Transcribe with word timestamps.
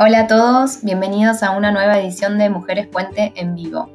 Hola 0.00 0.20
a 0.20 0.26
todos, 0.28 0.84
bienvenidos 0.84 1.42
a 1.42 1.50
una 1.50 1.72
nueva 1.72 1.98
edición 1.98 2.38
de 2.38 2.48
Mujeres 2.50 2.86
Puente 2.86 3.32
en 3.34 3.56
vivo. 3.56 3.90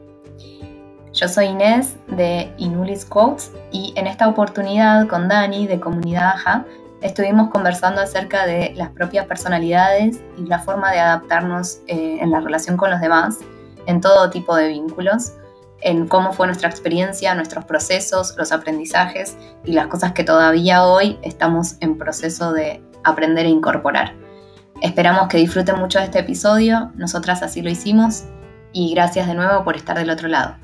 Yo 1.13 1.29
soy 1.29 1.45
Inés 1.45 1.95
de 2.07 2.53
Inulis 2.57 3.05
Quotes 3.05 3.53
y 3.71 3.93
en 3.95 4.07
esta 4.07 4.27
oportunidad 4.27 5.07
con 5.07 5.29
Dani 5.29 5.65
de 5.65 5.79
Comunidad 5.79 6.33
AJA 6.35 6.65
estuvimos 7.01 7.51
conversando 7.51 8.01
acerca 8.01 8.45
de 8.45 8.73
las 8.75 8.89
propias 8.89 9.27
personalidades 9.27 10.19
y 10.37 10.41
la 10.41 10.59
forma 10.59 10.91
de 10.91 10.99
adaptarnos 10.99 11.79
eh, 11.87 12.17
en 12.19 12.31
la 12.31 12.41
relación 12.41 12.75
con 12.75 12.91
los 12.91 12.99
demás 12.99 13.37
en 13.85 14.01
todo 14.01 14.29
tipo 14.29 14.57
de 14.57 14.67
vínculos, 14.67 15.31
en 15.79 16.09
cómo 16.09 16.33
fue 16.33 16.47
nuestra 16.47 16.67
experiencia, 16.67 17.33
nuestros 17.33 17.63
procesos, 17.63 18.35
los 18.37 18.51
aprendizajes 18.51 19.37
y 19.63 19.71
las 19.71 19.87
cosas 19.87 20.11
que 20.11 20.25
todavía 20.25 20.83
hoy 20.83 21.17
estamos 21.21 21.77
en 21.79 21.97
proceso 21.97 22.51
de 22.51 22.83
aprender 23.05 23.45
e 23.45 23.49
incorporar. 23.49 24.22
Esperamos 24.83 25.29
que 25.29 25.37
disfruten 25.37 25.79
mucho 25.79 25.99
de 25.99 26.05
este 26.05 26.19
episodio, 26.19 26.91
nosotras 26.95 27.41
así 27.41 27.61
lo 27.61 27.69
hicimos 27.69 28.25
y 28.73 28.93
gracias 28.93 29.27
de 29.27 29.33
nuevo 29.33 29.63
por 29.63 29.77
estar 29.77 29.97
del 29.97 30.09
otro 30.09 30.27
lado. 30.27 30.57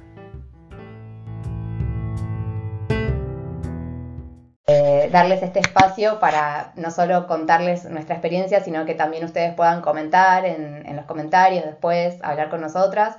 Eh, 4.67 5.09
darles 5.09 5.41
este 5.41 5.61
espacio 5.61 6.19
para 6.19 6.73
no 6.75 6.91
solo 6.91 7.27
contarles 7.27 7.85
nuestra 7.85 8.15
experiencia, 8.15 8.61
sino 8.61 8.85
que 8.85 8.93
también 8.93 9.23
ustedes 9.23 9.53
puedan 9.53 9.79
comentar 9.79 10.43
en, 10.43 10.93
los 10.97 11.05
comentarios 11.05 11.63
después, 11.63 12.17
hablar 12.21 12.49
con 12.49 12.59
nosotras. 12.59 13.15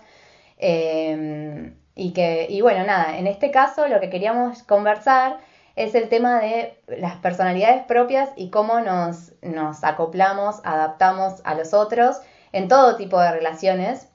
Eh, 0.59 1.73
y 1.95 2.13
que, 2.13 2.47
y 2.51 2.61
bueno, 2.61 2.85
nada, 2.85 3.17
en 3.17 3.27
este 3.27 3.51
caso 3.51 3.89
lo 3.89 4.01
que 4.01 4.11
queríamos 4.11 4.65
conversar 4.65 5.39
es 5.85 5.95
el 5.95 6.11
tema 6.11 6.41
de 6.41 6.79
las 6.87 7.17
personalidades 7.17 7.85
propias 7.85 8.29
y 8.37 8.51
cómo 8.51 8.81
nos, 8.81 9.33
nos 9.41 9.83
acoplamos, 9.83 10.61
adaptamos 10.63 11.41
a 11.45 11.55
los 11.55 11.73
otros 11.73 12.19
en 12.53 12.69
todo 12.69 12.97
tipo 12.97 13.19
de 13.19 13.33
relaciones. 13.33 14.09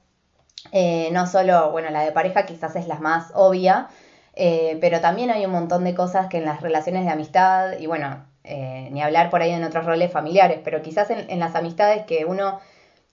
Eh, 0.70 1.08
no 1.12 1.26
solo, 1.26 1.72
bueno, 1.72 1.90
la 1.90 2.02
de 2.02 2.12
pareja 2.12 2.46
quizás 2.46 2.76
es 2.76 2.86
la 2.86 3.00
más 3.00 3.32
obvia, 3.34 3.88
eh, 4.34 4.78
pero 4.80 5.00
también 5.00 5.30
hay 5.30 5.44
un 5.44 5.52
montón 5.52 5.82
de 5.82 5.94
cosas 5.94 6.28
que 6.28 6.38
en 6.38 6.44
las 6.44 6.60
relaciones 6.60 7.04
de 7.04 7.10
amistad, 7.10 7.78
y 7.78 7.86
bueno, 7.86 8.24
eh, 8.44 8.88
ni 8.92 9.02
hablar 9.02 9.28
por 9.30 9.42
ahí 9.42 9.50
en 9.50 9.64
otros 9.64 9.86
roles 9.86 10.12
familiares, 10.12 10.60
pero 10.62 10.82
quizás 10.82 11.10
en, 11.10 11.38
las 11.40 11.56
amistades 11.56 12.04
que 12.06 12.24
uno 12.26 12.60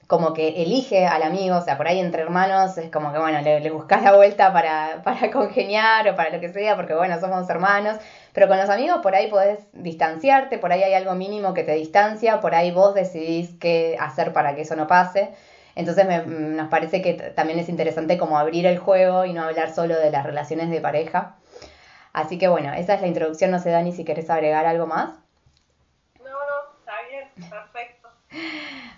como 0.05 0.33
que 0.33 0.61
elige 0.61 1.07
al 1.07 1.23
amigo, 1.23 1.57
o 1.57 1.61
sea, 1.61 1.77
por 1.77 1.87
ahí 1.87 1.99
entre 1.99 2.21
hermanos 2.21 2.77
es 2.77 2.91
como 2.91 3.11
que, 3.13 3.19
bueno, 3.19 3.41
le, 3.41 3.61
le 3.61 3.71
buscas 3.71 4.03
la 4.03 4.15
vuelta 4.15 4.53
para, 4.53 5.01
para 5.03 5.31
congeniar 5.31 6.07
o 6.09 6.15
para 6.15 6.29
lo 6.29 6.39
que 6.39 6.49
sea, 6.53 6.75
porque 6.75 6.93
bueno, 6.93 7.19
somos 7.19 7.49
hermanos, 7.49 7.97
pero 8.33 8.47
con 8.47 8.57
los 8.57 8.69
amigos 8.69 8.99
por 9.03 9.15
ahí 9.15 9.29
podés 9.29 9.59
distanciarte, 9.73 10.57
por 10.57 10.71
ahí 10.71 10.83
hay 10.83 10.93
algo 10.95 11.13
mínimo 11.13 11.53
que 11.53 11.63
te 11.63 11.73
distancia, 11.73 12.41
por 12.41 12.55
ahí 12.55 12.71
vos 12.71 12.95
decidís 12.95 13.55
qué 13.59 13.95
hacer 13.99 14.33
para 14.33 14.55
que 14.55 14.61
eso 14.61 14.75
no 14.75 14.87
pase. 14.87 15.33
Entonces 15.75 16.05
nos 16.27 16.67
parece 16.69 17.01
que 17.01 17.13
también 17.13 17.59
es 17.59 17.69
interesante 17.69 18.17
como 18.17 18.37
abrir 18.37 18.65
el 18.65 18.77
juego 18.77 19.25
y 19.25 19.33
no 19.33 19.43
hablar 19.43 19.73
solo 19.73 19.97
de 19.97 20.11
las 20.11 20.25
relaciones 20.25 20.69
de 20.69 20.81
pareja. 20.81 21.35
Así 22.11 22.37
que 22.37 22.47
bueno, 22.47 22.73
esa 22.73 22.95
es 22.95 23.01
la 23.01 23.07
introducción, 23.07 23.51
no 23.51 23.59
sé 23.59 23.69
Dani 23.69 23.91
si 23.91 24.05
querés 24.05 24.29
agregar 24.29 24.65
algo 24.65 24.85
más. 24.87 25.15
No, 26.19 26.25
no, 26.25 26.77
está 26.79 26.93
bien, 27.09 27.49
perfecto. 27.49 28.09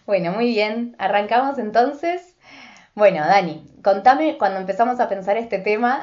Bueno, 0.06 0.34
muy 0.34 0.46
bien. 0.46 0.96
Arrancamos 1.00 1.58
entonces. 1.58 2.36
Bueno, 2.94 3.26
Dani, 3.26 3.68
contame 3.84 4.38
cuando 4.38 4.60
empezamos 4.60 5.00
a 5.00 5.10
pensar 5.10 5.36
este 5.36 5.58
tema, 5.58 6.00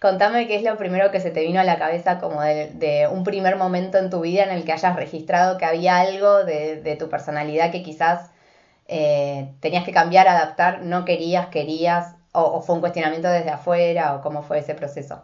contame 0.00 0.46
qué 0.46 0.56
es 0.56 0.62
lo 0.62 0.76
primero 0.76 1.10
que 1.10 1.20
se 1.20 1.30
te 1.30 1.40
vino 1.40 1.60
a 1.60 1.64
la 1.64 1.78
cabeza 1.78 2.18
como 2.18 2.40
de, 2.42 3.08
un 3.10 3.24
primer 3.24 3.56
momento 3.56 3.98
en 3.98 4.10
tu 4.10 4.20
vida 4.20 4.44
en 4.44 4.50
el 4.50 4.64
que 4.64 4.72
hayas 4.72 4.96
registrado 4.96 5.58
que 5.58 5.64
había 5.64 5.98
algo 5.98 6.44
de, 6.44 6.96
tu 6.98 7.08
personalidad 7.08 7.72
que 7.72 7.82
quizás 7.82 8.30
eh, 8.86 9.52
tenías 9.60 9.84
que 9.84 9.92
cambiar, 9.92 10.28
adaptar, 10.28 10.82
no 10.82 11.04
querías, 11.04 11.48
querías, 11.48 12.14
o, 12.32 12.60
fue 12.60 12.76
un 12.76 12.80
cuestionamiento 12.80 13.28
desde 13.28 13.50
afuera, 13.50 14.14
o 14.14 14.22
cómo 14.22 14.42
fue 14.42 14.58
ese 14.58 14.74
proceso. 14.74 15.22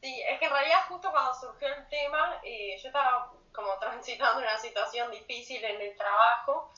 Sí, 0.00 0.20
es 0.28 0.38
que 0.38 0.46
en 0.46 0.52
realidad 0.52 0.78
justo 0.88 1.10
cuando 1.12 1.34
surgió 1.34 1.68
el 1.68 1.88
tema, 1.88 2.40
eh, 2.42 2.76
yo 2.82 2.88
estaba 2.88 3.30
como 3.52 3.76
transitando 3.80 4.40
una 4.40 4.58
situación 4.58 5.10
difícil 5.10 5.62
en 5.64 5.80
el 5.80 5.96
trabajo, 5.96 6.72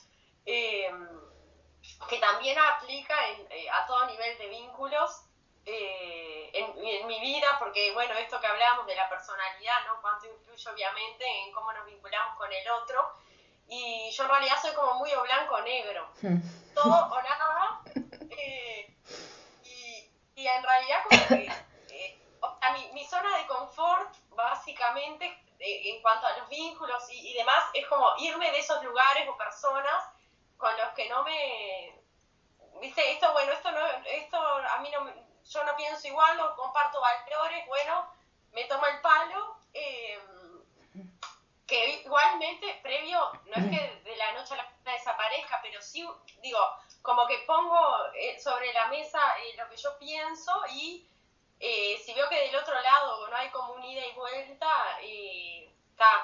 eh, 0.47 0.91
que 2.09 2.19
también 2.19 2.57
aplica 2.59 3.15
eh, 3.51 3.67
a 3.71 3.87
todo 3.87 4.07
nivel 4.07 4.39
de 4.39 4.49
vínculos 4.49 5.24
eh, 5.67 6.51
en, 6.53 7.07
mi 7.07 7.21
vida, 7.21 7.57
porque 7.59 7.93
bueno, 7.93 8.15
esto 8.15 8.41
que 8.41 8.47
hablábamos 8.47 8.87
de 8.87 8.97
la 8.97 9.09
personalidad, 9.09 9.87
¿no? 9.87 10.01
Cuánto 10.01 10.27
influye 10.27 10.71
obviamente 10.71 11.25
en 11.27 11.53
cómo 11.53 11.73
nos 11.73 11.87
vinculamos 11.87 12.37
con 12.37 12.53
el 12.53 12.69
otro. 12.71 13.13
Y 13.67 14.11
yo 14.11 14.23
en 14.25 14.29
realidad 14.29 14.57
soy 14.61 14.75
como 14.75 14.95
muy 14.95 15.13
o 15.13 15.23
blanco 15.23 15.55
o 15.55 15.63
negro. 15.63 16.11
Hmm. 16.23 16.41
Todo 16.75 17.07
o 17.11 17.23
nada. 17.23 17.81
y, 19.65 20.11
y, 20.35 20.47
en 20.47 20.63
realidad 20.63 21.03
como 21.09 21.29
que 21.29 21.53
mi, 22.73 22.93
mi, 22.93 23.05
zona 23.05 23.39
de 23.39 23.47
confort 23.47 24.15
básicamente 24.31 25.45
en 25.59 26.03
cuanto 26.03 26.27
a 26.27 26.39
los 26.39 26.49
vínculos 26.49 27.03
y, 27.11 27.33
demás, 27.33 27.65
es 27.73 27.87
como 27.87 28.07
irme 28.19 28.51
de 28.51 28.59
esos 28.59 28.83
lugares 28.85 29.27
o 29.29 29.37
personas 29.37 30.11
con 30.57 30.77
los 30.77 30.89
que 30.91 31.09
no 31.09 31.23
me... 31.25 32.01
Viste, 32.81 33.13
esto, 33.13 33.33
bueno, 33.33 33.53
esto 33.53 33.71
no, 33.71 33.87
esto 34.05 34.37
a 34.37 34.79
mí 34.81 34.91
no, 34.91 35.11
yo 35.49 35.65
no 35.65 35.77
pienso 35.77 36.07
igual, 36.09 36.37
no 36.37 36.57
comparto 36.57 37.01
valores, 37.01 37.67
bueno, 37.67 38.07
me 38.53 38.65
tomo 38.65 38.87
el 38.87 39.01
palo, 39.01 39.57
eh, 39.73 40.19
que 41.67 42.03
igualmente 42.05 42.79
previo, 42.83 43.19
no 43.47 43.55
es 43.55 43.71
que 43.71 44.01
de 44.05 44.17
la 44.17 44.33
noche 44.33 44.55
a 44.55 44.59
la 44.59 44.65
mañana 44.65 44.93
desaparezca, 44.93 45.61
pero 45.63 45.81
sí, 45.81 46.07
digo, 46.43 46.59
como 47.03 47.27
que 47.27 47.39
pongo 47.47 47.79
eh, 48.15 48.39
sobre 48.39 48.73
la 48.73 48.89
mesa 48.89 49.21
eh, 49.39 49.57
lo 49.57 49.69
que 49.69 49.77
yo 49.77 49.99
pienso 49.99 50.53
y 50.71 51.07
eh, 51.61 51.99
si 52.05 52.13
veo 52.15 52.29
que 52.29 52.41
del 52.41 52.57
otro 52.57 52.79
lado 52.81 53.29
no 53.29 53.37
hay 53.37 53.49
como 53.51 53.75
un 53.75 53.85
ida 53.85 54.07
y 54.07 54.13
vuelta, 54.13 54.99
eh, 55.03 55.74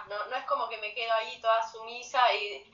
no, 0.08 0.26
no 0.26 0.36
es 0.36 0.44
como 0.44 0.68
que 0.68 0.78
me 0.78 0.92
quedo 0.94 1.12
ahí 1.14 1.40
toda 1.40 1.62
sumisa 1.62 2.20
y, 2.34 2.66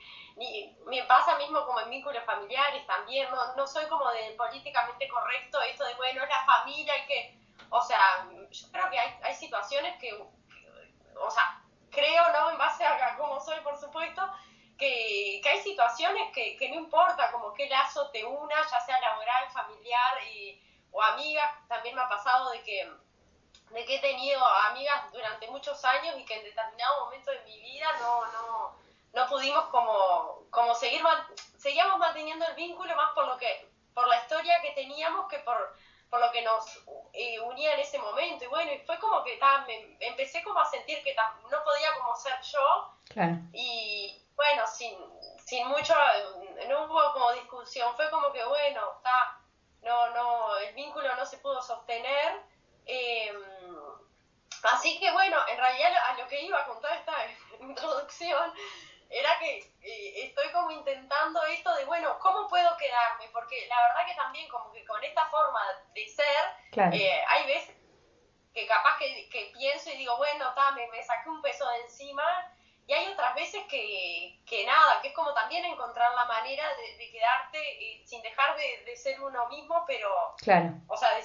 me 0.85 1.01
pasa 1.05 1.35
mismo 1.39 1.65
como 1.65 1.79
en 1.79 1.89
vínculos 1.89 2.23
familiares 2.23 2.85
también, 2.85 3.27
no, 3.31 3.55
no 3.55 3.65
soy 3.65 3.87
como 3.87 4.07
de 4.11 4.35
políticamente 4.37 5.07
correcto 5.07 5.59
esto 5.63 5.83
de, 5.83 5.95
bueno, 5.95 6.23
es 6.23 6.29
la 6.29 6.45
familia 6.45 6.95
y 6.95 7.07
que, 7.07 7.39
o 7.71 7.81
sea, 7.81 8.27
yo 8.51 8.71
creo 8.71 8.89
que 8.91 8.99
hay, 8.99 9.19
hay 9.23 9.33
situaciones 9.33 9.99
que, 9.99 10.13
o 10.13 11.31
sea, 11.31 11.63
creo, 11.89 12.31
¿no? 12.31 12.51
En 12.51 12.57
base 12.59 12.85
a 12.85 13.17
cómo 13.17 13.39
soy, 13.39 13.59
por 13.61 13.79
supuesto, 13.79 14.21
que, 14.77 15.39
que 15.41 15.49
hay 15.49 15.59
situaciones 15.61 16.31
que, 16.33 16.55
que, 16.55 16.69
no 16.69 16.75
importa 16.75 17.31
como 17.31 17.53
qué 17.53 17.67
lazo 17.67 18.11
te 18.11 18.23
una, 18.23 18.55
ya 18.55 18.79
sea 18.79 19.01
laboral, 19.01 19.49
familiar, 19.49 20.23
y 20.31 20.61
o 20.91 21.01
amigas, 21.01 21.51
también 21.67 21.95
me 21.95 22.01
ha 22.01 22.07
pasado 22.07 22.51
de 22.51 22.61
que, 22.61 22.87
de 23.69 23.85
que 23.85 23.95
he 23.95 23.99
tenido 23.99 24.43
amigas 24.69 25.11
durante 25.11 25.47
muchos 25.47 25.83
años 25.85 26.15
y 26.17 26.25
que 26.25 26.35
en 26.35 26.43
determinado 26.43 27.05
momento 27.05 27.31
de 27.31 27.41
mi 27.41 27.59
vida 27.59 27.87
no, 27.99 28.25
no, 28.25 28.75
no 29.13 29.27
pudimos 29.27 29.65
como, 29.65 30.43
como 30.49 30.73
seguir, 30.73 31.03
seguíamos 31.57 31.99
manteniendo 31.99 32.45
el 32.45 32.55
vínculo 32.55 32.95
más 32.95 33.13
por 33.13 33.27
lo 33.27 33.37
que, 33.37 33.69
por 33.93 34.07
la 34.07 34.17
historia 34.21 34.61
que 34.61 34.71
teníamos 34.71 35.27
que 35.27 35.39
por, 35.39 35.75
por 36.09 36.19
lo 36.19 36.31
que 36.31 36.41
nos 36.41 36.81
eh, 37.13 37.39
unía 37.41 37.73
en 37.73 37.79
ese 37.81 37.99
momento. 37.99 38.45
Y 38.45 38.47
bueno, 38.47 38.71
y 38.71 38.79
fue 38.79 38.97
como 38.99 39.23
que 39.23 39.39
me, 39.67 39.97
empecé 39.99 40.43
como 40.43 40.59
a 40.59 40.65
sentir 40.65 41.03
que 41.03 41.15
no 41.49 41.63
podía 41.63 41.93
como 41.99 42.15
ser 42.15 42.39
yo. 42.41 42.93
Y 43.53 44.21
bueno, 44.35 44.65
sin, 44.67 44.97
sin 45.45 45.67
mucho, 45.67 45.93
no 46.69 46.85
hubo 46.85 47.13
como 47.13 47.31
discusión, 47.33 47.95
fue 47.95 48.09
como 48.09 48.31
que 48.31 48.43
bueno, 48.45 48.93
está 48.97 49.39
no, 49.81 50.09
no, 50.09 50.57
el 50.57 50.75
vínculo 50.75 51.15
no 51.15 51.25
se 51.25 51.37
pudo 51.37 51.61
sostener. 51.61 52.41
Em, 52.87 53.35
así 54.63 54.99
que 54.99 55.11
bueno, 55.11 55.37
en 55.49 55.57
realidad 55.57 55.91
a 56.05 56.13
lo 56.17 56.27
que 56.27 56.41
iba 56.41 56.65
con 56.65 56.81
toda 56.81 56.95
esta 56.95 57.13
introducción 57.59 58.53
era 59.09 59.37
que 59.39 59.59
eh, 59.81 60.25
estoy 60.25 60.51
como 60.51 60.71
intentando 60.71 61.41
esto 61.45 61.73
de, 61.75 61.85
bueno, 61.85 62.17
¿cómo 62.19 62.47
puedo 62.47 62.75
quedarme? 62.77 63.29
Porque 63.31 63.67
la 63.67 63.81
verdad 63.87 64.05
que 64.05 64.15
también 64.15 64.49
como 64.49 64.71
que 64.71 64.85
con 64.85 65.01
esta 65.03 65.25
forma 65.27 65.61
de 65.93 66.07
ser, 66.07 66.93
eh, 66.93 67.23
hay 67.27 67.47
veces 67.47 67.75
que 68.53 68.65
capaz 68.67 68.97
que, 68.97 69.29
que, 69.29 69.51
pienso 69.53 69.89
y 69.91 69.97
digo, 69.97 70.17
bueno, 70.17 70.53
ta, 70.55 70.71
me, 70.71 70.87
me 70.87 71.03
saqué 71.03 71.29
un 71.29 71.41
peso 71.41 71.69
de 71.69 71.81
encima 71.81 72.23
y 72.87 72.93
hay 72.93 73.07
otras 73.07 73.35
veces 73.35 73.63
que, 73.69 74.39
que 74.45 74.65
nada, 74.65 75.01
que 75.01 75.09
es 75.09 75.13
como 75.13 75.33
también 75.33 75.63
encontrar 75.65 76.13
la 76.15 76.25
manera 76.25 76.63
de, 76.97 77.11
quedarte 77.11 77.59
eh, 77.59 78.01
sin 78.05 78.21
dejar 78.21 78.55
de, 78.55 78.95
ser 78.95 79.21
uno 79.21 79.47
mismo, 79.49 79.83
pero, 79.85 80.35
claro. 80.37 80.71
o 80.87 80.95
sea, 80.95 81.13
de 81.15 81.23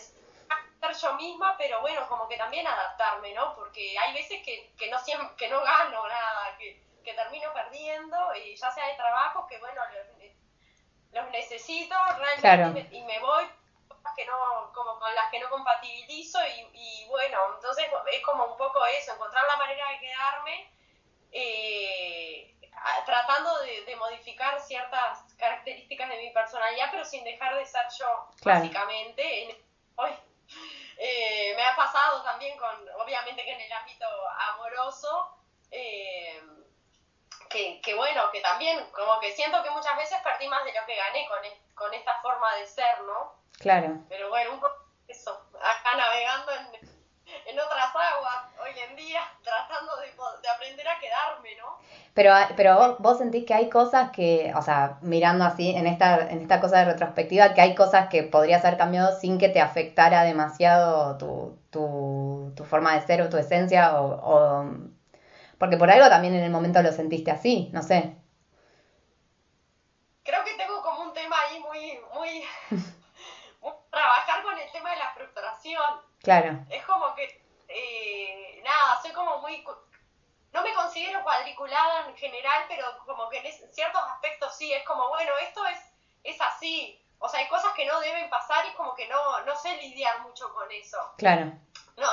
ser 0.83 0.97
yo 0.97 1.15
misma, 1.15 1.57
pero 1.57 1.81
bueno, 1.81 2.07
como 2.09 2.29
que 2.29 2.37
también 2.37 2.67
adaptarme, 2.67 3.33
¿no? 3.35 3.55
Porque 3.55 3.99
hay 3.99 4.15
veces 4.15 4.43
que, 4.45 4.75
que 4.77 4.91
no 4.91 4.99
siempre, 4.99 5.37
que 5.37 5.49
no 5.49 5.61
gano 5.63 6.07
nada, 6.09 6.57
que, 6.59 6.83
que 7.05 7.15
termino 7.15 7.53
perdiendo, 7.53 8.35
y 8.35 8.57
ya 8.57 8.71
sea 8.71 8.87
de 8.89 8.95
trabajo, 8.95 9.47
que 9.47 9.59
bueno, 9.59 9.81
los, 11.13 11.31
necesito 11.31 11.95
realmente 12.19 12.97
y, 12.97 13.03
me, 13.03 13.19
voy 13.21 13.45
que 14.17 14.27
no, 14.27 14.73
como 14.75 14.99
con 14.99 15.15
las 15.15 15.31
que 15.31 15.41
no 15.41 15.49
compatibilizo 15.49 16.39
y, 16.47 16.69
y 16.75 17.07
bueno, 17.09 17.39
entonces 17.55 17.87
es 18.13 18.23
como 18.23 18.45
un 18.45 18.57
poco 18.59 18.85
eso, 18.87 19.15
encontrar 19.15 19.45
la 19.47 19.57
manera 19.57 19.89
de 19.91 20.01
quedarme 20.01 20.73
eh, 21.33 22.55
tratando 23.07 23.59
de, 23.61 23.97
modificar 23.97 24.61
ciertas 24.61 25.23
características 25.39 26.09
de 26.09 26.17
mi 26.19 26.31
personalidad, 26.31 26.89
pero 26.91 27.05
sin 27.05 27.25
dejar 27.25 27.57
de 27.57 27.65
ser 27.65 27.87
yo, 27.99 28.29
básicamente. 28.45 29.63
hoy, 29.97 30.11
eh, 31.05 31.53
me 31.57 31.67
ha 31.67 31.75
pasado 31.75 32.23
también 32.23 32.57
con, 32.57 32.71
obviamente 33.01 33.43
que 33.43 33.51
en 33.51 33.61
el 33.61 33.73
ámbito 33.73 34.07
amoroso, 34.53 35.37
eh, 35.73 36.41
que, 37.51 37.95
bueno, 37.97 38.31
que 38.31 38.41
también 38.41 38.89
como 38.93 39.19
que 39.19 39.33
siento 39.33 39.65
que 39.65 39.71
muchas 39.71 39.97
veces 39.97 40.21
perdí 40.23 40.47
más 40.47 40.65
de 40.65 40.73
lo 40.73 40.87
que 40.87 40.95
gané 40.95 41.27
con, 41.27 41.39
con 41.75 41.93
esta 41.93 42.21
forma 42.23 42.55
de 42.55 42.67
ser, 42.69 43.01
¿no? 43.03 43.35
Claro. 43.59 43.99
Pero 44.09 44.29
bueno, 44.29 44.53
un 44.53 44.61
poco 44.61 44.77
eso, 45.09 45.45
acá 45.61 45.97
navegando 45.97 46.53
en, 46.53 46.69
en 47.47 47.61
otras 47.61 47.97
aguas 47.97 48.52
hoy 48.63 48.71
en 48.89 48.97
día, 48.97 49.21
tratando 49.43 49.97
de, 49.97 50.07
de 50.07 50.49
aprender 50.49 50.89
a 50.89 50.99
quedarme, 50.99 51.57
¿no? 51.57 51.79
Pero, 52.15 52.35
pero 52.57 52.97
vos, 52.99 53.19
sentís 53.19 53.47
que 53.47 53.55
hay 53.55 53.71
cosas 53.71 54.11
que, 54.11 54.53
o 54.55 54.63
sea, 54.63 54.99
mirando 55.01 55.45
así 55.45 55.71
en 55.71 55.87
esta, 55.87 56.29
en 56.31 56.43
esta 56.43 56.61
cosa 56.61 56.79
de 56.79 56.85
retrospectiva, 56.85 57.55
que 57.55 57.63
hay 57.63 57.75
cosas 57.75 58.09
que 58.09 58.23
podrías 58.23 58.65
haber 58.65 58.77
cambiado 58.77 59.19
sin 59.19 59.39
que 59.39 59.49
te 59.49 59.61
afectara 59.61 60.23
demasiado 60.23 61.17
tu, 61.17 61.59
tu, 61.71 62.53
tu 62.55 62.65
forma 62.65 62.95
de 62.95 63.07
ser 63.07 63.23
o 63.23 63.31
tu 63.31 63.39
esencia, 63.39 64.01
o, 64.01 64.21
o, 64.23 64.65
porque 65.59 65.79
por 65.79 65.91
algo 65.91 66.09
también 66.09 66.35
en 66.35 66.43
el 66.43 66.51
momento 66.51 66.83
lo 66.83 66.93
sentiste 66.93 67.31
así, 67.31 67.71
no 67.73 67.83
sé. 67.83 68.15
Creo 70.23 70.45
que 70.45 70.55
tengo 70.55 70.83
como 70.83 71.03
un 71.03 71.15
tema 71.15 71.37
ahí 71.49 71.61
muy, 71.61 71.99
muy, 72.15 72.45
trabajar 73.91 74.43
con 74.43 74.59
el 74.59 74.71
tema 74.71 74.91
de 74.91 74.97
la 74.97 75.13
frustración. 75.15 75.83
Claro. 76.23 76.59
Es 76.69 76.85
como 76.85 77.15
que, 77.15 77.43
eh, 77.69 78.61
nada, 78.65 79.01
soy 79.03 79.13
como 79.13 79.41
muy 79.53 79.65
no 80.53 80.63
me 80.63 80.75
considero 80.75 81.23
cuadriculada 81.23 82.09
en 82.09 82.15
general, 82.17 82.63
pero 82.69 82.85
como 83.07 83.29
que 83.31 83.39
en 83.39 83.73
ciertos 83.73 84.03
aspectos 84.15 84.55
sí, 84.57 84.71
es 84.73 84.85
como, 84.85 85.09
bueno, 85.09 85.33
esto 85.49 85.65
es, 85.67 85.79
es 86.25 86.41
así. 86.41 86.99
O 87.19 87.29
sea, 87.29 87.41
hay 87.41 87.49
cosas 87.49 87.73
que 87.75 87.87
no 87.87 87.99
deben 88.01 88.29
pasar 88.29 88.65
y 88.67 88.69
es 88.69 88.75
como 88.75 88.95
que 88.95 89.09
no, 89.09 89.41
no 89.47 89.57
sé 89.57 89.75
lidiar 89.79 90.21
mucho 90.21 90.53
con 90.53 90.71
eso. 90.71 90.99
Claro. 91.17 91.55
No, 91.97 92.07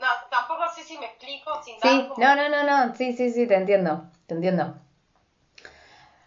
no, 0.00 0.06
tampoco 0.28 0.68
sé 0.74 0.82
si 0.82 0.98
me 0.98 1.06
explico 1.06 1.62
sin 1.62 1.80
Sí, 1.80 2.08
no, 2.16 2.34
no, 2.34 2.48
no, 2.48 2.64
no, 2.64 2.94
sí, 2.96 3.12
sí, 3.12 3.30
sí, 3.30 3.46
te 3.46 3.54
entiendo, 3.54 4.02
te 4.26 4.34
entiendo. 4.34 4.74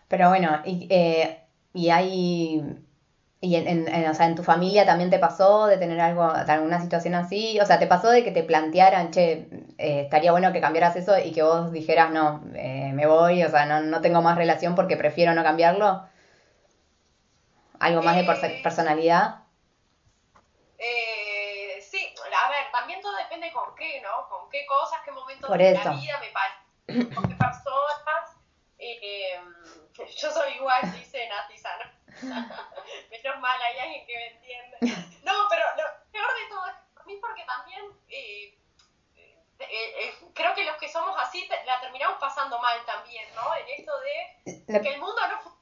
Pero 0.08 0.30
bueno, 0.30 0.62
y, 0.64 0.88
eh, 0.90 1.38
y 1.74 1.90
hay 1.90 2.82
y 3.44 3.56
en, 3.56 3.88
en, 3.88 4.08
o 4.08 4.14
sea, 4.14 4.28
en 4.28 4.36
tu 4.36 4.44
familia 4.44 4.86
también 4.86 5.10
te 5.10 5.18
pasó 5.18 5.66
de 5.66 5.80
tener 5.80 6.00
algo, 6.00 6.24
alguna 6.24 6.80
situación 6.80 7.16
así, 7.16 7.60
o 7.60 7.66
sea, 7.66 7.80
te 7.80 7.88
pasó 7.88 8.10
de 8.10 8.24
que 8.24 8.32
te 8.32 8.44
plantearan, 8.44 9.10
che, 9.10 9.48
eh, 9.82 10.02
estaría 10.02 10.32
bueno 10.32 10.54
que 10.54 10.62
cambiaras 10.62 10.96
eso 10.96 11.18
y 11.18 11.32
que 11.32 11.42
vos 11.42 11.72
dijeras, 11.72 12.12
no, 12.12 12.44
eh, 12.54 12.92
me 12.94 13.08
voy, 13.08 13.44
o 13.44 13.50
sea, 13.50 13.66
no, 13.66 13.82
no 13.82 14.00
tengo 14.00 14.22
más 14.22 14.38
relación 14.38 14.76
porque 14.76 14.96
prefiero 14.96 15.34
no 15.34 15.42
cambiarlo. 15.42 16.08
¿Algo 17.80 18.04
más 18.04 18.16
de 18.16 18.22
eh, 18.22 18.60
personalidad? 18.62 19.40
sí, 21.82 22.14
a 22.16 22.50
ver, 22.50 22.72
también 22.72 23.02
todo 23.02 23.16
depende 23.18 23.52
con 23.52 23.74
qué, 23.76 24.00
¿no? 24.02 24.30
Con 24.30 24.48
qué 24.52 24.68
cosas, 24.68 25.00
qué 25.04 25.12
momentos 25.12 25.50
de 25.50 25.74
la 25.74 25.92
vida 25.92 26.20
me 26.20 26.30
parecen, 26.30 27.16
con 27.16 27.28
qué 27.28 27.36
personas. 27.36 28.38
yo 30.22 30.32
soy 30.32 30.54
igual, 30.54 30.94
dice 30.94 31.28
Nati 31.28 31.56
Menos 32.22 33.40
mal, 33.40 33.62
hay 33.62 33.80
alguien 33.80 34.06
que 34.06 34.16
me 34.16 34.28
entiende. 34.28 34.78
No, 35.24 35.34
pero 35.50 35.64
lo 35.76 35.84
peor 36.12 36.28
de 36.28 36.50
todo 36.50 36.68
es 36.68 36.76
a 36.98 37.04
mí 37.06 37.18
porque 37.20 37.44
también 37.46 37.82
eh, 39.70 40.06
eh, 40.06 40.16
creo 40.34 40.54
que 40.54 40.66
los 40.66 40.78
que 40.78 40.90
somos 40.90 41.16
así 41.20 41.48
la 41.66 41.80
terminamos 41.80 42.18
pasando 42.20 42.60
mal 42.60 42.84
también, 42.86 43.28
¿no? 43.36 43.56
En 43.56 43.68
esto 43.70 43.92
de 44.00 44.82
que 44.82 44.90
el 44.90 45.00
mundo 45.00 45.22
no 45.28 45.40
funciona. 45.42 45.62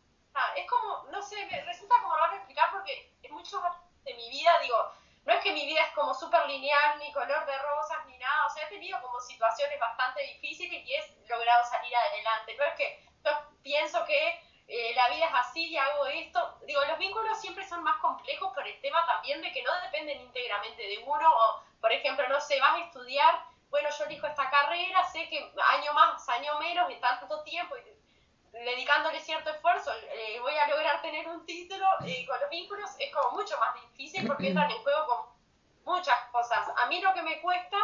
Es 0.56 0.70
como, 0.70 1.06
no 1.12 1.22
sé, 1.22 1.46
me 1.48 1.62
resulta 1.62 1.96
como 2.02 2.16
raro 2.16 2.36
explicar 2.36 2.72
porque 2.72 3.14
en 3.24 3.34
muchos 3.34 3.62
de 4.04 4.14
mi 4.14 4.30
vida, 4.30 4.60
digo, 4.62 4.92
no 5.26 5.34
es 5.34 5.44
que 5.44 5.52
mi 5.52 5.66
vida 5.66 5.82
es 5.82 5.92
como 5.94 6.14
súper 6.14 6.48
lineal, 6.48 6.98
ni 6.98 7.12
color 7.12 7.46
de 7.46 7.58
rosas, 7.58 8.06
ni 8.08 8.18
nada. 8.18 8.48
O 8.48 8.50
sea, 8.50 8.66
he 8.66 8.70
tenido 8.70 9.02
como 9.02 9.20
situaciones 9.20 9.80
bastante 9.80 10.24
difíciles 10.24 10.84
y 10.86 10.94
he 10.94 11.28
logrado 11.28 11.64
salir 11.66 11.96
adelante. 11.96 12.56
No 12.56 12.64
es 12.64 12.74
que 12.76 13.06
yo 13.24 13.32
pienso 13.62 14.04
que 14.06 14.42
eh, 14.68 14.94
la 14.96 15.10
vida 15.10 15.26
es 15.26 15.34
así 15.34 15.68
y 15.68 15.78
hago 15.78 16.06
esto. 16.08 16.58
Digo, 16.66 16.84
los 16.86 16.98
vínculos 16.98 17.40
siempre 17.42 17.68
son 17.68 17.84
más 17.84 17.98
complejos 17.98 18.54
por 18.54 18.68
el 18.68 18.80
tema 18.82 19.06
también 19.06 19.42
de 19.42 19.52
que 19.52 19.64
no 19.64 19.72
dependen 19.82 20.22
íntegramente 20.22 20.82
de 20.82 20.98
uno. 21.00 21.30
O, 21.30 21.64
por 21.82 21.92
ejemplo, 21.92 22.28
no 22.28 22.40
sé, 22.40 22.60
vas 22.60 22.76
a 22.76 22.86
estudiar, 22.86 23.44
bueno, 23.70 23.90
yo 23.98 24.06
elijo 24.06 24.28
esta 24.28 24.50
carrera, 24.50 25.04
sé 25.06 25.30
que 25.30 25.54
año 25.78 25.94
más, 25.94 26.28
año 26.30 26.58
menos, 26.60 26.88
de 26.88 26.96
tanto 26.96 27.44
tiempo, 27.44 27.76
y 27.78 28.60
dedicándole 28.66 29.20
cierto 29.20 29.52
esfuerzo, 29.52 29.92
eh, 29.94 30.40
voy 30.42 30.56
a 30.58 30.68
lograr 30.68 31.02
tener 31.02 31.28
un 31.28 31.46
título. 31.46 31.86
Con 32.28 32.40
los 32.40 32.50
vínculos 32.50 32.90
es 33.00 33.14
como 33.14 33.32
mucho 33.32 33.58
más 33.60 33.76
difícil 33.76 34.26
porque 34.28 34.48
entran 34.48 34.72
en 34.72 34.82
juego 34.82 35.06
con 35.06 35.96
muchas 35.96 36.20
cosas. 36.32 36.68
A 36.78 36.88
mí 36.88 37.00
lo 37.02 37.14
que 37.14 37.22
me 37.22 37.42
cuesta 37.42 37.78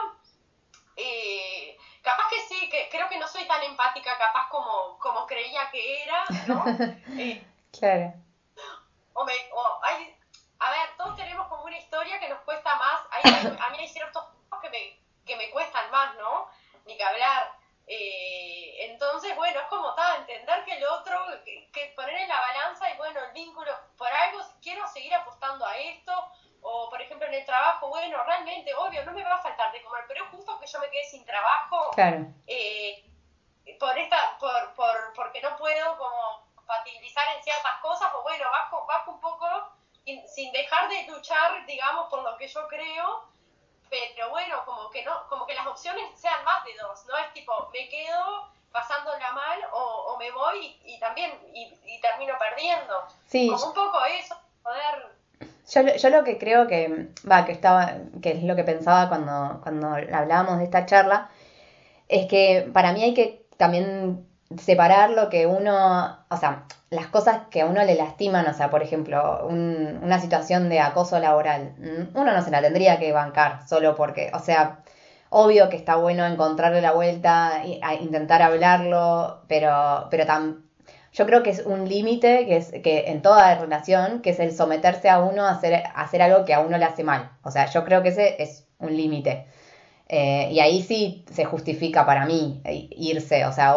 eh, 0.95 1.77
capaz 2.01 2.29
que 2.29 2.39
sí, 2.41 2.69
que 2.69 2.87
creo 2.89 3.09
que 3.09 3.17
no 3.17 3.27
soy 3.27 3.45
tan 3.45 3.61
empática, 3.63 4.17
capaz 4.17 4.47
como, 4.49 4.97
como 4.99 5.25
creía 5.25 5.69
que 5.71 6.03
era, 6.03 6.23
¿no? 6.47 6.63
Eh, 7.19 7.45
claro. 7.77 8.13
O 9.13 9.23
me, 9.23 9.33
o 9.53 9.79
hay, 9.83 10.17
a 10.59 10.71
ver, 10.71 10.89
todos 10.97 11.15
tenemos 11.15 11.47
como 11.47 11.63
una 11.63 11.77
historia 11.77 12.19
que 12.19 12.29
nos 12.29 12.39
cuesta 12.41 12.75
más. 12.75 13.01
Hay, 13.11 13.57
a 13.59 13.69
mí 13.69 13.77
hay 13.79 13.87
ciertos 13.87 14.23
cosas 14.23 14.61
que 14.61 14.69
me, 14.69 14.99
que 15.25 15.35
me 15.35 15.49
cuestan 15.51 15.89
más, 15.91 16.15
¿no? 16.15 16.49
Ni 16.85 16.97
que 16.97 17.03
hablar. 17.03 17.51
Eh, 17.87 18.85
entonces, 18.91 19.35
bueno, 19.35 19.59
es 19.59 19.67
como 19.67 19.93
tal, 19.93 20.21
entender 20.21 20.65
que 20.65 20.77
el 20.77 20.85
otro, 20.85 21.19
que, 21.43 21.69
que, 21.71 21.93
poner 21.95 22.15
en 22.15 22.27
la 22.27 22.39
balanza 22.39 22.89
y 22.89 22.97
bueno, 22.97 23.19
el 23.23 23.31
vínculo, 23.33 23.71
por 23.97 24.07
algo 24.07 24.39
quiero 24.61 24.87
seguir 24.87 25.13
apostando 25.13 25.65
a 25.65 25.77
esto, 25.77 26.11
o 26.67 26.89
por 26.89 26.99
ejemplo 26.99 27.27
en 27.27 27.35
el 27.35 27.45
trabajo, 27.45 27.87
bueno, 27.89 28.23
realmente, 28.23 28.73
obvio, 28.73 29.05
no 29.05 29.11
me 29.11 29.23
va 29.23 29.35
a 29.35 29.41
faltar 29.41 29.71
de 29.71 29.83
comer, 29.83 30.03
pero 30.07 30.25
es 30.25 30.31
justo 30.31 30.59
que 30.59 30.65
yo 30.65 30.79
me 30.79 30.89
quede 30.89 31.03
sin 31.03 31.23
trabajo, 31.23 31.84
claro. 31.95 32.27
eh, 32.47 33.03
por 33.79 33.97
esta, 33.97 34.37
por, 34.39 34.73
por, 34.75 35.13
porque 35.15 35.41
no 35.41 35.55
puedo 35.57 35.97
como 35.97 36.45
compatibilizar 36.55 37.23
en 37.35 37.43
ciertas 37.43 37.79
cosas, 37.81 38.09
o 38.15 38.23
bueno, 38.23 38.45
bajo, 38.51 38.85
bajo 38.85 39.11
un 39.11 39.19
poco 39.19 39.45
sin 40.27 40.51
dejar 40.51 40.87
de 40.89 41.07
luchar, 41.07 41.65
digamos, 41.65 42.07
por 42.09 42.21
lo 42.21 42.37
que 42.37 42.47
yo 42.47 42.67
creo, 42.67 43.23
pero 43.89 44.29
bueno, 44.29 44.63
como 44.65 44.89
que 44.89 45.03
no, 45.03 45.27
como 45.29 45.45
que 45.45 45.55
las 45.55 45.65
opciones 45.65 46.19
sean 46.19 46.43
más 46.43 46.63
de 46.63 46.75
dos, 46.75 47.05
¿no? 47.05 47.17
Es 47.17 47.33
tipo, 47.33 47.69
me 47.73 47.89
quedo 47.89 48.49
pasándola 48.71 49.31
mal 49.31 49.59
o, 49.71 49.79
o 49.79 50.17
me 50.17 50.29
voy 50.31 50.77
y, 50.83 50.99
también 50.99 51.31
y, 51.53 51.73
y, 51.85 52.01
termino 52.01 52.37
perdiendo. 52.37 53.07
Sí. 53.25 53.49
Como 53.49 53.67
un 53.67 53.73
poco 53.73 54.05
eso, 54.05 54.35
poder 54.61 55.15
yo, 55.73 55.81
yo 55.95 56.09
lo 56.09 56.23
que 56.23 56.37
creo 56.37 56.67
que, 56.67 57.09
va, 57.29 57.45
que 57.45 57.51
estaba, 57.51 57.93
que 58.21 58.31
es 58.31 58.43
lo 58.43 58.55
que 58.55 58.63
pensaba 58.63 59.09
cuando, 59.09 59.59
cuando 59.61 59.87
hablábamos 60.13 60.59
de 60.59 60.65
esta 60.65 60.85
charla, 60.85 61.29
es 62.07 62.27
que 62.27 62.69
para 62.73 62.93
mí 62.93 63.03
hay 63.03 63.13
que 63.13 63.45
también 63.57 64.25
separar 64.57 65.09
lo 65.11 65.29
que 65.29 65.47
uno, 65.47 66.17
o 66.29 66.37
sea, 66.37 66.65
las 66.89 67.07
cosas 67.07 67.41
que 67.49 67.61
a 67.61 67.65
uno 67.65 67.83
le 67.83 67.95
lastiman, 67.95 68.47
o 68.47 68.53
sea, 68.53 68.69
por 68.69 68.83
ejemplo, 68.83 69.47
una 69.47 70.19
situación 70.19 70.69
de 70.69 70.79
acoso 70.79 71.19
laboral, 71.19 71.75
uno 72.13 72.31
no 72.31 72.41
se 72.41 72.51
la 72.51 72.61
tendría 72.61 72.99
que 72.99 73.11
bancar 73.11 73.67
solo 73.67 73.95
porque, 73.95 74.31
o 74.33 74.39
sea, 74.39 74.83
obvio 75.29 75.69
que 75.69 75.77
está 75.77 75.95
bueno 75.95 76.25
encontrarle 76.25 76.81
la 76.81 76.93
vuelta, 76.93 77.63
intentar 77.99 78.41
hablarlo, 78.41 79.41
pero, 79.47 80.07
pero 80.09 80.25
también 80.25 80.65
yo 81.15 81.25
creo 81.25 81.43
que 81.43 81.49
es 81.49 81.65
un 81.65 81.87
límite 81.87 82.45
que 82.45 82.57
es 82.57 82.71
que 82.83 83.05
en 83.07 83.21
toda 83.21 83.55
relación, 83.55 84.21
que 84.21 84.31
es 84.31 84.39
el 84.39 84.53
someterse 84.53 85.09
a 85.09 85.19
uno 85.19 85.45
a 85.45 85.51
hacer, 85.51 85.83
hacer 85.95 86.21
algo 86.21 86.43
que 86.43 86.53
a 86.53 86.59
uno 86.59 86.77
le 86.77 86.83
hace 86.83 87.05
mal. 87.05 87.31
O 87.41 87.51
sea, 87.51 87.67
yo 87.67 87.85
creo 87.85 88.03
que 88.03 88.09
ese 88.09 88.41
es 88.43 88.67
un 88.79 88.97
límite. 88.97 89.47
Eh, 90.07 90.49
y 90.51 90.59
ahí 90.59 90.81
sí 90.83 91.25
se 91.31 91.45
justifica 91.45 92.05
para 92.05 92.25
mí 92.25 92.61
irse. 92.91 93.45
O 93.45 93.51
sea, 93.51 93.75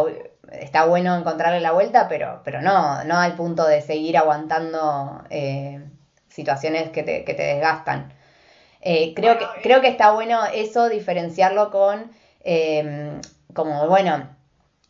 está 0.53 0.85
bueno 0.85 1.17
encontrarle 1.17 1.61
la 1.61 1.73
vuelta, 1.73 2.09
pero, 2.09 2.43
pero 2.45 2.61
no, 2.63 3.05
no 3.05 3.19
al 3.19 3.35
punto 3.35 3.67
de 3.67 3.81
seguir 3.81 4.17
aguantando 4.17 5.23
eh, 5.31 5.83
situaciones 6.29 6.91
que 6.91 7.03
te, 7.03 7.25
que 7.25 7.35
te 7.35 7.43
desgastan. 7.43 8.13
Eh, 8.81 9.13
creo, 9.15 9.39
que, 9.39 9.47
creo 9.63 9.81
que 9.81 9.89
está 9.89 10.13
bueno 10.13 10.41
eso, 10.55 10.89
diferenciarlo 10.89 11.71
con, 11.71 12.13
como, 13.55 13.89
bueno, 13.89 14.29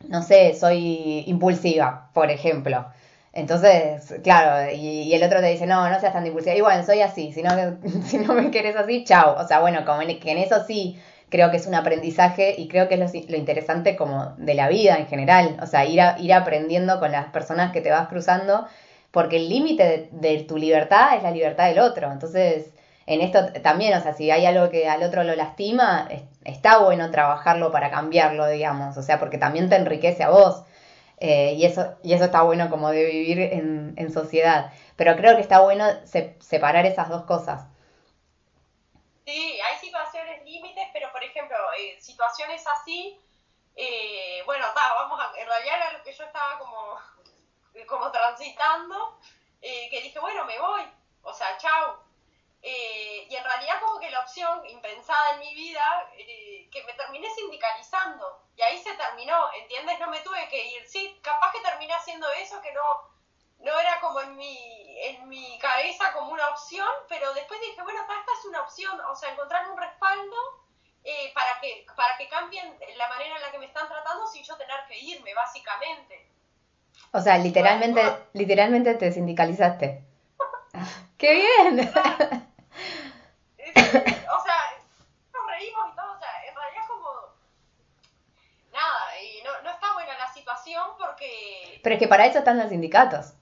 no 0.06 0.22
sé, 0.22 0.54
soy 0.54 1.24
impulsiva, 1.26 2.10
por 2.12 2.30
ejemplo. 2.30 2.86
Entonces, 3.32 4.14
claro, 4.24 4.72
y, 4.74 5.12
el 5.14 5.22
otro 5.22 5.40
te 5.40 5.46
dice, 5.46 5.66
no, 5.66 5.88
no 5.88 6.00
seas 6.00 6.12
tan 6.12 6.26
impulsiva. 6.26 6.56
Y 6.56 6.60
bueno, 6.60 6.84
soy 6.84 7.02
así, 7.02 7.32
si 7.32 7.42
no, 7.42 7.50
si 8.04 8.18
no 8.18 8.34
me 8.34 8.50
querés 8.50 8.76
así, 8.76 9.04
chao. 9.04 9.36
O 9.38 9.46
sea, 9.46 9.60
bueno, 9.60 9.84
como 9.84 10.02
en, 10.02 10.18
que 10.18 10.32
en 10.32 10.38
eso 10.38 10.64
sí 10.66 10.98
creo 11.30 11.50
que 11.50 11.58
es 11.58 11.66
un 11.66 11.74
aprendizaje 11.74 12.54
y 12.56 12.68
creo 12.68 12.88
que 12.88 12.94
es 12.94 13.28
lo, 13.28 13.36
interesante 13.36 13.96
como 13.96 14.34
de 14.38 14.54
la 14.54 14.68
vida 14.68 14.96
en 14.96 15.06
general. 15.06 15.56
O 15.62 15.66
sea, 15.66 15.84
ir, 15.84 16.00
ir 16.18 16.32
aprendiendo 16.32 16.98
con 17.00 17.12
las 17.12 17.26
personas 17.26 17.72
que 17.72 17.80
te 17.80 17.90
vas 17.90 18.08
cruzando, 18.08 18.66
porque 19.10 19.36
el 19.36 19.48
límite 19.48 20.08
de, 20.12 20.42
tu 20.44 20.56
libertad 20.56 21.16
es 21.16 21.22
la 21.22 21.30
libertad 21.30 21.68
del 21.68 21.80
otro. 21.80 22.10
Entonces, 22.12 22.72
en 23.06 23.20
esto 23.20 23.52
también, 23.62 23.96
o 23.96 24.02
sea, 24.02 24.12
si 24.14 24.30
hay 24.30 24.46
algo 24.46 24.70
que 24.70 24.88
al 24.88 25.02
otro 25.02 25.24
lo 25.24 25.34
lastima, 25.34 26.08
está 26.44 26.78
bueno 26.78 27.10
trabajarlo 27.10 27.70
para 27.72 27.90
cambiarlo, 27.90 28.46
digamos, 28.46 28.96
o 28.96 29.02
sea, 29.02 29.18
porque 29.18 29.38
también 29.38 29.68
te 29.68 29.76
enriquece 29.76 30.24
a 30.24 30.30
vos. 30.30 30.64
Eh, 31.20 31.54
y, 31.54 31.64
eso, 31.64 31.96
y 32.02 32.12
eso 32.12 32.26
está 32.26 32.42
bueno 32.42 32.70
como 32.70 32.90
de 32.90 33.04
vivir 33.04 33.40
en, 33.40 33.94
en 33.96 34.12
sociedad. 34.12 34.72
Pero 34.96 35.16
creo 35.16 35.34
que 35.34 35.42
está 35.42 35.60
bueno 35.60 35.86
separar 36.40 36.86
esas 36.86 37.08
dos 37.08 37.24
cosas. 37.24 37.66
Sí, 39.28 39.60
hay 39.60 39.78
situaciones 39.78 40.42
límites, 40.42 40.88
pero 40.94 41.12
por 41.12 41.22
ejemplo, 41.22 41.54
eh, 41.78 42.00
situaciones 42.00 42.66
así, 42.66 43.20
eh, 43.76 44.42
bueno, 44.44 44.66
vamos 44.74 45.20
a, 45.20 45.38
en 45.38 45.46
realidad 45.46 45.76
era 45.76 45.92
lo 45.92 46.02
que 46.02 46.12
yo 46.12 46.24
estaba 46.24 46.58
como, 46.58 46.98
como 47.88 48.10
transitando, 48.10 49.18
que 49.60 50.00
dije, 50.02 50.18
bueno, 50.18 50.44
me 50.44 50.58
voy, 50.58 50.82
o 51.22 51.32
sea, 51.32 51.56
chau, 51.58 51.98
eh, 52.60 53.26
y 53.30 53.36
en 53.36 53.44
realidad 53.44 53.80
como 53.80 54.00
que 54.00 54.10
la 54.10 54.20
opción 54.20 54.66
impensada 54.66 55.34
en 55.34 55.40
mi 55.40 55.54
vida, 55.54 56.10
eh, 56.16 56.68
que 56.70 56.82
me 56.84 56.92
terminé 56.94 57.28
sindicalizando. 57.34 58.42
Y 58.56 58.62
ahí 58.62 58.82
se 58.82 58.94
terminó, 58.94 59.52
¿entiendes? 59.54 60.00
No 60.00 60.08
me 60.08 60.20
tuve 60.20 60.48
que 60.48 60.64
ir. 60.64 60.88
Sí, 60.88 61.18
capaz 61.22 61.52
que 61.52 61.60
terminé 61.60 61.92
haciendo 61.94 62.28
eso, 62.32 62.60
que 62.60 62.72
no, 62.72 62.82
no 63.58 63.78
era 63.78 64.00
como 64.00 64.20
en 64.20 64.36
mi, 64.36 64.98
en 65.02 65.28
mi 65.28 65.58
cabeza 65.58 66.12
como 66.12 66.32
una 66.32 66.48
opción, 66.48 66.88
pero 67.08 67.32
después 67.34 67.60
dije, 67.60 67.80
bueno, 67.82 68.00
esta 68.00 68.32
es 68.38 68.44
una 68.46 68.62
opción, 68.62 69.00
o 69.00 69.14
sea, 69.14 69.30
encontrar 69.30 69.70
un 69.70 69.78
respaldo 69.78 70.36
eh, 71.10 71.32
para, 71.32 71.58
que, 71.58 71.86
para 71.96 72.18
que 72.18 72.28
cambien 72.28 72.78
la 72.98 73.08
manera 73.08 73.36
en 73.36 73.40
la 73.40 73.50
que 73.50 73.58
me 73.58 73.64
están 73.64 73.88
tratando 73.88 74.26
sin 74.26 74.44
yo 74.44 74.54
tener 74.58 74.76
que 74.86 74.98
irme, 74.98 75.32
básicamente. 75.32 76.28
O 77.12 77.20
sea, 77.22 77.38
literalmente, 77.38 78.02
literalmente 78.34 78.94
te 78.94 79.10
sindicalizaste. 79.10 80.04
¡Qué 81.16 81.32
bien! 81.32 81.80
o 81.80 81.92
sea, 81.94 82.20
nos 85.32 85.46
reímos 85.46 85.92
y 85.92 85.96
todo, 85.96 86.12
o 86.12 86.18
sea, 86.18 86.44
en 86.46 86.54
realidad 86.54 86.82
es 86.82 86.88
como... 86.88 87.10
Nada, 88.70 89.18
y 89.22 89.42
no, 89.44 89.62
no 89.62 89.70
está 89.70 89.94
buena 89.94 90.18
la 90.18 90.30
situación 90.30 90.90
porque... 90.98 91.80
Pero 91.82 91.94
es 91.94 91.98
que 91.98 92.08
para 92.08 92.26
eso 92.26 92.40
están 92.40 92.58
los 92.58 92.68
sindicatos. 92.68 93.32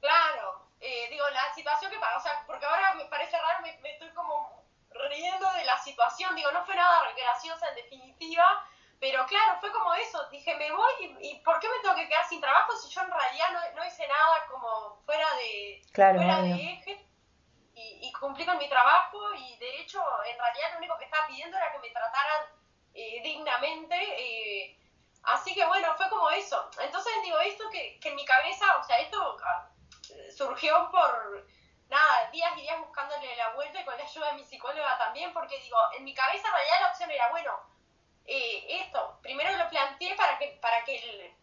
Claro, 0.00 0.62
eh, 0.80 1.08
digo, 1.10 1.28
la 1.34 1.52
situación 1.54 1.90
que 1.90 1.98
para, 1.98 2.16
o 2.16 2.20
sea, 2.22 2.44
porque 2.46 2.64
ahora 2.64 2.94
me 2.94 3.04
parece 3.04 3.36
raro, 3.36 3.60
me, 3.60 3.76
me 3.82 3.90
estoy 3.92 4.08
como 4.14 4.62
riendo 4.94 5.52
de 5.52 5.64
la 5.64 5.78
situación, 6.12 6.36
digo, 6.36 6.52
no 6.52 6.64
fue 6.64 6.74
nada 6.74 7.12
graciosa 7.16 7.68
en 7.68 7.74
definitiva, 7.76 8.66
pero 9.00 9.26
claro, 9.26 9.58
fue 9.60 9.72
como 9.72 9.94
eso, 9.94 10.28
dije, 10.30 10.54
me 10.56 10.70
voy 10.70 11.16
y, 11.20 11.40
¿por 11.42 11.58
qué 11.58 11.68
me 11.68 11.78
tengo 11.80 11.94
que 11.96 12.08
quedar 12.08 12.24
sin 12.28 12.40
trabajo 12.40 12.76
si 12.76 12.88
yo 12.88 13.00
en 13.02 13.10
realidad 13.10 13.46
no, 13.52 13.80
no 13.80 13.86
hice 13.86 14.06
nada 14.06 14.46
como 14.50 15.02
fuera 15.04 15.26
de, 15.34 15.82
fuera 15.92 16.42
de 16.42 16.52
eje? 16.52 17.08
y, 17.74 18.12
cumplí 18.12 18.44
con 18.44 18.58
mi 18.58 18.68
trabajo 18.68 19.18
y 19.34 19.56
de 19.56 19.80
hecho 19.80 20.00
en 20.26 20.38
realidad 20.38 20.72
lo 20.72 20.78
único 20.78 20.96
que 20.98 21.06
estaba 21.06 21.26
pidiendo 21.26 21.56
era 21.56 21.72
que 21.72 21.78
me 21.78 21.90
trataran 21.90 22.46
eh, 22.94 23.20
dignamente. 23.24 23.96
Eh, 23.96 24.78
así 25.24 25.54
que 25.54 25.64
bueno, 25.64 25.92
fue 25.96 26.08
como 26.08 26.30
eso. 26.30 26.70
Entonces 26.80 27.12
digo, 27.24 27.38
esto 27.40 27.64
que, 27.70 27.98
que 27.98 28.10
en 28.10 28.14
mi 28.14 28.24
cabeza, 28.24 28.76
o 28.78 28.84
sea, 28.84 28.98
esto 28.98 29.36
ah, 29.44 29.68
surgió 30.36 30.90
por 30.92 31.46
nada, 31.92 32.30
días 32.30 32.56
y 32.56 32.62
días 32.62 32.80
buscándole 32.80 33.36
la 33.36 33.50
vuelta 33.50 33.80
y 33.80 33.84
con 33.84 33.96
la 33.96 34.04
ayuda 34.04 34.26
de 34.28 34.38
mi 34.38 34.44
psicóloga 34.44 34.98
también, 34.98 35.32
porque 35.32 35.58
digo, 35.60 35.76
en 35.96 36.04
mi 36.04 36.14
cabeza 36.14 36.48
en 36.48 36.54
realidad 36.54 36.80
la 36.80 36.88
opción 36.88 37.10
era, 37.10 37.28
bueno, 37.28 37.52
eh, 38.24 38.80
esto, 38.80 39.18
primero 39.22 39.54
lo 39.56 39.68
planteé 39.68 40.14
para 40.14 40.38
que, 40.38 40.58
para 40.60 40.82
que 40.84 41.36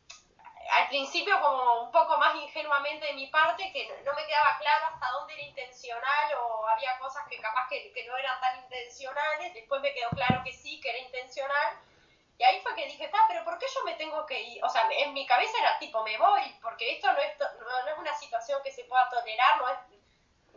al 0.71 0.87
principio 0.87 1.39
como 1.39 1.83
un 1.83 1.91
poco 1.91 2.17
más 2.17 2.35
ingenuamente 2.35 3.05
de 3.05 3.13
mi 3.13 3.27
parte, 3.27 3.71
que 3.71 3.87
no, 4.03 4.13
me 4.13 4.25
quedaba 4.25 4.57
claro 4.57 4.85
hasta 4.93 5.11
dónde 5.11 5.33
era 5.33 5.43
intencional 5.43 6.33
o 6.41 6.67
había 6.67 6.97
cosas 6.97 7.27
que 7.29 7.39
capaz 7.39 7.67
que, 7.69 8.05
no 8.07 8.17
eran 8.17 8.39
tan 8.41 8.57
intencionales, 8.59 9.53
después 9.53 9.81
me 9.81 9.93
quedó 9.93 10.09
claro 10.11 10.41
que 10.43 10.51
sí, 10.51 10.79
que 10.81 10.89
era 10.89 10.99
intencional. 10.99 11.79
Y 12.37 12.43
ahí 12.43 12.61
fue 12.61 12.73
que 12.73 12.85
dije, 12.85 13.05
está, 13.05 13.19
pero 13.27 13.43
¿por 13.43 13.59
qué 13.59 13.65
yo 13.73 13.83
me 13.83 13.95
tengo 13.95 14.25
que 14.25 14.41
ir? 14.41 14.63
O 14.63 14.69
sea, 14.69 14.87
en 14.89 15.13
mi 15.13 15.27
cabeza 15.27 15.57
era 15.59 15.77
tipo, 15.77 16.01
me 16.03 16.17
voy, 16.17 16.57
porque 16.61 16.93
esto 16.93 17.11
no 17.11 17.19
es, 17.19 17.37
no, 17.37 17.87
es 17.91 17.97
una 17.97 18.13
situación 18.15 18.61
que 18.63 18.71
se 18.71 18.85
pueda 18.85 19.09
tolerar, 19.09 19.57
no 19.57 19.67
es, 19.67 19.77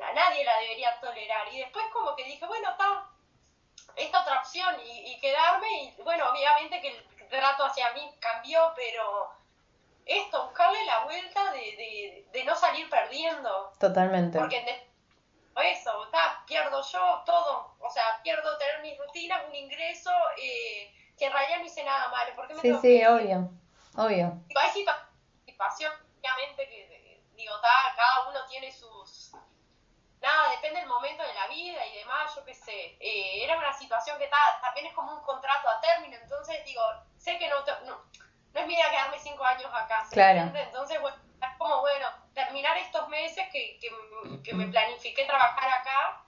a 0.04 0.12
nadie 0.12 0.44
la 0.44 0.58
debería 0.58 0.98
tolerar. 1.00 1.52
Y 1.52 1.58
después 1.58 1.84
como 1.92 2.14
que 2.16 2.24
dije, 2.24 2.46
bueno, 2.46 2.70
está, 2.70 3.06
esta 3.96 4.20
otra 4.22 4.40
opción 4.40 4.74
y, 4.84 5.12
y 5.12 5.20
quedarme, 5.20 5.84
y 5.84 6.02
bueno, 6.02 6.30
obviamente 6.30 6.80
que 6.80 6.88
el 6.88 7.28
trato 7.28 7.64
hacia 7.64 7.92
mí 7.92 8.14
cambió, 8.20 8.72
pero 8.76 9.32
esto, 10.04 10.46
buscarle 10.46 10.84
la 10.84 11.04
vuelta 11.04 11.52
de, 11.52 12.26
de, 12.32 12.44
no 12.44 12.56
salir 12.56 12.88
perdiendo. 12.90 13.72
Totalmente. 13.78 14.38
Porque 14.38 14.58
eso, 15.64 16.04
está, 16.04 16.42
pierdo 16.46 16.82
yo 16.82 17.22
todo, 17.24 17.76
o 17.78 17.90
sea, 17.90 18.20
pierdo 18.22 18.56
tener 18.58 18.80
mis 18.82 18.98
rutinas, 18.98 19.42
un 19.48 19.54
ingreso, 19.54 20.10
eh, 20.38 20.92
que 21.16 21.26
en 21.26 21.32
realidad 21.32 21.58
no 21.58 21.66
hice 21.66 21.84
nada 21.84 22.08
malo. 22.08 22.34
¿Por 22.34 22.48
qué 22.48 22.54
me 22.54 22.60
sí, 22.60 22.74
sí, 22.80 23.04
obvio, 23.04 23.50
obvio. 23.96 24.32
hay 24.56 24.70
situación, 25.46 25.92
obviamente, 26.18 26.68
que 26.68 27.22
digo, 27.34 27.54
está, 27.54 27.94
cada 27.96 28.28
uno 28.28 28.44
tiene 28.48 28.72
sus... 28.72 29.32
Nada, 30.22 30.50
depende 30.52 30.80
del 30.80 30.88
momento 30.88 31.22
de 31.22 31.34
la 31.34 31.48
vida 31.48 31.84
y 31.86 31.98
demás, 31.98 32.34
yo 32.34 32.44
qué 32.44 32.54
sé. 32.54 32.96
Eh, 33.00 33.44
era 33.44 33.58
una 33.58 33.72
situación 33.72 34.16
que 34.18 34.24
está, 34.24 34.38
también 34.62 34.86
es 34.86 34.92
como 34.94 35.12
un 35.12 35.22
contrato 35.22 35.68
a 35.68 35.80
término, 35.80 36.16
entonces 36.16 36.64
digo, 36.64 36.82
sé 37.18 37.38
que 37.38 37.48
no, 37.48 37.56
no 37.84 38.02
no 38.52 38.60
es 38.60 38.66
mira 38.66 38.90
quedarme 38.90 39.18
cinco 39.18 39.44
años 39.44 39.70
acá. 39.72 40.06
Claro. 40.10 40.52
Entonces, 40.54 41.00
bueno, 41.00 41.16
es 41.40 41.58
como, 41.58 41.80
bueno, 41.80 42.06
terminar 42.34 42.76
estos 42.78 43.08
meses 43.08 43.46
que, 43.52 43.78
que, 44.42 44.54
me 44.54 44.66
planifiqué 44.66 45.24
trabajar 45.24 45.80
acá, 45.80 46.24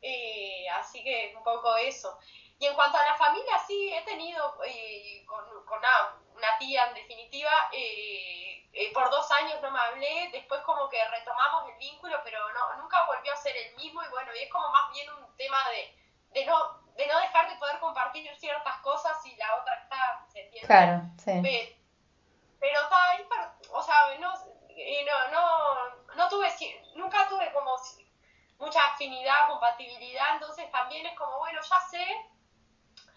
eh, 0.00 0.68
así 0.70 1.02
que 1.04 1.34
un 1.36 1.44
poco 1.44 1.76
eso. 1.76 2.18
Y 2.58 2.66
en 2.66 2.74
cuanto 2.74 2.96
a 2.96 3.02
la 3.02 3.14
familia, 3.16 3.58
sí, 3.66 3.92
he 3.92 4.02
tenido 4.02 4.58
eh, 4.64 5.24
con, 5.26 5.44
con 5.66 5.80
una, 6.36 6.58
tía 6.58 6.86
en 6.86 6.94
definitiva, 6.94 7.50
eh, 7.72 8.92
por 8.92 9.10
dos 9.10 9.30
años 9.32 9.60
no 9.62 9.70
me 9.70 9.80
hablé, 9.80 10.30
después 10.32 10.60
como 10.62 10.88
que 10.88 11.02
retomamos 11.08 11.68
el 11.70 11.76
vínculo, 11.78 12.20
pero 12.24 12.38
no, 12.52 12.82
nunca 12.82 13.04
volvió 13.06 13.32
a 13.32 13.36
ser 13.36 13.56
el 13.56 13.74
mismo 13.76 14.02
y 14.02 14.08
bueno, 14.08 14.30
y 14.34 14.44
es 14.44 14.52
como 14.52 14.68
más 14.70 14.92
bien 14.92 15.10
un 15.12 15.36
tema 15.36 15.58
de, 15.70 16.40
de 16.40 16.46
no 16.46 16.86
de 16.96 17.06
no 17.06 17.18
dejar 17.20 17.48
de 17.48 17.56
poder 17.56 17.78
compartir 17.78 18.34
ciertas 18.36 18.78
cosas 18.78 19.24
y 19.26 19.36
la 19.36 19.54
otra 19.56 19.74
está, 19.74 20.24
¿se 20.32 20.40
entiende? 20.40 20.66
Claro, 20.66 21.02
sí. 21.18 21.76
Pero, 22.58 22.80
está 22.80 23.10
ahí, 23.10 23.28
o 23.70 23.82
sea, 23.82 23.94
no, 24.18 24.32
no, 24.32 25.28
no, 25.30 26.14
no 26.14 26.28
tuve, 26.28 26.48
nunca 26.94 27.28
tuve 27.28 27.52
como 27.52 27.76
mucha 28.58 28.80
afinidad, 28.86 29.48
compatibilidad, 29.48 30.34
entonces 30.34 30.70
también 30.72 31.06
es 31.06 31.16
como, 31.18 31.38
bueno, 31.38 31.60
ya 31.60 31.80
sé, 31.80 32.06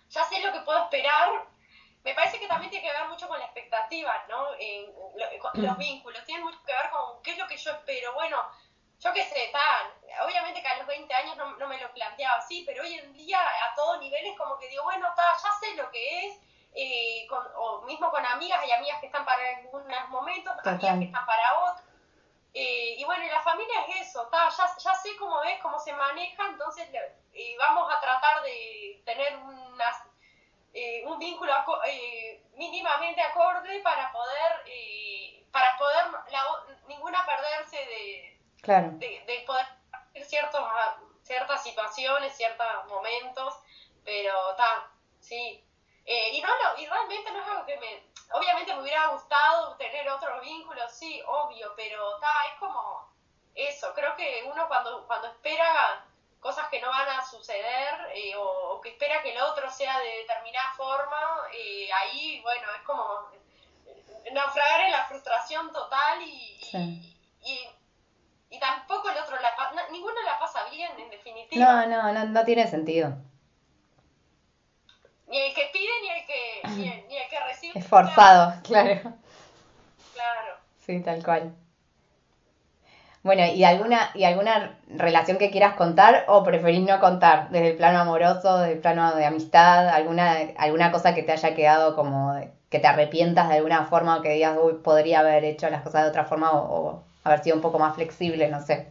ya 0.09 0.23
sé 0.25 0.41
lo 0.41 0.51
que 0.51 0.59
puedo 0.61 0.83
esperar. 0.83 1.47
Me 2.03 2.13
parece 2.13 2.39
que 2.39 2.47
también 2.47 2.71
tiene 2.71 2.87
que 2.87 2.97
ver 2.97 3.07
mucho 3.09 3.27
con 3.27 3.39
la 3.39 3.45
expectativa, 3.45 4.25
¿no? 4.29 4.47
En, 4.57 4.93
los 5.53 5.77
vínculos, 5.77 6.23
tienen 6.25 6.45
mucho 6.45 6.61
que 6.65 6.73
ver 6.73 6.89
con 6.89 7.21
qué 7.21 7.31
es 7.31 7.37
lo 7.37 7.47
que 7.47 7.57
yo 7.57 7.71
espero. 7.71 8.13
Bueno, 8.13 8.37
yo 8.99 9.13
qué 9.13 9.23
sé, 9.23 9.49
tal, 9.51 10.25
obviamente 10.25 10.61
que 10.61 10.67
a 10.67 10.77
los 10.77 10.87
20 10.87 11.13
años 11.13 11.37
no, 11.37 11.55
no, 11.57 11.67
me 11.67 11.79
lo 11.79 11.91
planteaba 11.93 12.37
así, 12.37 12.63
pero 12.65 12.83
hoy 12.83 12.95
en 12.95 13.13
día 13.13 13.39
a 13.39 13.75
todo 13.75 13.97
nivel 13.97 14.25
es 14.25 14.37
como 14.37 14.57
que 14.57 14.67
digo, 14.67 14.83
bueno, 14.83 15.07
ta, 15.15 15.23
ya 15.41 15.51
sé 15.59 15.75
lo 15.75 15.89
que 15.89 16.27
es, 16.27 16.39
eh, 16.75 17.25
con, 17.27 17.45
o 17.55 17.81
mismo 17.83 18.11
con 18.11 18.25
amigas, 18.25 18.61
hay 18.61 18.71
amigas 18.71 18.99
que 18.99 19.07
están 19.07 19.25
para 19.25 19.41
algunos 19.57 20.09
momentos, 20.09 20.53
amigas 20.65 20.99
que 20.99 21.05
están 21.05 21.25
para 21.25 21.59
otros. 21.59 21.85
Eh, 22.53 22.95
y 22.97 23.05
bueno, 23.05 23.23
la 23.27 23.41
familia 23.41 23.85
es 23.87 24.09
eso, 24.09 24.27
ta, 24.27 24.49
ya, 24.49 24.65
ya 24.77 24.95
sé 24.95 25.15
cómo 25.17 25.43
es, 25.43 25.61
cómo 25.61 25.79
se 25.79 25.93
maneja, 25.93 26.47
entonces 26.47 26.89
eh, 27.33 27.55
vamos 27.57 27.89
a 27.93 27.99
tratar 28.01 28.41
de 28.43 29.01
tener 29.05 29.37
unas, 30.73 31.11
un 31.11 31.19
vínculo 31.19 31.53
mínimamente 32.55 33.21
acorde 33.21 33.79
para 33.81 34.11
poder, 34.11 34.63
para 35.51 35.77
poder 35.77 36.05
la, 36.31 36.43
ninguna 36.87 37.25
perderse 37.25 37.77
de 37.77 38.39
Claro. 38.61 38.91
De, 38.93 39.43
poder 39.45 39.65
hacer 39.91 40.25
ciertos, 40.25 40.61
ah, 40.61 40.97
ciertas 41.23 41.63
situaciones, 41.63 42.35
ciertos 42.35 42.67
momentos, 42.87 43.59
pero 44.03 44.51
está, 44.51 44.89
sí. 45.19 45.63
Eh, 46.05 46.29
y, 46.33 46.41
no, 46.41 46.49
y 46.77 46.87
realmente 46.87 47.31
no 47.31 47.41
es 47.41 47.47
algo 47.47 47.65
que 47.65 47.77
me... 47.77 48.09
Obviamente 48.31 48.73
me 48.75 48.81
hubiera 48.81 49.07
gustado 49.07 49.75
tener 49.77 50.07
otro 50.09 50.39
vínculo, 50.41 50.87
sí, 50.89 51.21
obvio, 51.25 51.73
pero 51.75 52.15
está, 52.15 52.27
es 52.53 52.59
como 52.59 53.11
eso. 53.55 53.91
Creo 53.95 54.15
que 54.15 54.43
uno 54.45 54.67
cuando, 54.67 55.07
cuando 55.07 55.27
espera 55.27 56.05
cosas 56.39 56.67
que 56.69 56.81
no 56.81 56.89
van 56.89 57.09
a 57.09 57.25
suceder 57.25 57.93
eh, 58.13 58.33
o, 58.37 58.79
que 58.81 58.89
espera 58.89 59.21
que 59.21 59.33
el 59.33 59.41
otro 59.41 59.69
sea 59.69 59.99
de 59.99 60.17
determinada 60.21 60.71
forma, 60.75 61.17
eh, 61.53 61.89
ahí, 61.91 62.41
bueno, 62.41 62.67
es 62.75 62.81
como 62.83 63.29
naufragar 64.31 64.81
en 64.81 64.91
la 64.91 65.05
frustración 65.05 65.71
total 65.71 66.21
y, 66.21 66.59
y 67.41 67.69
y 68.51 68.59
tampoco 68.59 69.09
el 69.09 69.17
otro 69.17 69.39
la 69.39 69.55
pasa, 69.55 69.75
ninguno 69.91 70.15
la 70.23 70.39
pasa 70.39 70.65
bien 70.71 70.91
en 70.99 71.09
definitiva. 71.09 71.85
No, 71.85 71.87
no, 71.87 72.13
no, 72.13 72.25
no 72.25 72.43
tiene 72.45 72.67
sentido. 72.67 73.15
Ni 75.27 75.37
el 75.37 75.53
que 75.53 75.69
pide 75.71 75.91
ni 76.01 76.09
el 76.09 76.25
que, 76.25 77.07
ni 77.07 77.17
el, 77.17 77.29
que 77.29 77.39
recibe. 77.39 77.79
Es 77.79 77.87
forzado, 77.87 78.59
claro. 78.63 79.13
Claro. 80.13 80.57
Sí, 80.79 80.99
tal 81.01 81.23
cual. 81.23 81.55
Bueno, 83.21 83.45
¿y 83.45 83.63
alguna, 83.65 84.11
¿y 84.13 84.23
alguna 84.23 84.79
relación 84.87 85.37
que 85.37 85.51
quieras 85.51 85.75
contar 85.75 86.23
o 86.27 86.43
preferís 86.43 86.81
no 86.81 86.99
contar? 86.99 87.49
Desde 87.49 87.71
el 87.71 87.75
plano 87.75 87.99
amoroso, 87.99 88.59
desde 88.59 88.73
el 88.73 88.79
plano 88.79 89.13
de 89.13 89.25
amistad, 89.25 89.89
alguna, 89.89 90.37
alguna 90.57 90.91
cosa 90.91 91.13
que 91.13 91.23
te 91.23 91.33
haya 91.33 91.53
quedado 91.53 91.95
como 91.95 92.33
que 92.69 92.79
te 92.79 92.87
arrepientas 92.87 93.49
de 93.49 93.55
alguna 93.55 93.85
forma 93.85 94.17
o 94.17 94.21
que 94.21 94.29
digas, 94.29 94.55
uy, 94.57 94.75
podría 94.75 95.19
haber 95.19 95.43
hecho 95.43 95.69
las 95.69 95.81
cosas 95.81 96.03
de 96.03 96.09
otra 96.09 96.23
forma 96.25 96.53
o, 96.53 97.03
haber 97.23 97.43
sido 97.43 97.57
un 97.57 97.61
poco 97.61 97.77
más 97.77 97.95
flexible, 97.95 98.47
no 98.47 98.61
sé. 98.61 98.87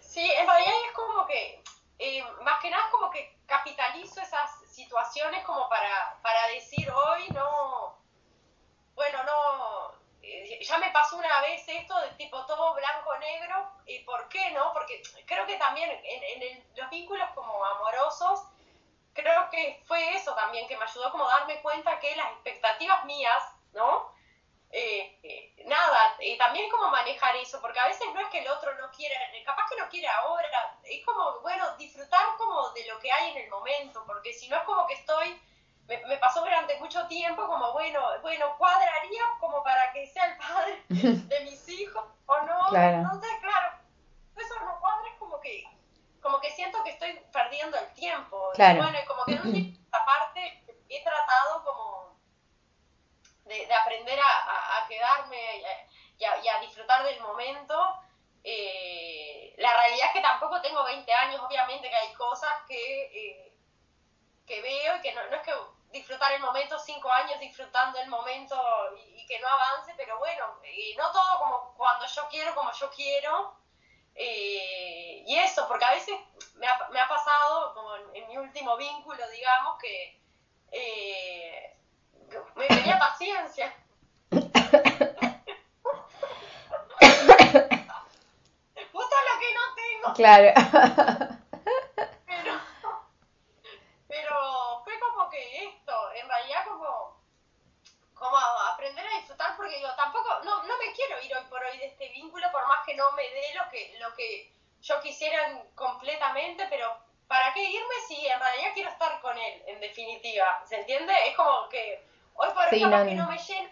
Sí, 0.00 0.20
en 0.20 0.46
realidad 0.46 0.74
es 0.86 0.92
como 0.94 1.26
que, 1.26 1.62
eh, 1.98 2.22
más 2.42 2.60
que 2.60 2.70
nada 2.70 2.82
es 2.84 2.90
como 2.90 3.10
que 3.10 3.38
capitalizo 3.46 4.20
esas 4.20 4.50
situaciones 4.68 5.42
como 5.44 5.68
para, 5.68 6.18
para 6.22 6.46
decir 6.54 6.86
hoy 6.90 7.28
no, 7.32 7.96
bueno, 8.94 9.18
no, 9.24 9.87
ya 10.60 10.78
me 10.78 10.90
pasó 10.90 11.16
una 11.16 11.40
vez 11.40 11.66
esto 11.66 11.98
de 12.00 12.10
tipo 12.12 12.44
todo 12.46 12.74
blanco-negro, 12.74 13.70
¿y 13.86 14.00
por 14.00 14.28
qué 14.28 14.50
no? 14.50 14.72
Porque 14.72 15.02
creo 15.26 15.46
que 15.46 15.56
también 15.56 15.90
en, 16.04 16.64
los 16.76 16.90
vínculos 16.90 17.28
como 17.34 17.64
amorosos, 17.64 18.44
creo 19.14 19.50
que 19.50 19.82
fue 19.86 20.16
eso 20.16 20.34
también 20.34 20.68
que 20.68 20.76
me 20.76 20.84
ayudó 20.84 21.10
como 21.10 21.26
darme 21.26 21.60
cuenta 21.62 21.98
que 21.98 22.14
las 22.16 22.32
expectativas 22.32 23.04
mías, 23.04 23.42
¿no? 23.72 24.12
Eh, 24.70 25.18
eh, 25.22 25.64
nada, 25.64 26.16
y 26.20 26.36
también 26.36 26.70
como 26.70 26.90
manejar 26.90 27.34
eso, 27.36 27.60
porque 27.62 27.80
a 27.80 27.88
veces 27.88 28.06
no 28.12 28.20
es 28.20 28.28
que 28.28 28.40
el 28.40 28.48
otro 28.48 28.74
no 28.74 28.90
quiera, 28.90 29.18
capaz 29.44 29.66
que 29.70 29.80
no 29.80 29.88
quiere 29.88 30.08
ahora, 30.08 30.78
es 30.84 31.04
como, 31.06 31.40
bueno, 31.40 31.74
disfrutar 31.76 32.36
como 32.36 32.68
de 32.70 32.86
lo 32.86 32.98
que 32.98 33.10
hay 33.10 33.30
en 33.30 33.38
el 33.38 33.50
momento, 33.50 34.04
porque 34.06 34.34
si 34.34 34.48
no 34.48 34.58
es 34.58 34.62
como 34.64 34.86
que 34.86 34.94
estoy 34.94 35.40
me, 35.88 36.16
pasó 36.18 36.40
durante 36.40 36.78
mucho 36.78 37.06
tiempo 37.06 37.46
como, 37.46 37.72
bueno, 37.72 38.00
bueno, 38.20 38.54
cuadraría 38.58 39.22
como 39.40 39.62
para 39.62 39.90
que 39.92 40.06
sea 40.06 40.26
el 40.26 40.36
padre 40.36 40.82
de 40.88 41.40
mis 41.44 41.68
hijos 41.68 42.04
o 42.26 42.40
no. 42.42 42.76
Entonces, 42.76 43.30
claro, 43.40 43.78
eso 44.36 44.54
no 44.64 44.78
cuadra 44.80 45.08
es 45.08 45.18
como 45.18 45.40
que, 45.40 45.64
como 46.20 46.40
que 46.40 46.50
siento 46.50 46.82
que 46.84 46.90
estoy 46.90 47.18
perdiendo 47.32 47.78
el 47.78 47.92
tiempo. 47.94 48.50
Claro. 48.54 48.78
Y 48.78 48.82
bueno, 48.82 48.98
como 49.06 49.24
que 49.24 49.32
en 49.32 49.88
parte 49.90 50.64
he 50.90 51.02
tratado 51.02 51.64
como 51.64 52.16
de, 53.44 53.74
aprender 53.74 54.18
a, 54.20 54.86
quedarme 54.88 55.38
y 56.18 56.48
a, 56.48 56.60
disfrutar 56.60 57.02
del 57.04 57.20
momento. 57.20 57.74
Eh, 58.44 59.54
la 59.58 59.74
realidad 59.74 60.06
es 60.08 60.12
que 60.12 60.20
tampoco 60.20 60.60
tengo 60.60 60.84
20 60.84 61.12
años, 61.12 61.40
obviamente 61.42 61.88
que 61.88 61.96
hay 61.96 62.12
cosas 62.14 62.50
que, 62.66 62.76
eh, 62.76 63.52
que 64.46 64.62
veo 64.62 64.96
y 64.96 65.00
que 65.00 65.14
no, 65.14 65.37
disfrutar 66.18 66.32
el 66.32 66.42
momento, 66.42 66.78
cinco 66.80 67.10
años 67.12 67.38
disfrutando 67.38 67.98
el 68.00 68.08
momento 68.08 68.56
y, 69.14 69.24
que 69.26 69.38
no 69.40 69.46
avance, 69.46 69.92
pero 69.96 70.18
bueno, 70.18 70.58
y 70.64 70.96
no 70.96 71.12
todo 71.12 71.38
como 71.38 71.74
cuando 71.76 72.06
yo 72.06 72.26
quiero, 72.28 72.54
como 72.54 72.72
yo 72.72 72.90
quiero. 72.90 73.54
Eh, 74.14 75.22
y 75.26 75.38
eso, 75.38 75.68
porque 75.68 75.84
a 75.84 75.92
veces 75.92 76.18
me 76.54 76.66
ha, 76.66 76.88
me 76.88 76.98
ha 76.98 77.06
pasado, 77.06 77.74
como 77.74 77.94
en, 78.14 78.26
mi 78.26 78.36
último 78.38 78.76
vínculo, 78.76 79.28
digamos, 79.28 79.78
que 79.78 80.20
eh, 80.72 81.76
me 82.56 82.66
tenía 82.66 82.98
paciencia. 82.98 83.72
Justo 88.92 89.16
lo 89.24 89.40
que 89.40 89.54
no 89.54 89.74
tengo. 89.76 90.14
Claro. 90.14 90.52
porque 99.58 99.76
digo, 99.76 99.90
tampoco, 99.96 100.28
no, 100.44 100.62
no 100.62 100.78
me 100.78 100.92
quiero 100.92 101.20
ir 101.20 101.36
hoy 101.36 101.44
por 101.50 101.62
hoy 101.62 101.76
de 101.78 101.86
este 101.86 102.08
vínculo, 102.10 102.50
por 102.52 102.66
más 102.68 102.86
que 102.86 102.94
no 102.94 103.10
me 103.12 103.22
dé 103.22 103.54
lo 103.54 103.68
que, 103.68 103.96
lo 103.98 104.14
que 104.14 104.52
yo 104.80 105.00
quisiera 105.00 105.62
completamente, 105.74 106.66
pero 106.70 106.96
¿para 107.26 107.52
qué 107.52 107.64
irme 107.64 107.94
si 108.06 108.26
en 108.26 108.38
realidad 108.38 108.70
quiero 108.74 108.90
estar 108.90 109.20
con 109.20 109.36
él, 109.36 109.62
en 109.66 109.80
definitiva? 109.80 110.62
¿Se 110.64 110.76
entiende? 110.76 111.12
Es 111.26 111.36
como 111.36 111.68
que 111.68 112.06
capaz 112.80 113.04
que 113.04 113.14
no 113.14 113.28
me 113.28 113.38
llena, 113.38 113.70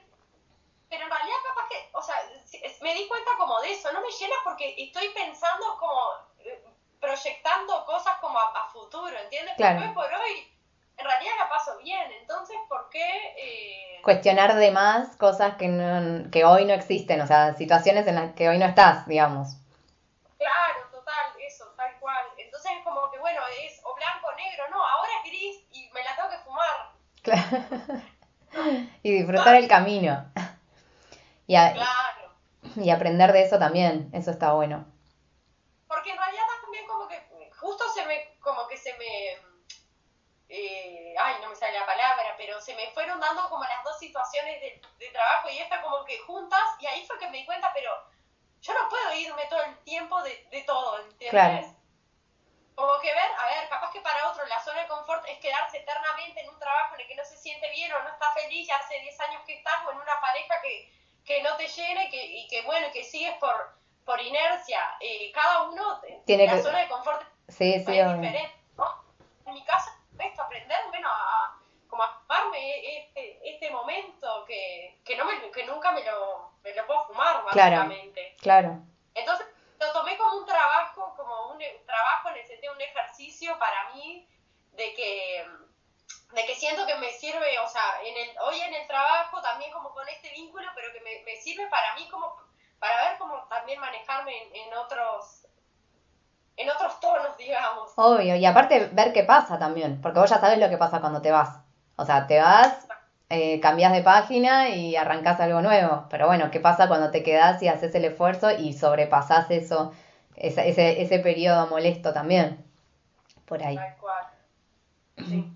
pero 0.88 1.04
en 1.04 1.10
realidad 1.10 1.36
capaz 1.46 1.68
que, 1.68 1.90
o 1.92 2.02
sea, 2.02 2.16
me 2.82 2.94
di 2.94 3.08
cuenta 3.08 3.30
como 3.38 3.60
de 3.60 3.72
eso, 3.72 3.92
no 3.92 4.00
me 4.00 4.10
llena 4.10 4.36
porque 4.44 4.74
estoy 4.78 5.08
pensando 5.10 5.76
como, 5.78 6.12
eh, 6.40 6.64
proyectando 7.00 7.84
cosas 7.84 8.16
como 8.20 8.38
a, 8.38 8.68
futuro, 8.72 9.16
¿entiendes? 9.18 9.54
Porque 9.56 9.78
hoy 9.78 9.94
por 9.94 10.12
hoy 10.12 10.56
en 10.98 11.04
realidad 11.04 11.32
la 11.38 11.48
paso 11.48 11.76
bien, 11.78 12.10
entonces, 12.20 12.56
¿por 12.68 12.88
qué? 12.90 13.34
Eh... 13.36 14.00
Cuestionar 14.02 14.54
de 14.54 14.70
más 14.70 15.16
cosas 15.16 15.56
que, 15.56 15.68
no, 15.68 16.30
que 16.30 16.44
hoy 16.44 16.64
no 16.64 16.74
existen, 16.74 17.20
o 17.20 17.26
sea, 17.26 17.54
situaciones 17.54 18.06
en 18.06 18.14
las 18.14 18.34
que 18.34 18.48
hoy 18.48 18.58
no 18.58 18.66
estás, 18.66 19.06
digamos. 19.06 19.56
Claro, 20.38 20.88
total, 20.90 21.32
eso, 21.40 21.66
tal 21.76 21.98
cual. 21.98 22.26
Entonces 22.38 22.72
es 22.78 22.84
como 22.84 23.10
que, 23.10 23.18
bueno, 23.18 23.40
es 23.64 23.80
o 23.84 23.94
blanco 23.94 24.28
o 24.28 24.34
negro, 24.36 24.64
no, 24.70 24.84
ahora 24.84 25.10
es 25.22 25.30
gris 25.30 25.64
y 25.72 25.90
me 25.90 26.02
la 26.02 26.16
tengo 26.16 26.30
que 26.30 26.38
fumar. 26.38 26.92
Claro. 27.22 28.02
Y 29.06 29.12
disfrutar 29.12 29.54
el 29.54 29.68
camino. 29.68 30.32
Y, 31.46 31.54
claro. 31.54 32.34
y 32.74 32.90
aprender 32.90 33.32
de 33.32 33.42
eso 33.42 33.56
también, 33.56 34.10
eso 34.12 34.32
está 34.32 34.52
bueno. 34.54 34.84
Porque 35.86 36.10
en 36.10 36.16
realidad 36.16 36.42
también 36.60 36.88
como 36.88 37.06
que 37.06 37.22
justo 37.56 37.84
se 37.94 38.04
me, 38.04 38.36
como 38.40 38.66
que 38.66 38.76
se 38.76 38.92
me 38.94 39.38
eh, 40.48 41.14
ay, 41.20 41.36
no 41.40 41.50
me 41.50 41.54
sale 41.54 41.78
la 41.78 41.86
palabra, 41.86 42.34
pero 42.36 42.60
se 42.60 42.74
me 42.74 42.90
fueron 42.90 43.20
dando 43.20 43.48
como 43.48 43.62
las 43.62 43.84
dos 43.84 43.96
situaciones 44.00 44.60
de, 44.60 45.08
trabajo 45.12 45.50
y 45.50 45.58
esta 45.58 45.80
como 45.82 46.04
que 46.04 46.18
juntas, 46.26 46.64
y 46.80 46.86
ahí 46.86 47.06
fue 47.06 47.16
que 47.20 47.28
me 47.28 47.38
di 47.38 47.46
cuenta, 47.46 47.70
pero 47.72 47.92
yo 48.60 48.74
no 48.74 48.88
puedo 48.88 49.14
irme 49.14 49.46
todo 49.48 49.62
el 49.62 49.78
tiempo 49.84 50.20
de, 50.24 50.48
de 50.50 50.62
todo, 50.62 50.98
¿entiendes 50.98 51.76
que 53.06 53.14
ver, 53.14 53.30
a 53.38 53.46
ver, 53.46 53.68
capaz 53.68 53.90
que 53.92 54.00
para 54.00 54.28
otro 54.28 54.44
la 54.46 54.60
zona 54.60 54.82
de 54.82 54.88
confort 54.88 55.24
es 55.28 55.38
quedarse 55.38 55.78
eternamente 55.78 56.40
en 56.40 56.48
un 56.48 56.58
trabajo 56.58 56.94
en 56.94 57.02
el 57.02 57.06
que 57.06 57.14
no 57.14 57.24
se 57.24 57.36
siente 57.36 57.70
bien 57.70 57.92
o 57.92 58.02
no 58.02 58.10
está 58.10 58.32
feliz, 58.32 58.66
ya 58.66 58.76
hace 58.76 58.98
10 58.98 59.20
años 59.20 59.42
que 59.46 59.54
estás, 59.54 59.86
o 59.86 59.92
en 59.92 59.98
una 59.98 60.20
pareja 60.20 60.60
que, 61.36 61.42
no 61.42 61.56
te 61.56 61.68
llena 61.68 62.04
y 62.04 62.10
que, 62.10 62.24
y 62.24 62.48
que 62.48 62.62
bueno, 62.62 62.88
que 62.92 63.04
sigues 63.04 63.34
por, 63.38 63.54
por 64.04 64.20
inercia. 64.20 64.80
Eh, 65.00 65.30
cada 65.32 65.64
uno, 65.64 66.00
Tiene 66.24 66.46
la 66.46 66.62
zona 66.62 66.78
de 66.78 66.88
confort 66.88 67.22
sí, 67.48 67.74
es 67.74 67.86
diferente. 67.86 68.52
En 69.46 69.54
mi 69.54 69.64
caso, 69.64 69.90
esto, 70.18 70.42
aprender, 70.42 70.78
bueno, 70.88 71.08
a, 71.08 71.56
como 71.88 72.02
a 72.02 72.20
fumarme 72.20 72.98
este, 72.98 73.40
este 73.48 73.70
momento 73.70 74.44
que, 74.46 74.98
que, 75.04 75.16
no 75.16 75.24
me, 75.24 75.50
que 75.50 75.64
nunca 75.64 75.92
me 75.92 76.02
lo, 76.04 76.52
me 76.62 76.74
lo 76.74 76.86
puedo 76.86 77.06
fumar, 77.06 77.44
básicamente. 77.44 78.34
Claro, 78.40 78.80
Entonces 79.14 79.46
lo 79.78 79.92
tomé 79.92 80.16
como 80.16 80.38
un 80.38 80.46
trabajo, 80.46 81.14
como 81.16 81.52
un 81.52 81.58
trabajo 81.86 82.30
en 82.30 82.36
el 82.38 82.46
sentido 82.46 82.72
un 82.72 82.80
ejercicio 82.80 83.56
para 83.58 83.90
mí 83.94 84.26
de 84.72 84.94
que 84.94 85.46
de 86.36 86.44
que 86.44 86.54
siento 86.54 86.86
que 86.86 86.94
me 86.96 87.10
sirve, 87.12 87.58
o 87.64 87.68
sea, 87.68 87.82
en 88.04 88.14
el, 88.14 88.36
hoy 88.46 88.60
en 88.60 88.74
el 88.74 88.86
trabajo 88.86 89.40
también 89.40 89.72
como 89.72 89.90
con 89.90 90.06
este 90.08 90.30
vínculo, 90.32 90.66
pero 90.74 90.92
que 90.92 91.00
me, 91.00 91.24
me 91.24 91.40
sirve 91.40 91.66
para 91.68 91.94
mí 91.94 92.06
como 92.10 92.36
para 92.78 93.08
ver 93.08 93.18
cómo 93.18 93.42
también 93.48 93.80
manejarme 93.80 94.32
en, 94.42 94.54
en 94.54 94.74
otros 94.74 95.46
en 96.58 96.68
otros 96.70 97.00
tonos, 97.00 97.36
digamos. 97.38 97.90
Obvio, 97.96 98.36
y 98.36 98.44
aparte 98.44 98.90
ver 98.92 99.14
qué 99.14 99.24
pasa 99.24 99.58
también, 99.58 100.00
porque 100.02 100.20
vos 100.20 100.28
ya 100.28 100.38
sabes 100.38 100.58
lo 100.58 100.68
que 100.68 100.76
pasa 100.76 101.00
cuando 101.00 101.22
te 101.22 101.30
vas. 101.30 101.58
O 101.96 102.04
sea, 102.04 102.26
te 102.26 102.38
vas, 102.38 102.86
eh, 103.30 103.58
cambias 103.60 103.92
de 103.92 104.02
página 104.02 104.68
y 104.68 104.94
arrancas 104.96 105.40
algo 105.40 105.62
nuevo. 105.62 106.04
Pero 106.10 106.26
bueno, 106.26 106.50
¿qué 106.50 106.60
pasa 106.60 106.88
cuando 106.88 107.10
te 107.10 107.22
quedas 107.22 107.62
y 107.62 107.68
haces 107.68 107.94
el 107.94 108.04
esfuerzo 108.04 108.50
y 108.50 108.74
sobrepasás 108.74 109.50
eso, 109.50 109.92
ese, 110.36 110.68
ese, 110.68 111.00
ese 111.00 111.18
periodo 111.18 111.66
molesto 111.68 112.12
también? 112.12 112.62
Por 113.46 113.62
ahí. 113.62 113.76
Tal 113.76 113.96
cual. 113.96 114.26
Sí. 115.16 115.50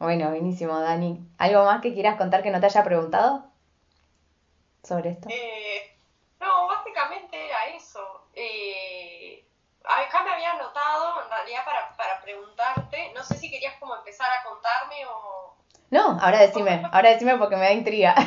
Bueno, 0.00 0.30
buenísimo, 0.30 0.80
Dani. 0.80 1.20
¿Algo 1.36 1.66
más 1.66 1.82
que 1.82 1.92
quieras 1.92 2.16
contar 2.16 2.42
que 2.42 2.50
no 2.50 2.58
te 2.58 2.64
haya 2.64 2.82
preguntado 2.82 3.44
sobre 4.82 5.10
esto? 5.10 5.28
Eh, 5.30 5.94
no, 6.40 6.68
básicamente 6.68 7.36
era 7.44 7.66
eso. 7.76 8.00
Eh, 8.32 9.44
acá 9.84 10.22
me 10.22 10.30
había 10.30 10.52
anotado, 10.52 11.22
en 11.22 11.28
realidad, 11.28 11.66
para, 11.66 11.94
para 11.98 12.18
preguntarte, 12.22 13.12
no 13.14 13.22
sé 13.22 13.36
si 13.36 13.50
querías 13.50 13.74
como 13.78 13.94
empezar 13.94 14.30
a 14.32 14.42
contarme 14.42 15.04
o... 15.04 15.54
No, 15.90 16.18
ahora 16.18 16.38
decime, 16.38 16.82
ahora 16.90 17.10
decime 17.10 17.36
porque 17.36 17.56
me 17.56 17.66
da 17.66 17.72
intriga. 17.72 18.14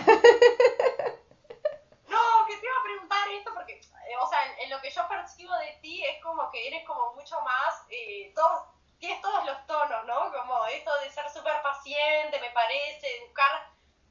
no, 2.07 2.45
que 2.45 2.55
te 2.55 2.65
iba 2.67 2.75
a 2.77 2.83
preguntar 2.83 3.27
esto 3.29 3.51
porque, 3.51 3.81
o 4.21 4.27
sea, 4.27 4.37
en, 4.59 4.69
lo 4.69 4.79
que 4.79 4.91
yo 4.91 5.07
percibo 5.07 5.57
de 5.57 5.79
ti 5.81 6.03
es 6.05 6.21
como 6.21 6.51
que 6.51 6.67
eres 6.67 6.85
como 6.85 7.15
mucho 7.15 7.41
más, 7.41 7.83
eh, 7.89 8.31
todos, 8.35 8.72
tienes 9.03 9.21
todos 9.21 9.45
los 9.45 9.67
tonos, 9.67 10.05
¿no? 10.07 10.31
Como 10.31 10.65
esto 10.67 10.89
de 11.03 11.09
ser 11.09 11.29
súper 11.29 11.61
paciente, 11.61 12.39
me 12.39 12.51
parece, 12.51 13.07
buscar 13.25 13.51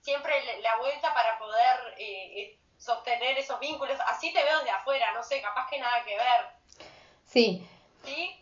siempre 0.02 0.34
la 0.60 0.76
vuelta 0.76 1.14
para 1.14 1.38
poder 1.38 1.94
eh, 1.96 2.58
sostener 2.76 3.38
esos 3.38 3.58
vínculos. 3.58 3.96
Así 4.06 4.34
te 4.34 4.44
veo 4.44 4.58
desde 4.58 4.70
afuera, 4.70 5.06
no 5.14 5.22
sé, 5.22 5.40
capaz 5.40 5.66
que 5.70 5.80
nada 5.80 6.04
que 6.04 6.14
ver. 6.14 6.86
Sí. 7.24 7.66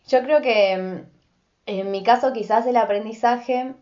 Yo 0.07 0.21
creo 0.23 0.41
que 0.41 0.75
mm, 0.75 1.09
en 1.67 1.91
mi 1.91 2.03
caso 2.03 2.33
quizás 2.33 2.65
el 2.65 2.75
aprendizaje, 2.75 3.73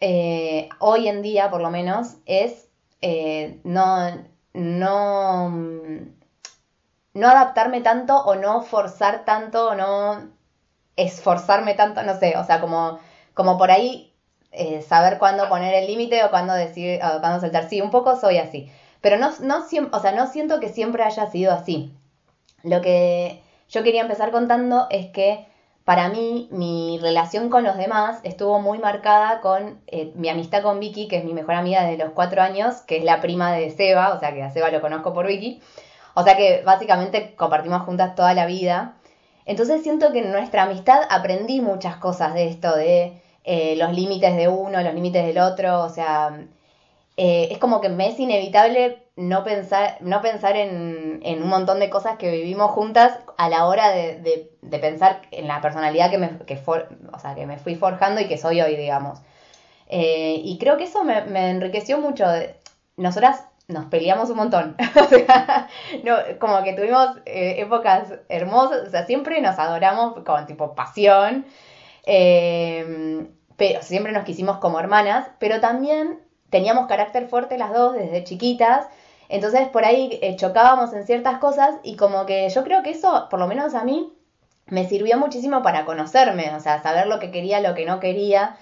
eh, 0.00 0.68
hoy 0.80 1.06
en 1.06 1.22
día 1.22 1.50
por 1.50 1.60
lo 1.60 1.70
menos, 1.70 2.16
es 2.26 2.68
eh, 3.00 3.60
no, 3.62 4.26
no, 4.54 5.50
no 7.12 7.28
adaptarme 7.28 7.80
tanto 7.80 8.16
o 8.16 8.34
no 8.34 8.62
forzar 8.62 9.24
tanto 9.24 9.68
o 9.68 9.74
no 9.76 10.36
esforzarme 10.98 11.74
tanto, 11.74 12.02
no 12.02 12.18
sé, 12.18 12.36
o 12.36 12.44
sea, 12.44 12.60
como, 12.60 12.98
como 13.32 13.56
por 13.56 13.70
ahí 13.70 14.12
eh, 14.52 14.82
saber 14.82 15.18
cuándo 15.18 15.48
poner 15.48 15.74
el 15.74 15.86
límite 15.86 16.22
o 16.24 16.30
cuándo 16.30 16.52
decir, 16.52 17.00
o 17.02 17.20
cuándo 17.20 17.40
saltar. 17.40 17.68
Sí, 17.68 17.80
un 17.80 17.90
poco 17.90 18.16
soy 18.16 18.38
así, 18.38 18.70
pero 19.00 19.16
no, 19.16 19.30
no, 19.40 19.64
o 19.92 20.00
sea, 20.00 20.12
no 20.12 20.26
siento 20.26 20.60
que 20.60 20.68
siempre 20.68 21.02
haya 21.04 21.30
sido 21.30 21.52
así. 21.52 21.94
Lo 22.62 22.80
que 22.80 23.42
yo 23.70 23.82
quería 23.82 24.02
empezar 24.02 24.30
contando 24.30 24.86
es 24.90 25.06
que 25.06 25.46
para 25.84 26.10
mí 26.10 26.48
mi 26.50 26.98
relación 27.00 27.48
con 27.48 27.64
los 27.64 27.78
demás 27.78 28.20
estuvo 28.22 28.60
muy 28.60 28.78
marcada 28.78 29.40
con 29.40 29.80
eh, 29.86 30.12
mi 30.16 30.28
amistad 30.28 30.62
con 30.62 30.80
Vicky, 30.80 31.08
que 31.08 31.16
es 31.16 31.24
mi 31.24 31.32
mejor 31.32 31.54
amiga 31.54 31.82
desde 31.84 32.04
los 32.04 32.12
cuatro 32.12 32.42
años, 32.42 32.82
que 32.82 32.98
es 32.98 33.04
la 33.04 33.22
prima 33.22 33.52
de 33.52 33.70
Seba, 33.70 34.12
o 34.12 34.20
sea 34.20 34.34
que 34.34 34.42
a 34.42 34.50
Seba 34.50 34.70
lo 34.70 34.82
conozco 34.82 35.14
por 35.14 35.26
Vicky. 35.26 35.62
O 36.12 36.24
sea 36.24 36.36
que 36.36 36.62
básicamente 36.62 37.34
compartimos 37.36 37.82
juntas 37.82 38.14
toda 38.14 38.34
la 38.34 38.44
vida. 38.44 38.97
Entonces 39.48 39.82
siento 39.82 40.12
que 40.12 40.18
en 40.18 40.30
nuestra 40.30 40.64
amistad 40.64 41.00
aprendí 41.08 41.62
muchas 41.62 41.96
cosas 41.96 42.34
de 42.34 42.48
esto, 42.48 42.76
de 42.76 43.22
eh, 43.44 43.76
los 43.76 43.94
límites 43.94 44.36
de 44.36 44.46
uno, 44.46 44.82
los 44.82 44.92
límites 44.92 45.24
del 45.24 45.38
otro, 45.38 45.84
o 45.84 45.88
sea, 45.88 46.38
eh, 47.16 47.48
es 47.50 47.56
como 47.56 47.80
que 47.80 47.88
me 47.88 48.10
es 48.10 48.20
inevitable 48.20 48.98
no 49.16 49.44
pensar, 49.44 49.96
no 50.00 50.20
pensar 50.20 50.54
en, 50.56 51.22
un 51.24 51.48
montón 51.48 51.80
de 51.80 51.88
cosas 51.88 52.18
que 52.18 52.30
vivimos 52.30 52.72
juntas 52.72 53.18
a 53.38 53.48
la 53.48 53.66
hora 53.66 53.88
de, 53.88 54.50
pensar 54.82 55.22
en 55.30 55.48
la 55.48 55.62
personalidad 55.62 56.10
que 56.10 56.18
me, 56.18 56.30
o 57.10 57.18
sea, 57.18 57.34
que 57.34 57.46
me 57.46 57.56
fui 57.56 57.74
forjando 57.74 58.20
y 58.20 58.28
que 58.28 58.36
soy 58.36 58.60
hoy, 58.60 58.76
digamos. 58.76 59.18
Eh, 59.88 60.42
y 60.44 60.58
creo 60.58 60.76
que 60.76 60.84
eso 60.84 61.04
me, 61.04 61.22
me 61.22 61.50
enriqueció 61.50 61.98
mucho. 61.98 62.26
Nosotras 62.98 63.47
nos 63.68 63.84
peleamos 63.86 64.30
un 64.30 64.38
montón. 64.38 64.76
o 65.00 65.04
sea, 65.04 65.68
no, 66.02 66.16
como 66.40 66.62
que 66.64 66.72
tuvimos 66.72 67.08
eh, 67.26 67.56
épocas 67.58 68.14
hermosas, 68.28 68.88
o 68.88 68.90
sea, 68.90 69.06
siempre 69.06 69.40
nos 69.40 69.58
adoramos 69.58 70.24
con 70.24 70.46
tipo 70.46 70.74
pasión, 70.74 71.44
em, 72.06 73.28
pero 73.56 73.82
siempre 73.82 74.12
nos 74.12 74.24
quisimos 74.24 74.56
como 74.58 74.80
hermanas, 74.80 75.28
pero 75.38 75.60
también 75.60 76.20
teníamos 76.50 76.86
carácter 76.86 77.28
fuerte 77.28 77.58
las 77.58 77.72
dos 77.72 77.94
desde 77.94 78.24
chiquitas, 78.24 78.86
entonces 79.28 79.68
por 79.68 79.84
ahí 79.84 80.18
eh, 80.22 80.36
chocábamos 80.36 80.94
en 80.94 81.04
ciertas 81.04 81.38
cosas 81.38 81.74
y 81.82 81.96
como 81.96 82.24
que 82.24 82.48
yo 82.48 82.64
creo 82.64 82.82
que 82.82 82.90
eso, 82.90 83.28
por 83.30 83.38
lo 83.38 83.46
menos 83.46 83.74
a 83.74 83.84
mí, 83.84 84.14
me 84.66 84.86
sirvió 84.88 85.18
muchísimo 85.18 85.62
para 85.62 85.84
conocerme, 85.84 86.54
o 86.54 86.60
sea, 86.60 86.82
saber 86.82 87.06
lo 87.06 87.18
que 87.18 87.30
quería, 87.30 87.60
lo 87.60 87.74
que 87.74 87.86
no 87.86 88.00
quería. 88.00 88.56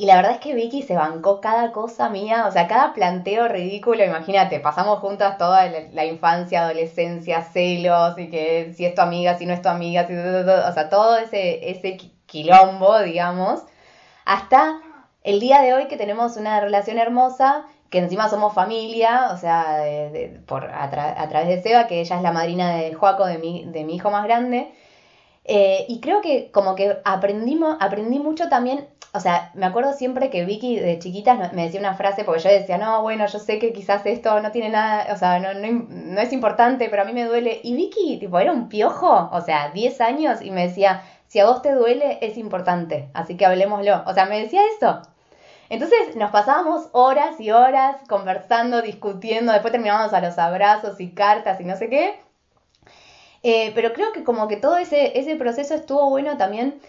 Y 0.00 0.06
la 0.06 0.16
verdad 0.16 0.32
es 0.32 0.38
que 0.38 0.54
Vicky 0.54 0.80
se 0.80 0.96
bancó 0.96 1.42
cada 1.42 1.72
cosa 1.72 2.08
mía, 2.08 2.46
o 2.48 2.50
sea, 2.50 2.66
cada 2.66 2.94
planteo 2.94 3.48
ridículo, 3.48 4.02
imagínate, 4.02 4.58
pasamos 4.58 5.00
juntas 5.00 5.36
toda 5.36 5.66
la 5.66 6.06
infancia, 6.06 6.62
adolescencia, 6.62 7.42
celos, 7.42 8.18
y 8.18 8.30
que 8.30 8.72
si 8.74 8.86
es 8.86 8.94
tu 8.94 9.02
amiga, 9.02 9.36
si 9.36 9.44
no 9.44 9.52
es 9.52 9.60
tu 9.60 9.68
amiga, 9.68 10.06
si, 10.06 10.14
o 10.14 10.72
sea, 10.72 10.88
todo 10.88 11.18
ese, 11.18 11.70
ese 11.70 11.98
quilombo, 12.24 12.98
digamos, 13.00 13.60
hasta 14.24 14.80
el 15.22 15.38
día 15.38 15.60
de 15.60 15.74
hoy 15.74 15.86
que 15.86 15.98
tenemos 15.98 16.38
una 16.38 16.60
relación 16.60 16.96
hermosa, 16.98 17.66
que 17.90 17.98
encima 17.98 18.30
somos 18.30 18.54
familia, 18.54 19.28
o 19.34 19.36
sea, 19.36 19.82
por, 20.46 20.64
a, 20.64 20.88
través 21.28 21.48
de 21.48 21.60
Seba, 21.60 21.86
que 21.86 22.00
ella 22.00 22.16
es 22.16 22.22
la 22.22 22.32
madrina 22.32 22.74
de 22.74 22.94
Joaco, 22.94 23.26
de 23.26 23.36
mi, 23.36 23.66
de 23.66 23.84
mi 23.84 23.96
hijo 23.96 24.10
más 24.10 24.24
grande, 24.24 24.72
eh, 25.50 25.84
y 25.88 26.00
creo 26.00 26.20
que 26.20 26.50
como 26.52 26.74
que 26.76 26.98
aprendimos, 27.04 27.76
aprendí 27.80 28.18
mucho 28.20 28.48
también 28.48 28.86
o 29.12 29.18
sea, 29.18 29.50
me 29.54 29.66
acuerdo 29.66 29.92
siempre 29.92 30.30
que 30.30 30.44
Vicky 30.44 30.78
de 30.78 30.98
chiquita 31.00 31.50
me 31.52 31.64
decía 31.64 31.80
una 31.80 31.94
frase, 31.94 32.22
porque 32.22 32.42
yo 32.42 32.50
decía, 32.50 32.78
no, 32.78 33.02
bueno, 33.02 33.26
yo 33.26 33.40
sé 33.40 33.58
que 33.58 33.72
quizás 33.72 34.06
esto 34.06 34.40
no 34.40 34.52
tiene 34.52 34.68
nada, 34.68 35.12
o 35.12 35.16
sea, 35.16 35.40
no, 35.40 35.52
no, 35.52 36.20
es 36.20 36.32
importante, 36.32 36.88
pero 36.88 37.02
a 37.02 37.04
mí 37.04 37.12
me 37.12 37.24
duele. 37.24 37.60
Y 37.64 37.74
Vicky, 37.74 38.18
tipo, 38.18 38.38
era 38.38 38.52
un 38.52 38.68
piojo, 38.68 39.28
o 39.32 39.40
sea, 39.40 39.70
10 39.70 40.00
años, 40.00 40.42
y 40.42 40.52
me 40.52 40.68
decía, 40.68 41.02
si 41.26 41.40
a 41.40 41.46
vos 41.46 41.60
te 41.60 41.72
duele, 41.72 42.18
es 42.20 42.38
importante, 42.38 43.08
así 43.12 43.36
que 43.36 43.46
hablemoslo. 43.46 44.04
O 44.06 44.14
sea, 44.14 44.26
me 44.26 44.40
decía 44.40 44.60
eso. 44.76 45.02
Entonces 45.70 46.16
nos 46.16 46.30
pasábamos 46.30 46.88
horas 46.92 47.40
y 47.40 47.50
horas 47.50 47.96
conversando, 48.08 48.82
discutiendo, 48.82 49.52
después 49.52 49.72
terminábamos 49.72 50.12
a 50.12 50.20
los 50.20 50.38
abrazos 50.38 51.00
y 51.00 51.10
cartas 51.10 51.60
y 51.60 51.64
no 51.64 51.76
sé 51.76 51.88
qué. 51.88 52.14
Eh, 53.42 53.72
pero 53.74 53.92
creo 53.92 54.12
que 54.12 54.24
como 54.24 54.48
que 54.48 54.56
todo 54.56 54.76
ese, 54.76 55.18
ese 55.18 55.36
proceso 55.36 55.74
estuvo 55.74 56.10
bueno 56.10 56.36
también 56.36 56.80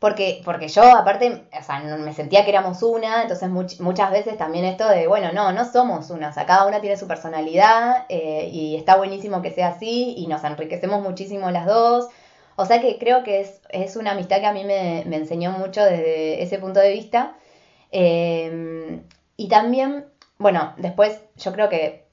porque, 0.00 0.40
porque 0.46 0.68
yo, 0.68 0.82
aparte, 0.82 1.44
o 1.52 1.62
sea, 1.62 1.80
me 1.80 2.14
sentía 2.14 2.42
que 2.44 2.50
éramos 2.50 2.82
una, 2.82 3.20
entonces 3.22 3.50
muchas 3.50 4.10
veces 4.10 4.38
también 4.38 4.64
esto 4.64 4.88
de, 4.88 5.06
bueno, 5.06 5.30
no, 5.32 5.52
no 5.52 5.70
somos 5.70 6.08
una, 6.10 6.30
o 6.30 6.32
sea, 6.32 6.46
cada 6.46 6.66
una 6.66 6.80
tiene 6.80 6.96
su 6.96 7.06
personalidad 7.06 8.06
eh, 8.08 8.48
y 8.50 8.76
está 8.76 8.96
buenísimo 8.96 9.42
que 9.42 9.50
sea 9.50 9.68
así 9.68 10.14
y 10.16 10.26
nos 10.26 10.42
enriquecemos 10.42 11.02
muchísimo 11.02 11.50
las 11.50 11.66
dos. 11.66 12.08
O 12.56 12.64
sea 12.64 12.80
que 12.80 12.98
creo 12.98 13.24
que 13.24 13.40
es, 13.40 13.60
es 13.68 13.96
una 13.96 14.12
amistad 14.12 14.40
que 14.40 14.46
a 14.46 14.52
mí 14.54 14.64
me, 14.64 15.04
me, 15.06 15.16
enseñó 15.16 15.52
mucho 15.52 15.84
desde 15.84 16.42
ese 16.42 16.58
punto 16.58 16.80
de 16.80 16.92
vista. 16.92 17.36
Em, 17.92 19.02
y 19.36 19.48
también, 19.48 20.06
bueno, 20.38 20.74
después 20.78 21.20
yo 21.36 21.52
creo 21.52 21.68
que 21.68 21.76
eh, 21.76 22.04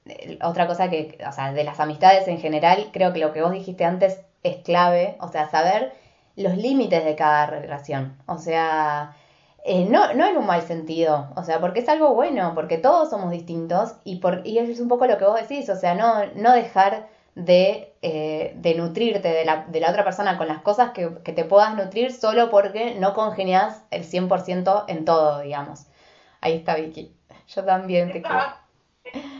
otra 0.43 0.67
cosa 0.67 0.89
que, 0.89 1.17
o 1.27 1.31
sea, 1.31 1.53
de 1.53 1.63
las 1.63 1.79
amistades 1.79 2.27
en 2.27 2.39
general, 2.39 2.89
creo 2.93 3.13
que 3.13 3.19
lo 3.19 3.33
que 3.33 3.41
vos 3.41 3.51
dijiste 3.51 3.85
antes 3.85 4.21
es 4.43 4.57
clave, 4.57 5.17
o 5.19 5.27
sea, 5.27 5.49
saber 5.49 5.93
los 6.35 6.55
límites 6.55 7.03
de 7.03 7.15
cada 7.15 7.47
relación. 7.47 8.17
O 8.27 8.37
sea, 8.37 9.15
eh, 9.65 9.85
no, 9.89 10.13
no 10.13 10.25
en 10.27 10.37
un 10.37 10.45
mal 10.45 10.61
sentido, 10.61 11.29
o 11.35 11.43
sea, 11.43 11.59
porque 11.59 11.79
es 11.79 11.89
algo 11.89 12.13
bueno, 12.13 12.53
porque 12.55 12.77
todos 12.77 13.09
somos 13.09 13.31
distintos 13.31 13.95
y, 14.03 14.17
por, 14.17 14.41
y 14.45 14.59
es 14.59 14.79
un 14.79 14.87
poco 14.87 15.07
lo 15.07 15.17
que 15.17 15.25
vos 15.25 15.39
decís, 15.41 15.69
o 15.69 15.75
sea, 15.75 15.95
no, 15.95 16.25
no 16.35 16.53
dejar 16.53 17.09
de, 17.35 17.93
eh, 18.01 18.53
de 18.55 18.75
nutrirte 18.75 19.27
de 19.27 19.45
la, 19.45 19.65
de 19.67 19.79
la, 19.79 19.89
otra 19.89 20.03
persona 20.03 20.37
con 20.37 20.47
las 20.47 20.61
cosas 20.61 20.91
que, 20.91 21.09
que, 21.23 21.33
te 21.33 21.43
puedas 21.43 21.75
nutrir 21.75 22.11
solo 22.13 22.49
porque 22.49 22.95
no 22.95 23.13
congenias 23.13 23.83
el 23.91 24.03
100% 24.03 24.85
en 24.87 25.05
todo, 25.05 25.41
digamos. 25.41 25.85
Ahí 26.41 26.53
está 26.53 26.75
Vicky. 26.75 27.13
Yo 27.47 27.63
también 27.63 28.11
te 28.11 28.21
quiero. 28.21 28.41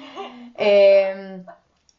Eh, 0.58 1.44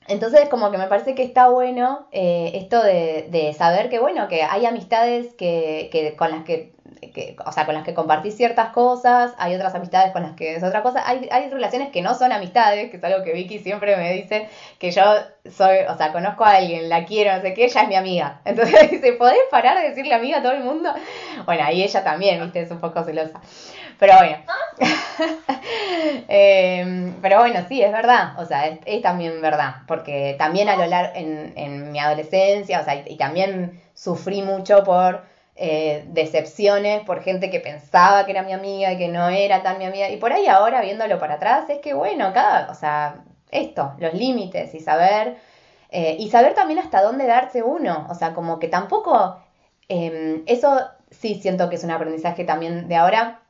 entonces, 0.08 0.48
como 0.48 0.70
que 0.70 0.78
me 0.78 0.86
parece 0.86 1.14
que 1.14 1.22
está 1.22 1.48
bueno 1.48 2.08
eh, 2.12 2.52
esto 2.54 2.82
de, 2.82 3.28
de, 3.30 3.52
saber 3.52 3.90
que, 3.90 3.98
bueno, 3.98 4.26
que 4.26 4.42
hay 4.42 4.64
amistades 4.64 5.34
que, 5.34 5.90
que 5.92 6.16
con 6.16 6.30
las 6.30 6.44
que, 6.44 6.72
que, 7.12 7.36
o 7.44 7.52
sea, 7.52 7.66
con 7.66 7.74
las 7.74 7.84
que 7.84 7.92
compartís 7.92 8.34
ciertas 8.34 8.70
cosas, 8.70 9.34
hay 9.36 9.54
otras 9.54 9.74
amistades 9.74 10.12
con 10.12 10.22
las 10.22 10.32
que 10.32 10.56
es 10.56 10.62
otra 10.62 10.82
cosa, 10.82 11.06
hay, 11.06 11.28
hay 11.30 11.50
relaciones 11.50 11.90
que 11.90 12.00
no 12.00 12.14
son 12.14 12.32
amistades, 12.32 12.90
que 12.90 12.96
es 12.96 13.04
algo 13.04 13.22
que 13.22 13.34
Vicky 13.34 13.58
siempre 13.58 13.98
me 13.98 14.14
dice, 14.14 14.48
que 14.78 14.90
yo 14.92 15.02
soy, 15.50 15.80
o 15.86 15.96
sea, 15.98 16.10
conozco 16.10 16.42
a 16.42 16.52
alguien, 16.52 16.88
la 16.88 17.04
quiero, 17.04 17.36
no 17.36 17.42
sé 17.42 17.52
qué, 17.52 17.66
ella 17.66 17.82
es 17.82 17.88
mi 17.88 17.96
amiga. 17.96 18.40
Entonces 18.46 18.90
dice, 18.90 19.12
¿podés 19.12 19.38
parar 19.50 19.78
de 19.78 19.90
decirle 19.90 20.14
amiga 20.14 20.38
a 20.38 20.42
todo 20.42 20.52
el 20.52 20.64
mundo? 20.64 20.90
Bueno, 21.44 21.64
ahí 21.64 21.82
ella 21.82 22.02
también, 22.02 22.42
viste, 22.42 22.62
es 22.62 22.70
un 22.70 22.80
poco 22.80 23.04
celosa. 23.04 23.42
Pero 23.98 24.14
bueno. 24.16 24.36
Em, 26.30 27.14
pero 27.20 27.38
bueno, 27.38 27.64
sí, 27.68 27.82
es 27.82 27.90
verdad. 27.90 28.38
O 28.38 28.44
sea, 28.44 28.66
es, 28.66 29.02
también 29.02 29.40
verdad. 29.40 29.76
Porque 29.86 30.36
también 30.38 30.68
a 30.68 30.76
lo 30.76 30.86
largo, 30.86 31.12
en, 31.14 31.52
en 31.56 31.90
mi 31.90 31.98
adolescencia, 31.98 32.80
o 32.80 32.84
sea, 32.84 33.02
y, 33.06 33.16
también 33.16 33.80
sufrí 33.94 34.42
mucho 34.42 34.84
por 34.84 35.22
eh, 35.56 36.04
decepciones, 36.08 37.02
por 37.04 37.22
gente 37.22 37.50
que 37.50 37.60
pensaba 37.60 38.24
que 38.24 38.32
era 38.32 38.42
mi 38.42 38.52
amiga 38.52 38.92
y 38.92 38.98
que 38.98 39.08
no 39.08 39.28
era 39.28 39.62
tan 39.62 39.78
mi 39.78 39.86
amiga. 39.86 40.08
Y 40.10 40.18
por 40.18 40.32
ahí 40.32 40.46
ahora, 40.46 40.80
viéndolo 40.80 41.18
para 41.18 41.34
atrás, 41.34 41.68
es 41.70 41.78
que 41.78 41.94
bueno, 41.94 42.32
cada, 42.32 42.70
o 42.70 42.74
sea, 42.74 43.24
esto, 43.50 43.94
los 43.98 44.14
límites 44.14 44.74
y 44.74 44.80
saber, 44.80 45.36
eh, 45.90 46.16
y 46.18 46.30
saber 46.30 46.54
también 46.54 46.78
hasta 46.78 47.02
dónde 47.02 47.26
darse 47.26 47.62
uno. 47.62 48.06
O 48.10 48.14
sea, 48.14 48.34
como 48.34 48.58
que 48.58 48.68
tampoco, 48.68 49.42
em, 49.88 50.42
eso 50.46 50.80
sí 51.10 51.40
siento 51.40 51.68
que 51.70 51.76
es 51.76 51.84
un 51.84 51.90
aprendizaje 51.90 52.44
también 52.44 52.88
de 52.88 52.96
ahora 52.96 53.40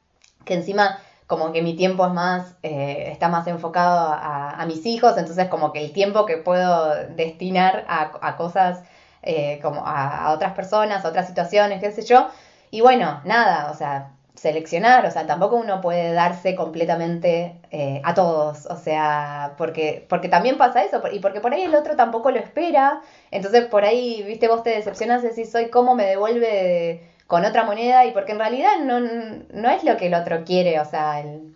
que 0.44 0.54
encima 0.54 0.98
como 1.28 1.52
que 1.52 1.60
mi 1.60 1.76
tiempo 1.76 2.06
es 2.06 2.12
más, 2.12 2.54
eh, 2.62 3.10
está 3.12 3.28
más 3.28 3.46
enfocado 3.46 4.16
a, 4.18 4.64
mis 4.66 4.86
hijos, 4.86 5.16
entonces 5.18 5.48
como 5.48 5.72
que 5.72 5.84
el 5.84 5.92
tiempo 5.92 6.24
que 6.24 6.38
puedo 6.38 6.94
destinar 7.10 7.84
a, 7.86 8.36
cosas 8.36 8.82
eh, 9.22 9.60
como 9.62 9.82
a, 9.86 10.32
otras 10.32 10.54
personas, 10.54 11.04
a 11.04 11.08
otras 11.08 11.26
situaciones, 11.26 11.80
qué 11.80 11.92
sé 11.92 12.02
yo, 12.02 12.28
y 12.70 12.80
bueno, 12.80 13.20
nada, 13.24 13.70
o 13.70 13.74
sea, 13.74 14.12
seleccionar, 14.34 15.04
o 15.04 15.10
sea, 15.10 15.26
tampoco 15.26 15.56
uno 15.56 15.82
puede 15.82 16.12
darse 16.14 16.54
completamente 16.54 17.60
eh, 17.70 18.00
a 18.04 18.14
todos, 18.14 18.64
o 18.64 18.76
sea, 18.76 19.52
porque, 19.58 20.06
porque 20.08 20.30
también 20.30 20.56
pasa 20.56 20.82
eso, 20.82 21.02
y 21.12 21.18
porque 21.18 21.40
por 21.40 21.52
ahí 21.52 21.62
el 21.62 21.74
otro 21.74 21.94
tampoco 21.94 22.30
lo 22.30 22.38
espera, 22.38 23.02
entonces 23.30 23.66
por 23.66 23.84
ahí, 23.84 24.22
viste, 24.22 24.48
vos 24.48 24.62
te 24.62 24.70
decepcionas 24.70 25.22
decís, 25.22 25.52
soy 25.52 25.68
cómo 25.68 25.94
me 25.94 26.06
devuelve 26.06 27.02
con 27.28 27.44
otra 27.44 27.62
moneda 27.62 28.06
y 28.06 28.12
porque 28.12 28.32
en 28.32 28.38
realidad 28.38 28.78
no, 28.78 29.00
no 29.00 29.70
es 29.70 29.84
lo 29.84 29.96
que 29.98 30.06
el 30.06 30.14
otro 30.14 30.44
quiere, 30.44 30.80
o 30.80 30.84
sea, 30.86 31.20
el... 31.20 31.54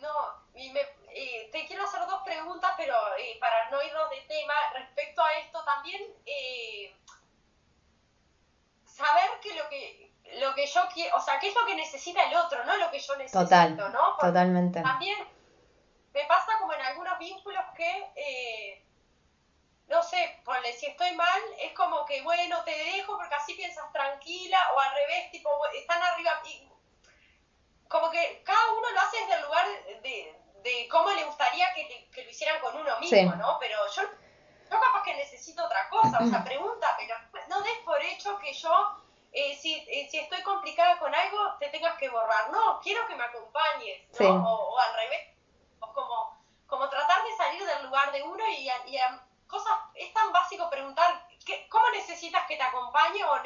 No, 0.00 0.12
y 0.56 0.70
me, 0.70 0.80
te 1.52 1.64
quiero 1.66 1.84
hacer 1.84 2.00
dos 2.00 2.22
preguntas, 2.24 2.72
pero 2.76 2.94
eh, 3.18 3.38
para 3.40 3.70
no 3.70 3.80
irnos 3.80 4.10
de 4.10 4.20
tema, 4.22 4.54
respecto 4.74 5.22
a 5.22 5.32
esto 5.38 5.64
también, 5.64 6.02
eh, 6.26 6.92
saber 8.84 9.30
que 9.40 9.54
lo 9.54 9.68
que 9.68 10.08
lo 10.40 10.54
que 10.54 10.66
yo 10.66 10.80
quiero, 10.92 11.16
o 11.16 11.20
sea, 11.20 11.38
qué 11.38 11.48
es 11.48 11.54
lo 11.54 11.64
que 11.64 11.76
necesita 11.76 12.22
el 12.28 12.36
otro, 12.36 12.62
no 12.64 12.76
lo 12.76 12.90
que 12.90 12.98
yo 12.98 13.16
necesito, 13.16 13.44
Total, 13.44 13.76
¿no? 13.76 14.16
totalmente. 14.20 14.82
También 14.82 15.18
me 16.12 16.24
pasa 16.26 16.58
como 16.58 16.74
en 16.74 16.80
algunos 16.82 17.18
vínculos 17.18 17.62
que 17.76 18.84
perdóname, 19.88 20.72
si 20.72 20.86
estoy 20.86 21.12
mal, 21.12 21.40
es 21.60 21.72
como 21.72 22.04
que, 22.04 22.22
bueno, 22.22 22.62
te 22.64 22.70
dejo 22.70 23.16
porque 23.16 23.34
así 23.34 23.54
piensas 23.54 23.90
tranquila, 23.92 24.58
o 24.74 24.80
al 24.80 24.94
revés, 24.94 25.30
tipo, 25.30 25.50
están 25.74 26.02
arriba, 26.02 26.40
y 26.44 26.68
como 27.88 28.10
que 28.10 28.42
cada 28.44 28.72
uno 28.72 28.90
lo 28.90 29.00
hace 29.00 29.18
desde 29.20 29.34
el 29.34 29.42
lugar 29.42 29.66
de, 30.02 30.38
de 30.62 30.88
cómo 30.90 31.10
le 31.10 31.24
gustaría 31.24 31.72
que, 31.74 32.08
que, 32.12 32.24
lo 32.24 32.30
hicieran 32.30 32.60
con 32.60 32.76
uno 32.76 32.98
mismo, 33.00 33.34
¿no? 33.36 33.56
Pero 33.58 33.78
yo, 33.94 34.02
yo 34.02 34.80
capaz 34.80 35.02
que 35.04 35.14
necesito 35.14 35.64
otra 35.64 35.88
cosa, 35.88 36.18
o 36.20 36.26
sea, 36.26 36.44
pregunta, 36.44 36.94
pero 36.98 37.14
no 37.48 37.62
des 37.62 37.78
por 37.84 38.02
hecho 38.02 38.38
que 38.38 38.52
yo, 38.52 39.02
eh, 39.32 39.56
si, 39.56 39.74
eh, 39.74 40.08
si 40.10 40.18
estoy 40.18 40.42
complicada 40.42 40.98
con 40.98 41.14
algo, 41.14 41.54
te 41.58 41.68
tengas 41.68 41.96
que 41.96 42.08
borrar. 42.10 42.50
No, 42.50 42.80
quiero 42.80 43.06
que 43.06 43.14
me 43.14 43.24
acompañes, 43.24 44.02
¿no? 44.20 44.54
O, 44.54 44.78
al 44.78 44.94
revés, 44.94 45.34
o 45.80 45.92
como, 45.92 46.38
como 46.66 46.88
tratar 46.90 47.22
de 47.24 47.36
salir 47.36 47.64
del 47.64 47.84
lugar 47.84 48.12
de 48.12 48.22
uno 48.22 48.46
y, 48.48 48.68
y 48.86 48.98
cosas, 49.48 49.72
es 49.94 50.12
tan 50.14 50.32
básico 50.32 50.70
preguntar, 50.70 51.26
¿qué, 51.44 51.66
¿cómo 51.68 51.84
necesitas 51.90 52.46
que 52.46 52.56
te 52.56 52.62
acompañe 52.62 53.24
o 53.24 53.36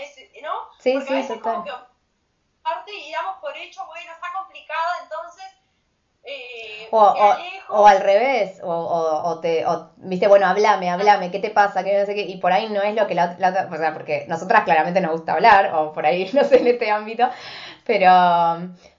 no? 0.42 0.68
Sí, 0.78 0.92
Porque 0.94 1.12
a 1.12 1.16
veces 1.16 1.40
como 1.40 1.64
que 1.64 1.72
parte 2.62 2.92
y 2.92 3.10
damos 3.10 3.38
por 3.40 3.56
hecho, 3.56 3.84
bueno, 3.86 4.12
está 4.12 4.32
complicada, 4.32 4.98
entonces 5.02 5.44
eh, 6.24 6.86
o, 6.92 7.14
o, 7.70 7.86
al 7.86 8.00
revés, 8.00 8.60
o, 8.62 8.70
o, 8.70 9.40
te, 9.40 9.66
o, 9.66 9.90
viste, 9.96 10.28
bueno, 10.28 10.46
hablame, 10.46 10.88
hablame, 10.88 11.32
¿qué 11.32 11.40
te 11.40 11.50
pasa? 11.50 11.82
¿Qué 11.82 11.98
no 11.98 12.06
sé 12.06 12.14
qué? 12.14 12.22
Y 12.22 12.36
por 12.36 12.52
ahí 12.52 12.68
no 12.68 12.80
es 12.80 12.94
lo 12.94 13.08
que 13.08 13.16
la, 13.16 13.36
otra, 13.36 13.68
o 13.72 13.76
sea, 13.76 13.92
porque 13.92 14.26
nosotras 14.28 14.62
claramente 14.62 15.00
nos 15.00 15.10
gusta 15.10 15.32
hablar, 15.32 15.74
o 15.74 15.92
por 15.92 16.06
ahí, 16.06 16.30
no 16.32 16.44
sé, 16.44 16.60
en 16.60 16.68
este 16.68 16.92
ámbito, 16.92 17.28
pero, 17.84 18.08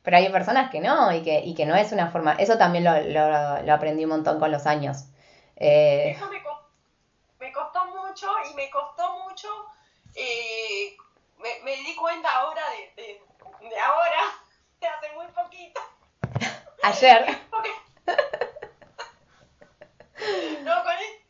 pero 0.01 0.17
hay 0.17 0.29
personas 0.29 0.69
que 0.69 0.81
no, 0.81 1.13
y 1.13 1.23
que, 1.23 1.39
y 1.39 1.55
que 1.55 1.65
no 1.65 1.75
es 1.75 1.93
una 1.93 2.09
forma, 2.11 2.33
eso 2.33 2.57
también 2.57 2.83
lo, 2.83 2.91
lo, 2.99 3.61
lo 3.61 3.73
aprendí 3.73 4.03
un 4.03 4.09
montón 4.09 4.39
con 4.39 4.51
los 4.51 4.65
años. 4.65 5.05
Eh, 5.55 6.15
eso 6.17 6.29
me 6.29 6.42
mucho, 8.13 8.29
y 8.47 8.53
me 8.53 8.69
costó 8.69 9.17
mucho, 9.19 9.49
eh, 10.13 10.95
me, 11.39 11.59
me, 11.63 11.75
di 11.77 11.95
cuenta 11.95 12.29
ahora 12.29 12.61
de, 12.69 12.93
de, 13.01 13.19
de 13.67 13.79
ahora, 13.79 14.21
de 14.79 14.87
hace 14.87 15.11
muy 15.13 15.25
poquito 15.27 15.81
Ayer. 16.83 17.25
no, 20.61 20.83
con 20.83 20.93
este. 20.93 21.23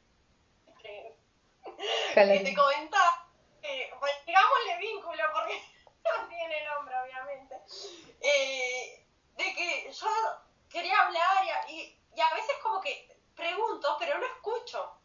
Que 2.14 2.40
te 2.44 2.54
comentaba, 2.54 3.28
eh, 3.62 3.90
pues, 4.00 4.12
digámosle 4.26 4.78
vínculo 4.80 5.24
porque 5.34 5.64
no 6.04 6.28
tiene 6.28 6.66
nombre, 6.66 6.94
obviamente. 7.00 7.56
Eh, 8.20 9.06
de 9.38 9.56
que 9.56 9.90
yo 9.90 10.08
quería 10.70 11.00
hablar 11.00 11.46
y, 11.70 11.98
y, 12.14 12.22
a 12.22 12.34
veces 12.36 12.58
como 12.62 12.82
que 12.82 13.08
pregunto, 13.36 13.96
pero 14.00 14.18
no 14.18 14.26
escucho. 14.26 15.03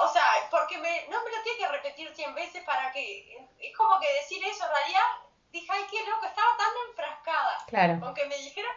O 0.00 0.08
sea, 0.08 0.24
porque 0.50 0.78
me, 0.78 1.06
no 1.08 1.22
me 1.24 1.30
lo 1.30 1.42
tiene 1.42 1.58
que 1.58 1.68
repetir 1.68 2.14
cien 2.14 2.34
veces 2.34 2.62
para 2.64 2.92
que. 2.92 3.36
Es 3.58 3.76
como 3.76 3.98
que 4.00 4.12
decir 4.14 4.44
eso, 4.44 4.64
en 4.64 4.70
realidad 4.70 5.02
dije, 5.50 5.66
ay, 5.70 5.86
qué 5.90 6.04
loco, 6.08 6.26
estaba 6.26 6.56
tan 6.56 6.68
enfrascada. 6.88 7.64
Claro. 7.66 7.98
Aunque 8.02 8.24
me 8.26 8.36
dijera 8.38 8.68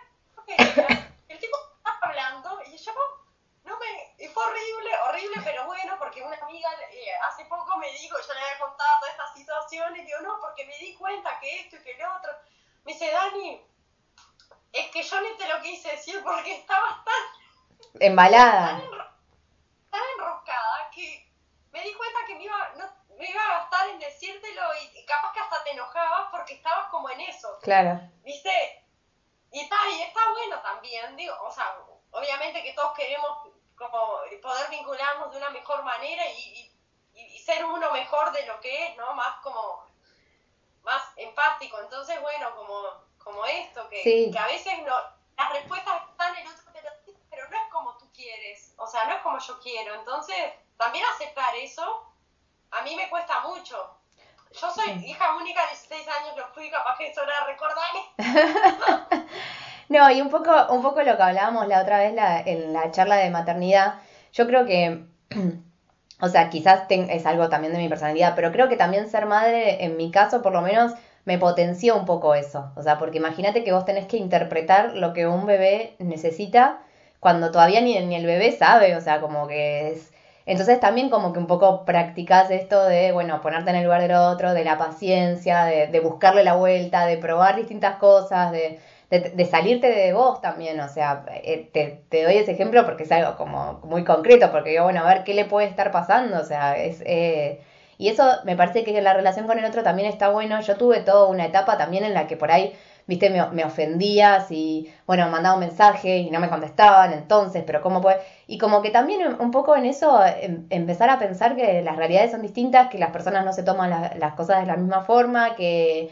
el 0.48 1.40
tipo 1.40 1.58
estaba 1.78 1.98
hablando 2.02 2.62
y 2.66 2.78
yo 2.78 2.92
no 3.64 3.78
me 3.78 4.14
y 4.18 4.28
fue 4.28 4.44
horrible 4.44 4.92
horrible 5.08 5.42
pero 5.44 5.66
bueno 5.66 5.96
porque 6.00 6.22
una 6.22 6.36
amiga 6.38 6.70
eh, 6.92 7.12
hace 7.28 7.46
poco 7.46 7.78
me 7.78 7.92
dijo 7.94 8.18
yo 8.20 8.34
le 8.34 8.40
había 8.40 8.60
contado 8.60 9.00
toda 9.00 9.12
esta 9.12 9.34
situación 9.34 9.96
y 9.98 10.04
digo 10.04 10.20
no 10.22 10.40
porque 10.40 10.66
me 10.66 10.78
di 10.78 10.94
cuenta 10.96 11.40
que 11.40 11.62
esto 11.62 11.78
y 11.78 11.84
que 11.84 11.98
lo 11.98 12.16
otro 12.16 12.32
me 12.84 12.94
dice 12.94 13.12
Dani 13.12 13.66
es 14.74 14.92
que 14.92 15.04
yo 15.04 15.22
ni 15.22 15.38
te 15.38 15.48
lo 15.48 15.62
quise 15.62 15.92
decir 15.92 16.22
porque 16.24 16.56
estabas 16.56 17.06
tan 17.06 18.02
embalada 18.02 18.80
tan, 18.80 19.11
me 21.72 21.82
di 21.82 21.94
cuenta 21.94 22.20
que 22.28 22.36
me 22.36 22.44
iba 22.44 22.74
no, 22.78 22.86
me 23.18 23.30
iba 23.30 23.44
a 23.44 23.60
gastar 23.60 23.90
en 23.90 24.00
decírtelo 24.00 24.62
y, 24.82 25.00
y 25.00 25.06
capaz 25.06 25.34
que 25.34 25.40
hasta 25.40 25.64
te 25.64 25.72
enojabas 25.72 26.30
porque 26.32 26.56
estabas 26.56 26.88
como 26.88 27.10
en 27.10 27.22
eso 27.22 27.60
claro 27.62 28.00
viste 28.24 28.82
y 29.52 29.60
está, 29.60 29.76
y 29.90 30.02
está 30.02 30.22
bueno 30.32 30.62
también, 30.62 31.16
digo, 31.18 31.36
o 31.42 31.52
sea, 31.52 31.78
obviamente 32.12 32.64
que 32.64 32.74
todos 32.74 32.94
queremos 32.96 33.50
como 33.76 34.20
poder 34.42 34.70
vincularnos 34.70 35.32
de 35.32 35.38
una 35.38 35.50
mejor 35.50 35.84
manera 35.84 36.24
y, 36.32 36.72
y, 37.14 37.40
ser 37.40 37.66
uno 37.66 37.92
mejor 37.92 38.32
de 38.32 38.46
lo 38.46 38.62
que 38.62 38.88
es, 38.88 38.98
¿no? 38.98 39.14
Más 39.14 39.42
como, 39.42 39.88
más 40.84 41.04
empático. 41.18 41.80
Entonces, 41.82 42.22
bueno, 42.22 42.56
como, 42.56 43.04
como 43.18 43.46
esto, 43.46 43.90
que, 43.90 44.30
que 44.32 44.40
a 44.40 44.46
veces 44.46 44.74
no, 44.84 44.96
las 45.36 45.52
respuestas 45.52 46.10
están 46.12 46.36
en 46.36 46.48
otro 46.48 46.62
pero 47.30 47.50
no 47.50 47.58
es 47.58 47.72
como 47.72 47.98
tú 47.98 48.12
quieres, 48.14 48.74
o 48.78 48.86
sea, 48.86 49.06
no 49.06 49.16
es 49.16 49.22
como 49.22 49.40
yo 49.40 49.60
quiero. 49.60 49.96
Entonces, 49.96 50.54
también 50.82 51.06
aceptar 51.14 51.54
eso, 51.62 51.84
a 52.72 52.82
mí 52.82 52.96
me 52.96 53.08
cuesta 53.08 53.42
mucho. 53.42 53.78
Yo 54.52 54.70
soy 54.72 54.90
hija 55.06 55.36
única 55.40 55.62
de 55.62 55.68
16 55.70 56.08
años, 56.08 56.36
lo 56.36 56.48
fui 56.56 56.72
capaz 56.72 56.98
que 56.98 57.10
eso 57.10 57.22
era 57.22 57.46
recordarme. 57.46 59.28
no, 59.90 60.10
y 60.10 60.22
un 60.22 60.30
poco, 60.30 60.52
un 60.74 60.82
poco 60.82 61.04
lo 61.04 61.16
que 61.16 61.24
hablábamos 61.24 61.68
la 61.68 61.82
otra 61.82 62.00
vez 62.00 62.14
la, 62.16 62.42
en 62.42 62.74
la 62.74 62.90
charla 62.90 63.18
de 63.18 63.30
maternidad, 63.30 64.00
yo 64.34 64.48
creo 64.48 64.66
que, 64.66 65.06
o 66.20 66.28
sea, 66.28 66.50
quizás 66.50 66.88
es 66.90 67.26
algo 67.28 67.48
también 67.48 67.74
de 67.74 67.80
mi 67.80 67.88
personalidad, 67.88 68.34
pero 68.36 68.52
creo 68.52 68.68
que 68.68 68.76
también 68.76 69.08
ser 69.08 69.28
madre, 69.28 69.86
en 69.86 69.98
mi 69.98 70.10
caso 70.10 70.42
por 70.42 70.52
lo 70.52 70.62
menos, 70.62 70.94
me 71.26 71.38
potenció 71.38 71.96
un 71.96 72.06
poco 72.06 72.34
eso. 72.34 72.72
O 72.76 72.82
sea, 72.82 72.98
porque 72.98 73.20
imagínate 73.20 73.64
que 73.64 73.72
vos 73.72 73.86
tenés 73.86 74.08
que 74.08 74.18
interpretar 74.18 74.96
lo 74.96 75.14
que 75.14 75.28
un 75.28 75.46
bebé 75.46 75.96
necesita 76.00 76.82
cuando 77.20 77.52
todavía 77.52 77.82
ni, 77.82 78.00
ni 78.00 78.16
el 78.16 78.26
bebé 78.26 78.52
sabe, 78.52 78.96
o 78.96 79.02
sea, 79.02 79.22
como 79.22 79.48
que 79.48 79.92
es 79.92 80.12
entonces 80.52 80.82
también 80.82 81.10
como 81.10 81.32
que 81.32 81.40
un 81.40 81.48
poco 81.48 81.86
practicas 81.86 82.52
esto 82.52 82.84
de, 82.84 83.14
bueno, 83.14 83.40
ponerte 83.40 83.70
en 83.70 83.78
el 83.78 83.86
lugar 83.86 84.02
del 84.02 84.12
otro, 84.12 84.54
de 84.54 84.66
la 84.66 84.78
paciencia, 84.78 85.64
de, 85.64 85.88
de 85.88 86.00
buscarle 86.02 86.44
la 86.44 86.56
vuelta, 86.56 87.06
de 87.06 87.16
probar 87.18 87.56
distintas 87.56 87.96
cosas, 87.96 88.52
de, 88.52 88.78
de, 89.10 89.46
salirte 89.46 89.88
de 89.88 90.12
vos 90.12 90.42
también. 90.42 90.78
O 90.82 90.90
sea, 90.90 91.24
eh, 91.46 91.70
te, 91.72 92.02
te, 92.10 92.24
doy 92.24 92.36
ese 92.36 92.52
ejemplo 92.52 92.86
porque 92.86 93.04
es 93.04 93.12
algo 93.14 93.38
como 93.38 93.80
muy 93.86 94.04
concreto, 94.04 94.52
porque 94.52 94.74
yo, 94.74 94.84
bueno, 94.84 95.00
a 95.00 95.08
ver 95.08 95.24
qué 95.24 95.34
le 95.34 95.46
puede 95.46 95.68
estar 95.68 95.90
pasando. 95.90 96.38
O 96.42 96.44
sea, 96.44 96.78
es... 96.78 97.02
Eh, 97.06 97.62
y 97.98 98.10
eso 98.10 98.26
me 98.44 98.58
parece 98.58 98.84
que 98.84 99.00
la 99.02 99.14
relación 99.14 99.48
con 99.48 99.58
el 99.58 99.64
otro 99.64 99.84
también 99.84 100.10
está 100.10 100.28
bueno. 100.30 100.60
Yo 100.60 100.76
tuve 100.76 101.00
toda 101.00 101.28
una 101.28 101.46
etapa 101.46 101.78
también 101.78 102.04
en 102.04 102.14
la 102.14 102.28
que 102.28 102.36
por 102.36 102.52
ahí 102.52 102.74
viste, 103.08 103.30
me, 103.30 103.46
me 103.52 103.66
ofendía 103.66 104.42
si, 104.42 104.92
bueno, 105.06 105.30
mandaba 105.30 105.56
un 105.56 105.62
mensaje 105.62 106.18
y 106.18 106.32
no 106.32 106.40
me 106.40 106.50
contestaban, 106.50 107.14
entonces, 107.14 107.64
pero 107.66 107.82
¿cómo 107.82 108.02
puede? 108.02 108.18
Y 108.48 108.58
como 108.58 108.82
que 108.82 108.90
también 108.90 109.38
un 109.40 109.52
poco 109.52 109.76
en 109.76 109.86
eso 109.86 110.24
em, 110.26 110.66
empezar 110.70 111.10
a 111.10 111.20
pensar 111.20 111.56
que 111.56 111.82
las 111.82 111.96
realidades 111.96 112.32
son 112.32 112.42
distintas, 112.42 112.90
que 112.90 112.98
las 112.98 113.12
personas 113.12 113.46
no 113.46 113.54
se 113.54 113.64
toman 113.64 113.90
las 114.20 114.34
cosas 114.36 114.62
de 114.62 114.68
la 114.68 114.78
misma 114.78 115.02
forma, 115.04 115.56
que... 115.56 116.10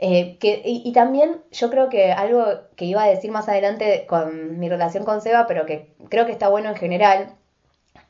Eh, 0.00 0.38
que, 0.38 0.62
y, 0.64 0.92
también 0.92 1.42
yo 1.50 1.70
creo 1.70 1.88
que 1.88 2.12
algo 2.12 2.44
que 2.76 2.84
iba 2.84 3.02
a 3.02 3.08
decir 3.08 3.32
más 3.32 3.48
adelante 3.48 4.06
con 4.08 4.60
mi 4.60 4.68
relación 4.68 5.04
con 5.04 5.20
Seba, 5.20 5.48
pero 5.48 5.66
que 5.66 5.92
creo 6.08 6.24
que 6.24 6.30
está 6.30 6.48
bueno 6.48 6.68
en 6.68 6.76
general, 6.76 7.34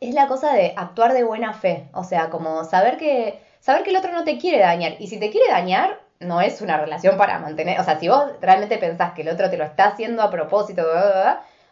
es 0.01 0.15
la 0.15 0.29
cosa 0.29 0.53
de 0.53 0.75
actuar 0.77 1.13
de 1.15 1.25
buena 1.25 1.55
fe. 1.55 1.89
O 1.93 2.05
sea, 2.05 2.31
como 2.31 2.65
saber 2.65 2.99
que, 2.99 3.41
saber 3.61 3.83
que 3.85 3.91
el 3.91 3.97
otro 3.97 4.13
no 4.13 4.25
te 4.25 4.39
quiere 4.39 4.59
dañar. 4.59 4.97
Y 4.99 5.09
si 5.09 5.19
te 5.19 5.31
quiere 5.31 5.51
dañar, 5.51 6.01
no 6.21 6.41
es 6.41 6.61
una 6.61 6.77
relación 6.77 7.17
para 7.17 7.39
mantener, 7.39 7.81
o 7.81 7.85
sea, 7.85 7.99
si 7.99 8.09
vos 8.09 8.25
realmente 8.41 8.79
pensás 8.79 9.13
que 9.13 9.23
el 9.23 9.29
otro 9.29 9.51
te 9.51 9.57
lo 9.57 9.65
está 9.65 9.87
haciendo 9.87 10.23
a 10.23 10.31
propósito, 10.31 10.85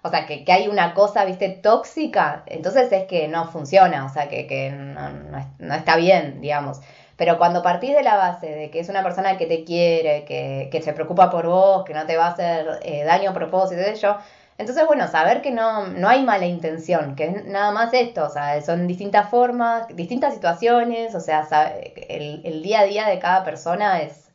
o 0.03 0.11
sea, 0.11 0.27
que, 0.27 0.45
que 0.45 0.53
hay 0.53 0.69
una 0.69 0.95
cosa, 0.95 1.25
viste, 1.25 1.49
tóxica, 1.49 2.45
entonces 2.47 2.93
es 2.93 3.05
que 3.05 3.29
no 3.29 3.47
funciona, 3.51 4.05
o 4.05 4.09
sea, 4.09 4.29
que, 4.29 4.47
que 4.47 4.71
no, 4.71 5.11
no, 5.59 5.75
está 5.75 5.97
bien, 5.97 6.41
digamos. 6.41 6.81
Pero 7.17 7.39
cuando 7.39 7.63
partís 7.63 7.95
de 7.95 8.03
la 8.03 8.17
base 8.17 8.47
de 8.47 8.71
que 8.71 8.79
es 8.81 8.89
una 8.89 9.03
persona 9.03 9.37
que 9.39 9.47
te 9.47 9.65
quiere, 9.65 10.25
que, 10.27 10.69
que 10.71 10.83
se 10.83 10.93
preocupa 10.93 11.31
por 11.31 11.47
vos, 11.47 11.85
que 11.85 11.95
no 11.95 12.07
te 12.07 12.17
va 12.17 12.27
a 12.27 12.31
hacer 12.31 12.81
eh, 12.83 13.05
daño 13.05 13.31
a 13.31 13.35
propósito 13.35 13.81
de 13.81 13.93
ello, 13.93 14.17
entonces, 14.59 14.87
bueno, 14.87 15.07
saber 15.09 15.43
que 15.43 15.51
no, 15.51 15.87
no 15.89 16.09
hay 16.09 16.23
mala 16.25 16.47
intención, 16.47 17.15
que 17.15 17.25
es 17.27 17.45
nada 17.47 17.73
más 17.73 17.93
esto, 17.93 18.25
o 18.25 18.31
sea, 18.31 18.61
son 18.63 18.87
distintas 18.87 19.29
formas, 19.29 19.87
distintas 19.95 20.35
situaciones, 20.35 21.15
o 21.15 21.21
sea, 21.21 21.47
el, 22.09 22.41
el 22.45 22.63
día 22.63 22.81
a 22.81 22.85
día 22.85 23.07
de 23.07 23.19
cada 23.19 23.45
persona 23.45 24.01
es, 24.03 24.26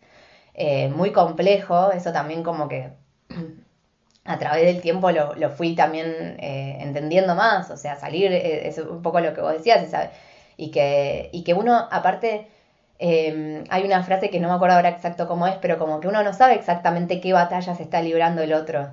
eh, 0.53 0.89
muy 0.89 1.11
complejo, 1.11 1.91
eso 1.91 2.11
también 2.11 2.43
como 2.43 2.67
que 2.67 2.91
a 4.25 4.37
través 4.37 4.65
del 4.65 4.81
tiempo 4.81 5.11
lo, 5.11 5.33
lo 5.35 5.49
fui 5.49 5.75
también 5.75 6.37
eh, 6.39 6.77
entendiendo 6.81 7.35
más, 7.35 7.69
o 7.71 7.77
sea, 7.77 7.95
salir 7.95 8.31
eh, 8.31 8.67
es 8.67 8.77
un 8.77 9.01
poco 9.01 9.19
lo 9.21 9.33
que 9.33 9.41
vos 9.41 9.53
decías, 9.53 9.89
y 10.57 10.71
que, 10.71 11.29
y 11.31 11.43
que 11.43 11.53
uno 11.53 11.75
aparte... 11.91 12.47
Em, 13.03 13.63
hay 13.71 13.83
una 13.83 14.03
frase 14.03 14.29
que 14.29 14.39
no 14.39 14.47
me 14.47 14.53
acuerdo 14.53 14.75
ahora 14.75 14.89
exacto 14.89 15.27
cómo 15.27 15.47
es, 15.47 15.55
pero 15.55 15.79
como 15.79 15.99
que 15.99 16.07
uno 16.07 16.21
no 16.21 16.33
sabe 16.33 16.53
exactamente 16.53 17.19
qué 17.19 17.33
batalla 17.33 17.73
se 17.73 17.81
está 17.81 17.99
librando 17.99 18.43
el 18.43 18.53
otro. 18.53 18.91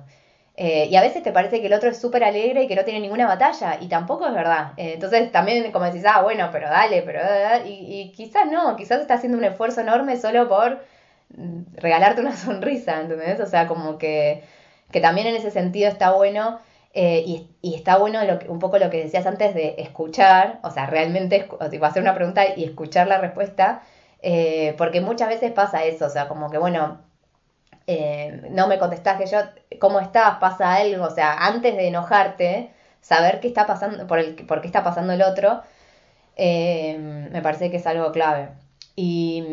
y 0.57 0.95
a 0.95 1.01
veces 1.01 1.23
te 1.23 1.31
parece 1.31 1.61
que 1.61 1.67
el 1.67 1.73
otro 1.73 1.89
es 1.89 1.99
súper 2.01 2.23
alegre 2.23 2.63
y 2.63 2.67
que 2.67 2.75
no 2.75 2.83
tiene 2.85 2.99
ninguna 3.01 3.27
batalla, 3.27 3.77
y 3.79 3.87
tampoco 3.87 4.27
es 4.27 4.33
verdad. 4.33 4.73
entonces 4.77 5.31
también 5.31 5.71
como 5.71 5.85
decís, 5.85 6.05
ah, 6.07 6.21
bueno, 6.23 6.49
pero 6.51 6.69
dale, 6.69 7.03
pero... 7.03 7.19
Y, 7.65 8.01
y, 8.01 8.11
quizás 8.11 8.47
no, 8.51 8.75
quizás 8.75 9.01
está 9.01 9.15
haciendo 9.15 9.37
un 9.37 9.43
esfuerzo 9.43 9.81
enorme 9.81 10.17
solo 10.17 10.49
por 10.49 10.79
regalarte 11.75 12.21
una 12.21 12.35
sonrisa, 12.37 13.01
¿entendés? 13.01 13.39
O 13.39 13.45
sea, 13.45 13.67
como 13.67 13.97
que, 13.97 14.43
que 14.91 15.01
también 15.01 15.27
en 15.27 15.35
ese 15.35 15.51
sentido 15.51 15.89
está 15.89 16.11
bueno 16.11 16.59
Eh, 16.93 17.23
y, 17.61 17.75
está 17.75 17.97
bueno 17.97 18.23
lo 18.25 18.39
un 18.51 18.59
poco 18.59 18.79
lo 18.79 18.89
que 18.89 19.03
decías 19.03 19.25
antes 19.27 19.53
de 19.53 19.75
escuchar, 19.77 20.59
o 20.63 20.71
sea, 20.71 20.87
realmente 20.87 21.47
o 21.51 21.85
hacer 21.85 22.01
una 22.01 22.15
pregunta 22.15 22.41
y 22.55 22.63
escuchar 22.63 23.07
la 23.07 23.19
respuesta, 23.19 23.83
eh, 24.21 24.73
porque 24.77 24.99
muchas 25.01 25.29
veces 25.29 25.51
pasa 25.51 25.83
eso, 25.85 26.05
o 26.07 26.09
sea, 26.09 26.27
como 26.27 26.49
que 26.49 26.57
bueno, 26.57 26.99
eh, 27.87 28.41
no 28.51 28.67
me 28.67 28.79
contestás 28.79 29.17
que 29.19 29.27
yo, 29.27 29.39
¿cómo 29.79 29.99
estás? 29.99 30.37
Pasa 30.39 30.75
algo, 30.75 31.05
o 31.05 31.09
sea, 31.11 31.33
antes 31.45 31.75
de 31.75 31.87
enojarte, 31.87 32.71
saber 33.01 33.39
qué 33.39 33.47
está 33.47 33.65
pasando, 33.67 34.07
por, 34.07 34.19
el, 34.19 34.35
por 34.47 34.61
qué 34.61 34.67
está 34.67 34.83
pasando 34.83 35.13
el 35.13 35.21
otro, 35.21 35.61
me 36.37 37.41
parece 37.43 37.69
que 37.71 37.77
es 37.77 37.87
algo 37.87 38.11
clave. 38.11 38.49
Y 38.95 39.43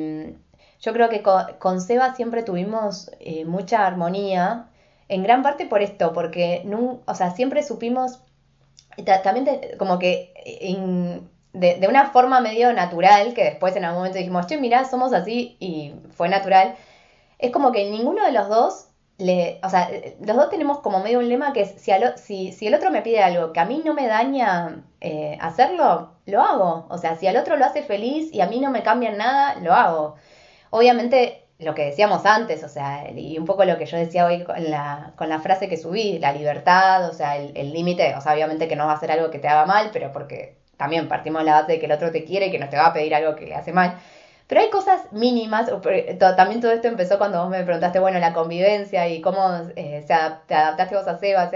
yo 0.81 0.93
creo 0.93 1.09
que 1.09 1.23
con, 1.23 1.81
Seba 1.81 2.15
siempre 2.15 2.43
tuvimos 2.43 3.11
mucha 3.47 3.87
armonía 3.87 4.67
en 5.09 5.23
gran 5.23 5.43
parte 5.43 5.67
por 5.67 5.83
esto, 5.83 6.13
porque 6.13 6.63
no, 6.65 7.01
o 7.07 7.15
sea, 7.15 7.31
siempre 7.31 7.63
supimos, 7.63 8.21
también 9.23 9.61
como 9.79 9.99
que 9.99 10.33
de, 11.53 11.87
una 11.89 12.11
forma 12.11 12.41
medio 12.41 12.73
natural, 12.73 13.35
que 13.35 13.45
después 13.45 13.77
en 13.77 13.85
algún 13.85 14.01
momento 14.01 14.19
dijimos, 14.19 14.47
che, 14.47 14.59
mirá, 14.59 14.85
somos 14.85 15.13
así 15.13 15.57
y 15.61 15.95
fue 16.11 16.29
natural, 16.29 16.75
es 17.39 17.51
como 17.51 17.73
que 17.73 17.91
ninguno 17.91 18.25
de 18.25 18.33
los 18.33 18.49
dos, 18.49 18.89
le, 19.19 19.61
o 19.63 19.71
sea, 19.71 19.91
los 20.21 20.37
dos 20.37 20.51
tenemos 20.51 20.81
como 20.81 21.01
medio 21.01 21.21
un 21.21 21.29
lema 21.29 21.53
que 21.53 21.63
es, 21.63 21.75
si, 21.81 21.91
si, 22.17 22.53
si 22.53 22.67
el 22.67 22.75
otro 22.75 22.91
me 22.91 23.01
pide 23.01 23.23
algo 23.23 23.53
que 23.53 23.61
a 23.61 23.65
mí 23.65 23.83
no 23.85 23.95
me 23.95 24.07
daña 24.07 24.85
eh, 25.01 25.39
hacerlo, 25.41 26.11
lo 26.27 26.43
hago. 26.43 26.87
O 26.91 26.99
sea, 26.99 27.17
si 27.17 27.27
al 27.27 27.37
otro 27.37 27.57
lo 27.57 27.65
hace 27.65 27.83
feliz 27.83 28.33
y 28.33 28.43
a 28.43 28.47
mí 28.47 28.61
no 28.61 28.71
me 28.71 28.83
cambia 28.83 29.13
nada, 29.13 29.55
lo 29.61 29.73
hago. 29.73 30.17
Obviamente 30.77 31.49
lo 31.59 31.75
que 31.75 31.87
decíamos 31.87 32.27
antes, 32.27 32.63
o 32.63 32.69
sea, 32.69 33.11
y 33.11 33.39
un 33.39 33.47
poco 33.47 33.65
lo 33.65 33.79
que 33.79 33.87
yo 33.87 33.97
decía 33.97 34.27
hoy 34.27 34.45
con 34.45 34.63
la, 34.71 35.15
con 35.17 35.31
la 35.31 35.41
frase 35.41 35.71
que 35.71 35.79
subí, 35.79 36.19
la 36.19 36.33
libertad, 36.33 37.09
o 37.09 37.15
sea, 37.15 37.39
el 37.39 37.73
límite, 37.73 38.15
o 38.15 38.21
sea, 38.21 38.35
obviamente 38.35 38.69
que 38.69 38.77
no 38.77 38.87
va 38.87 38.93
a 38.93 39.01
ser 39.01 39.11
algo 39.11 39.31
que 39.31 39.39
te 39.39 39.49
haga 39.49 39.65
mal, 39.65 39.89
pero 39.91 40.13
porque 40.13 40.59
también 40.77 41.09
partimos 41.09 41.41
de 41.41 41.47
la 41.47 41.61
base 41.61 41.73
de 41.73 41.79
que 41.81 41.87
el 41.87 41.93
otro 41.93 42.11
te 42.13 42.25
quiere 42.25 42.49
y 42.49 42.51
que 42.51 42.59
no 42.59 42.69
te 42.69 42.77
va 42.77 42.89
a 42.89 42.93
pedir 42.93 43.15
algo 43.15 43.37
que 43.37 43.47
le 43.47 43.55
hace 43.55 43.73
mal. 43.73 43.97
Pero 44.47 44.61
hay 44.61 44.69
cosas 44.69 45.11
mínimas, 45.13 45.71
también 46.37 46.61
todo 46.61 46.73
esto 46.73 46.89
empezó 46.89 47.17
cuando 47.17 47.41
vos 47.41 47.49
me 47.49 47.65
preguntaste, 47.65 47.99
bueno, 47.99 48.19
la 48.19 48.35
convivencia 48.35 49.09
y 49.09 49.23
cómo 49.23 49.41
eh, 49.77 50.03
se 50.07 50.15
te 50.47 50.55
adaptaste 50.55 50.95
vos 50.95 51.09
a 51.09 51.19
Seba. 51.19 51.51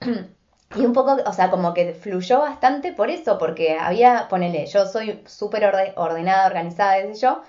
y 0.76 0.84
un 0.84 0.92
poco, 0.92 1.16
o 1.24 1.32
sea, 1.32 1.50
como 1.50 1.72
que 1.72 1.94
fluyó 1.94 2.40
bastante 2.40 2.92
por 2.92 3.08
eso, 3.10 3.38
porque 3.38 3.78
había, 3.78 4.26
ponele, 4.28 4.66
yo 4.66 4.84
soy 4.86 5.22
súper 5.26 5.64
ordenada, 5.96 6.46
organizada, 6.46 6.96
desde 6.96 7.14
yo, 7.14 7.42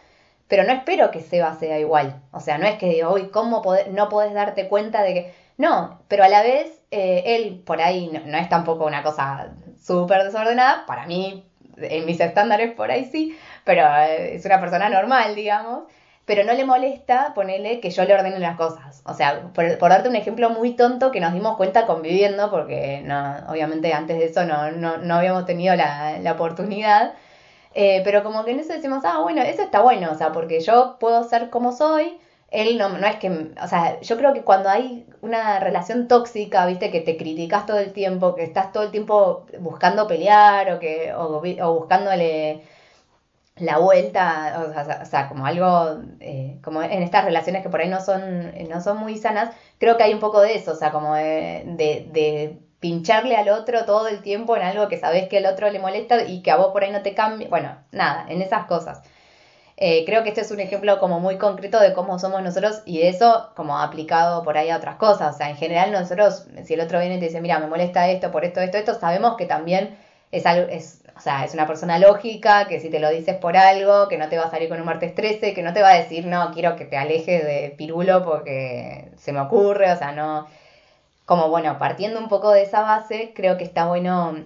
pero 0.47 0.63
no 0.63 0.73
espero 0.73 1.11
que 1.11 1.21
Seba 1.21 1.53
sea 1.55 1.79
igual. 1.79 2.21
O 2.31 2.39
sea, 2.39 2.57
no 2.57 2.65
es 2.65 2.77
que 2.77 2.89
digo, 2.89 3.13
uy, 3.13 3.29
¿cómo 3.29 3.63
no 3.91 4.09
podés 4.09 4.33
darte 4.33 4.67
cuenta 4.67 5.03
de 5.03 5.13
que... 5.13 5.33
No, 5.57 5.99
pero 6.07 6.23
a 6.23 6.29
la 6.29 6.43
vez 6.43 6.81
eh, 6.91 7.23
él 7.25 7.61
por 7.65 7.81
ahí 7.81 8.09
no, 8.09 8.37
es 8.37 8.49
tampoco 8.49 8.85
una 8.85 9.03
cosa 9.03 9.53
súper 9.81 10.23
desordenada, 10.23 10.85
para 10.85 11.05
mí, 11.05 11.45
en 11.77 12.05
mis 12.05 12.19
estándares 12.19 12.73
por 12.73 12.91
ahí 12.91 13.05
sí, 13.05 13.37
pero 13.63 13.83
eh, 13.97 14.35
es 14.35 14.45
una 14.45 14.59
persona 14.59 14.89
normal, 14.89 15.35
digamos, 15.35 15.83
pero 16.25 16.43
no 16.43 16.53
le 16.53 16.65
molesta 16.65 17.33
ponerle 17.33 17.79
que 17.79 17.89
yo 17.89 18.03
le 18.03 18.13
ordene 18.13 18.39
las 18.39 18.57
cosas. 18.57 19.01
O 19.05 19.13
sea, 19.13 19.49
por, 19.53 19.89
darte 19.89 20.09
un 20.09 20.15
ejemplo 20.15 20.49
muy 20.49 20.75
tonto 20.75 21.11
que 21.11 21.21
nos 21.21 21.33
dimos 21.33 21.57
cuenta 21.57 21.85
conviviendo, 21.85 22.51
porque 22.51 23.01
no, 23.03 23.37
obviamente 23.49 23.93
antes 23.93 24.17
de 24.17 24.25
eso 24.25 24.45
no, 24.45 24.71
no, 24.71 24.97
no 24.97 25.15
habíamos 25.15 25.45
tenido 25.45 25.75
la, 25.75 26.19
la 26.19 26.33
oportunidad, 26.33 27.13
eh, 27.73 28.01
pero 28.03 28.23
como 28.23 28.43
que 28.45 28.51
en 28.51 28.59
eso 28.59 28.73
decimos, 28.73 29.03
ah, 29.05 29.19
bueno, 29.21 29.41
eso 29.41 29.61
está 29.61 29.81
bueno, 29.81 30.11
o 30.11 30.15
sea, 30.15 30.31
porque 30.31 30.59
yo 30.61 30.97
puedo 30.99 31.23
ser 31.23 31.49
como 31.49 31.71
soy, 31.71 32.17
él 32.49 32.77
no, 32.77 32.89
no 32.89 33.05
es 33.07 33.17
que, 33.17 33.29
o 33.61 33.67
sea, 33.67 33.99
yo 34.01 34.17
creo 34.17 34.33
que 34.33 34.43
cuando 34.43 34.69
hay 34.69 35.05
una 35.21 35.59
relación 35.59 36.07
tóxica, 36.07 36.65
viste, 36.65 36.91
que 36.91 37.01
te 37.01 37.17
criticas 37.17 37.65
todo 37.65 37.79
el 37.79 37.91
tiempo, 37.93 38.35
que 38.35 38.43
estás 38.43 38.71
todo 38.71 38.83
el 38.83 38.91
tiempo 38.91 39.45
buscando 39.59 40.07
pelear 40.07 40.71
o, 40.73 40.79
que, 40.79 41.13
o, 41.13 41.73
buscándole 41.73 42.63
la 43.57 43.79
vuelta, 43.79 45.01
o 45.01 45.05
sea, 45.05 45.27
como 45.27 45.45
algo, 45.45 46.01
eh, 46.19 46.59
como 46.63 46.83
en 46.83 47.01
estas 47.03 47.25
relaciones 47.25 47.63
que 47.63 47.69
por 47.69 47.81
ahí 47.81 47.89
no 47.89 47.99
son, 48.01 48.53
no 48.69 48.81
son 48.81 48.97
muy 48.97 49.17
sanas, 49.17 49.55
creo 49.79 49.97
que 49.97 50.03
hay 50.03 50.13
un 50.13 50.19
poco 50.19 50.41
de 50.41 50.55
eso, 50.55 50.73
o 50.73 50.75
sea, 50.75 50.91
como 50.91 51.15
de, 51.15 51.63
de 52.11 52.59
pincharle 52.79 53.35
al 53.35 53.49
otro 53.49 53.85
todo 53.85 54.07
el 54.07 54.21
tiempo 54.21 54.55
en 54.55 54.63
algo 54.63 54.87
que 54.87 54.97
sabes 54.99 55.27
que 55.27 55.37
al 55.37 55.45
otro 55.45 55.69
le 55.69 55.79
molesta 55.79 56.23
y 56.23 56.41
que 56.41 56.51
a 56.51 56.57
vos 56.57 56.71
por 56.71 56.83
ahí 56.83 56.91
no 56.91 57.01
te 57.01 57.13
cambia. 57.13 57.47
Bueno, 57.49 57.75
nada, 57.91 58.25
en 58.29 58.41
esas 58.41 58.65
cosas. 58.67 59.01
Eh, 59.79 60.05
creo 60.05 60.23
que 60.23 60.29
este 60.29 60.41
es 60.41 60.49
un 60.49 60.59
ejemplo 60.59 60.99
como 60.99 61.19
muy 61.19 61.37
concreto 61.37 61.79
de 61.79 61.93
cómo 61.93 62.17
somos 62.17 62.41
nosotros 62.41 62.81
y 62.85 63.03
eso 63.03 63.51
como 63.55 63.77
aplicado 63.77 64.43
por 64.43 64.57
ahí 64.57 64.69
a 64.71 64.77
otras 64.77 64.95
cosas. 64.95 65.35
O 65.35 65.37
sea, 65.37 65.49
en 65.49 65.57
general 65.57 65.91
nosotros, 65.91 66.47
si 66.65 66.73
el 66.73 66.81
otro 66.81 66.99
viene 66.99 67.15
y 67.17 67.19
te 67.19 67.25
dice, 67.27 67.41
mira, 67.41 67.59
me 67.59 67.67
molesta 67.67 68.09
esto, 68.09 68.31
por 68.31 68.43
esto, 68.43 68.59
esto, 68.61 68.77
esto, 68.77 68.95
sabemos 68.99 69.37
que 69.37 69.45
también 69.45 69.97
es 70.31 70.45
algo, 70.47 70.67
es, 70.69 71.03
o 71.15 71.19
sea, 71.19 71.45
es 71.45 71.53
una 71.53 71.67
persona 71.67 71.99
lógica, 71.99 72.67
que 72.67 72.79
si 72.79 72.89
te 72.89 72.99
lo 72.99 73.09
dices 73.09 73.35
por 73.37 73.55
algo, 73.55 74.07
que 74.07 74.17
no 74.17 74.29
te 74.29 74.37
va 74.37 74.45
a 74.45 74.51
salir 74.51 74.67
con 74.69 74.79
un 74.79 74.85
martes 74.85 75.13
13, 75.15 75.53
que 75.53 75.61
no 75.63 75.73
te 75.73 75.81
va 75.81 75.89
a 75.91 75.97
decir, 75.97 76.25
no, 76.25 76.51
quiero 76.53 76.75
que 76.75 76.85
te 76.85 76.97
alejes 76.97 77.43
de 77.45 77.73
Pirulo 77.77 78.23
porque 78.25 79.11
se 79.17 79.31
me 79.31 79.41
ocurre, 79.41 79.91
o 79.91 79.97
sea, 79.97 80.11
no 80.11 80.47
como 81.27 81.49
bueno, 81.49 81.77
partiendo 81.77 82.19
un 82.21 82.29
poco 82.29 82.51
de 82.51 82.63
esa 82.63 82.83
base, 82.83 83.33
creo 83.35 83.57
que 83.57 83.65
está 83.65 83.85
bueno, 83.85 84.45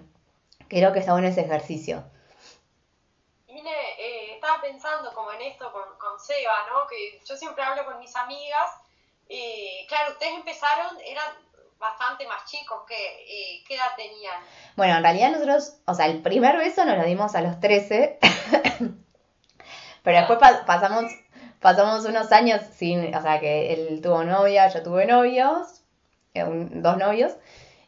creo 0.68 0.92
que 0.92 0.98
está 0.98 1.14
bueno 1.14 1.28
ese 1.28 1.42
ejercicio. 1.42 2.04
Y 3.48 3.60
eh, 3.60 4.34
estaba 4.34 4.60
pensando 4.62 5.14
como 5.14 5.32
en 5.32 5.42
esto 5.44 5.72
con, 5.72 5.84
con 6.00 6.20
Seba, 6.20 6.66
¿no? 6.74 6.88
Que 6.88 7.22
yo 7.24 7.38
siempre 7.38 7.64
hablo 7.64 7.86
con 7.86 8.00
mis 8.00 8.16
amigas, 8.16 8.72
eh, 9.30 9.86
claro, 9.88 10.14
ustedes 10.14 10.34
empezaron, 10.34 10.98
eran 11.06 11.32
bastante 11.78 12.26
más 12.28 12.46
chicos, 12.46 12.82
que, 12.88 12.96
eh, 12.96 13.64
¿qué 13.68 13.76
edad 13.76 13.96
tenían? 13.96 14.42
Bueno, 14.76 14.96
en 14.96 15.04
realidad 15.04 15.30
nosotros, 15.30 15.76
o 15.86 15.94
sea, 15.94 16.08
el 16.08 16.24
primer 16.24 16.58
beso 16.58 16.84
nos 16.84 16.98
lo 16.98 17.04
dimos 17.04 17.36
a 17.36 17.42
los 17.42 17.60
13, 17.60 18.18
pero 20.04 20.18
después 20.18 20.40
pasamos, 20.66 21.12
pasamos 21.60 22.06
unos 22.06 22.32
años 22.32 22.60
sin, 22.74 23.14
o 23.16 23.22
sea, 23.22 23.40
que 23.40 23.72
él 23.72 24.02
tuvo 24.02 24.24
novia, 24.24 24.68
yo 24.70 24.82
tuve 24.82 25.06
novios, 25.06 25.81
eh, 26.34 26.46
dos 26.46 26.98
novios, 26.98 27.34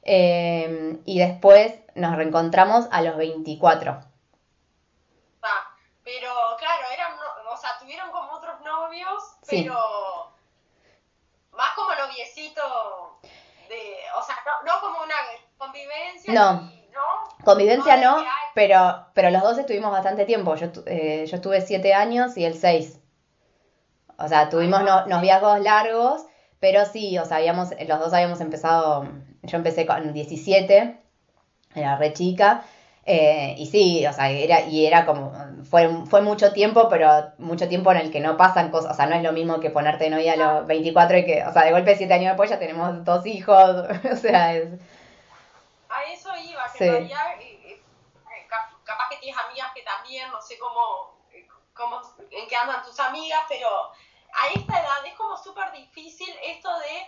eh, 0.03 0.99
y 1.05 1.19
después 1.19 1.73
nos 1.95 2.15
reencontramos 2.15 2.87
a 2.91 3.01
los 3.01 3.17
24. 3.17 3.99
Ah, 5.41 5.75
pero 6.03 6.29
claro, 6.57 6.83
eran, 6.93 7.13
o 7.49 7.57
sea, 7.57 7.77
tuvieron 7.79 8.11
como 8.11 8.33
otros 8.33 8.59
novios, 8.61 9.23
pero 9.49 10.33
más 11.51 11.73
como 11.75 11.93
noviecito, 11.95 13.19
de, 13.69 13.95
o 14.17 14.23
sea, 14.23 14.35
no, 14.65 14.79
como 14.81 15.03
una 15.03 15.15
convivencia. 15.57 16.33
No. 16.33 16.83
Convivencia 17.43 17.97
no, 17.97 18.23
pero, 18.53 19.07
pero 19.13 19.29
los 19.31 19.41
dos 19.41 19.57
estuvimos 19.57 19.91
bastante 19.91 20.25
tiempo. 20.25 20.55
Yo, 20.55 20.67
eh, 20.85 21.25
yo 21.27 21.35
estuve 21.35 21.59
siete 21.61 21.93
años 21.93 22.37
y 22.37 22.45
él 22.45 22.57
seis. 22.57 22.99
O 24.17 24.27
sea, 24.27 24.49
tuvimos 24.49 24.83
no, 24.83 25.05
noviazgos 25.07 25.59
largos 25.61 26.25
pero 26.63 26.85
sí, 26.85 27.17
o 27.17 27.25
sea, 27.25 27.37
habíamos, 27.37 27.71
los 27.71 27.99
dos 27.99 28.13
habíamos 28.13 28.39
empezado, 28.39 29.05
yo 29.41 29.57
empecé 29.57 29.85
con 29.85 30.13
17, 30.13 30.97
era 31.75 31.97
re 31.97 32.13
chica, 32.13 32.63
eh, 33.05 33.53
y 33.57 33.65
sí, 33.65 34.07
o 34.07 34.13
sea, 34.13 34.29
era, 34.29 34.61
y 34.61 34.85
era 34.85 35.05
como, 35.05 35.33
fue, 35.69 35.89
fue 36.05 36.21
mucho 36.21 36.53
tiempo, 36.53 36.87
pero 36.87 37.33
mucho 37.37 37.67
tiempo 37.67 37.91
en 37.91 37.97
el 37.97 38.11
que 38.13 38.21
no 38.21 38.37
pasan 38.37 38.71
cosas, 38.71 38.93
o 38.93 38.95
sea, 38.95 39.07
no 39.07 39.15
es 39.15 39.23
lo 39.23 39.33
mismo 39.33 39.59
que 39.59 39.71
ponerte 39.71 40.09
novia 40.09 40.33
a 40.33 40.37
los 40.37 40.67
24 40.67 41.17
y 41.17 41.25
que, 41.25 41.43
o 41.43 41.51
sea, 41.51 41.65
de 41.65 41.73
golpe 41.73 41.97
7 41.97 42.13
años 42.13 42.27
después 42.27 42.49
ya 42.49 42.59
tenemos 42.59 43.03
dos 43.03 43.25
hijos, 43.25 43.85
o 44.13 44.15
sea, 44.15 44.55
es... 44.55 44.69
A 45.89 46.13
eso 46.13 46.29
iba, 46.49 46.63
que 46.71 46.85
en 46.85 46.91
realidad, 46.93 47.41
eh, 47.41 47.59
eh, 47.73 48.47
capaz 48.85 49.09
que 49.09 49.17
tienes 49.17 49.37
amigas 49.37 49.67
que 49.75 49.81
también, 49.81 50.31
no 50.31 50.41
sé 50.41 50.57
cómo, 50.57 51.17
cómo, 51.73 51.99
en 52.31 52.47
qué 52.47 52.55
andan 52.55 52.81
tus 52.83 52.97
amigas, 53.01 53.41
pero 53.49 53.67
a 54.35 54.47
esta 54.47 54.79
edad 54.79 55.05
es 55.05 55.13
como 55.15 55.37
súper 55.37 55.71
difícil 55.71 56.35
esto 56.41 56.69
de, 56.79 57.07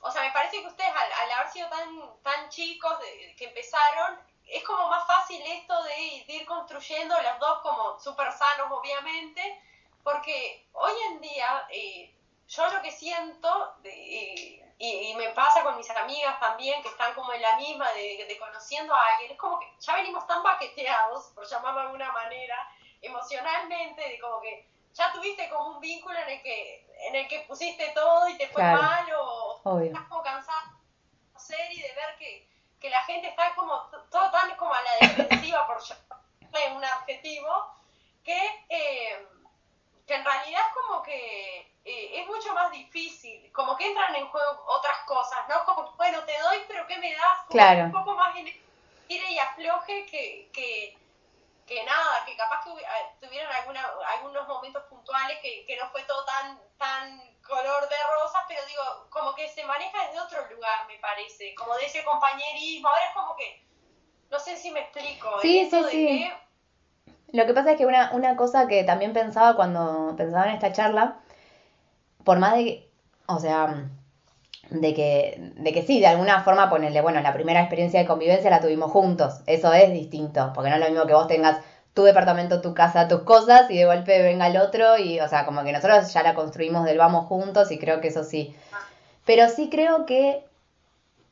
o 0.00 0.10
sea, 0.10 0.22
me 0.22 0.32
parece 0.32 0.60
que 0.60 0.66
ustedes 0.66 0.90
al, 0.90 1.32
haber 1.32 1.48
sido 1.48 1.68
tan, 1.68 2.22
tan 2.22 2.48
chicos 2.48 2.98
que 3.36 3.44
empezaron, 3.44 4.18
es 4.46 4.64
como 4.64 4.88
más 4.88 5.06
fácil 5.06 5.40
esto 5.42 5.82
de, 5.84 6.24
ir 6.26 6.46
construyendo 6.46 7.14
los 7.22 7.38
dos 7.38 7.60
como 7.62 7.98
súper 8.00 8.32
sanos, 8.32 8.70
obviamente, 8.70 9.62
porque 10.02 10.66
hoy 10.72 10.92
en 11.10 11.20
día 11.20 11.66
eh, 11.70 12.14
yo 12.48 12.68
lo 12.68 12.82
que 12.82 12.90
siento, 12.90 13.76
y, 13.84 15.14
me 15.16 15.28
pasa 15.30 15.62
con 15.62 15.76
mis 15.76 15.90
amigas 15.90 16.40
también, 16.40 16.82
que 16.82 16.88
están 16.88 17.14
como 17.14 17.32
en 17.32 17.42
la 17.42 17.56
misma 17.56 17.92
de, 17.92 18.24
de 18.26 18.38
conociendo 18.38 18.94
a 18.94 19.06
alguien, 19.08 19.32
es 19.32 19.38
como 19.38 19.58
que 19.60 19.66
ya 19.78 19.94
venimos 19.94 20.26
tan 20.26 20.42
baqueteados, 20.42 21.26
por 21.34 21.46
llamarlo 21.46 21.80
de 21.80 21.86
alguna 21.86 22.12
manera, 22.12 22.56
emocionalmente, 23.02 24.08
de 24.08 24.18
como 24.18 24.40
que 24.40 24.66
ya 24.94 25.12
tuviste 25.12 25.48
como 25.48 25.76
un 25.76 25.80
vínculo 25.80 26.18
en 26.18 26.28
el 26.28 26.42
que, 26.42 26.86
en 27.08 27.14
el 27.14 27.28
que 27.28 27.40
pusiste 27.40 27.90
todo 27.94 28.28
y 28.28 28.36
te 28.36 28.48
fue 28.48 28.62
mal 28.62 29.06
o 29.14 29.80
estás 29.80 30.08
como 30.08 30.22
cansado 30.22 30.60
de 30.70 31.26
conocer 31.32 31.72
y 31.72 31.80
de 31.80 31.94
ver 31.94 32.16
que, 32.18 32.48
que 32.80 32.90
la 32.90 33.02
gente 33.02 33.28
está 33.28 33.54
como 33.54 33.74
todo 34.10 34.30
tan 34.30 34.54
como 34.56 34.74
a 34.74 34.82
la 34.82 35.06
defensiva 35.06 35.66
por 35.66 35.80
un 36.74 36.84
adjetivo 36.84 37.74
que, 38.24 38.64
eh, 38.68 39.26
que 40.06 40.14
en 40.14 40.24
realidad 40.24 40.62
es 40.68 40.74
como 40.74 41.02
que 41.02 41.72
eh, 41.84 42.20
es 42.20 42.26
mucho 42.26 42.52
más 42.54 42.70
difícil, 42.70 43.50
como 43.52 43.76
que 43.76 43.86
entran 43.86 44.14
en 44.14 44.28
juego 44.28 44.64
otras 44.66 44.98
cosas, 45.06 45.38
¿no? 45.48 45.64
Como, 45.64 45.92
bueno, 45.96 46.22
te 46.24 46.38
doy, 46.38 46.58
pero 46.68 46.86
¿qué 46.86 46.98
me 46.98 47.12
das? 47.12 47.46
claro. 47.48 47.84
un 47.84 47.92
poco 47.92 48.14
más 48.14 48.36
en 48.36 48.48
y 49.08 49.38
afloje 49.38 50.06
que, 50.06 50.50
que, 50.52 50.96
que 51.70 51.84
nada, 51.84 52.24
que 52.26 52.36
capaz 52.36 52.64
que 52.64 52.70
tuvieron 53.24 53.52
alguna, 53.52 53.80
algunos 54.18 54.48
momentos 54.48 54.82
puntuales 54.90 55.38
que, 55.40 55.64
que 55.66 55.76
no 55.76 55.88
fue 55.90 56.02
todo 56.02 56.24
tan, 56.24 56.58
tan 56.76 57.16
color 57.46 57.88
de 57.88 57.94
rosas, 58.20 58.42
pero 58.48 58.60
digo, 58.66 58.82
como 59.08 59.32
que 59.36 59.46
se 59.46 59.64
maneja 59.64 60.04
desde 60.04 60.18
otro 60.18 60.50
lugar, 60.50 60.88
me 60.88 60.98
parece, 60.98 61.54
como 61.54 61.76
de 61.76 61.86
ese 61.86 62.02
compañerismo, 62.02 62.88
ahora 62.88 63.04
es 63.04 63.14
como 63.14 63.36
que, 63.36 63.64
no 64.30 64.40
sé 64.40 64.56
si 64.56 64.72
me 64.72 64.80
explico. 64.80 65.30
Sí, 65.42 65.68
sí, 65.70 65.84
sí. 65.88 66.32
Lo 67.32 67.46
que 67.46 67.54
pasa 67.54 67.70
es 67.70 67.78
que 67.78 67.86
una, 67.86 68.10
una 68.14 68.34
cosa 68.34 68.66
que 68.66 68.82
también 68.82 69.12
pensaba 69.12 69.54
cuando 69.54 70.16
pensaba 70.16 70.46
en 70.46 70.54
esta 70.54 70.72
charla, 70.72 71.20
por 72.24 72.40
más 72.40 72.54
de 72.54 72.64
que, 72.64 72.90
o 73.26 73.38
sea, 73.38 73.88
de 74.70 74.94
que, 74.94 75.52
de 75.56 75.72
que 75.72 75.82
sí, 75.82 76.00
de 76.00 76.06
alguna 76.06 76.42
forma 76.42 76.70
ponerle, 76.70 77.00
bueno, 77.00 77.20
la 77.20 77.32
primera 77.32 77.60
experiencia 77.60 78.00
de 78.00 78.06
convivencia 78.06 78.50
la 78.50 78.60
tuvimos 78.60 78.90
juntos, 78.90 79.40
eso 79.46 79.72
es 79.72 79.92
distinto, 79.92 80.52
porque 80.54 80.70
no 80.70 80.76
es 80.76 80.80
lo 80.82 80.88
mismo 80.88 81.06
que 81.06 81.14
vos 81.14 81.26
tengas 81.26 81.58
tu 81.94 82.04
departamento, 82.04 82.60
tu 82.60 82.72
casa, 82.72 83.08
tus 83.08 83.22
cosas 83.22 83.70
y 83.70 83.76
de 83.76 83.84
golpe 83.84 84.22
venga 84.22 84.46
el 84.46 84.56
otro 84.56 84.96
y, 84.96 85.20
o 85.20 85.28
sea, 85.28 85.44
como 85.44 85.64
que 85.64 85.72
nosotros 85.72 86.12
ya 86.12 86.22
la 86.22 86.34
construimos 86.34 86.84
del 86.84 86.98
vamos 86.98 87.26
juntos 87.26 87.70
y 87.72 87.78
creo 87.78 88.00
que 88.00 88.08
eso 88.08 88.22
sí. 88.22 88.54
Pero 89.26 89.48
sí 89.48 89.68
creo 89.70 90.06
que 90.06 90.44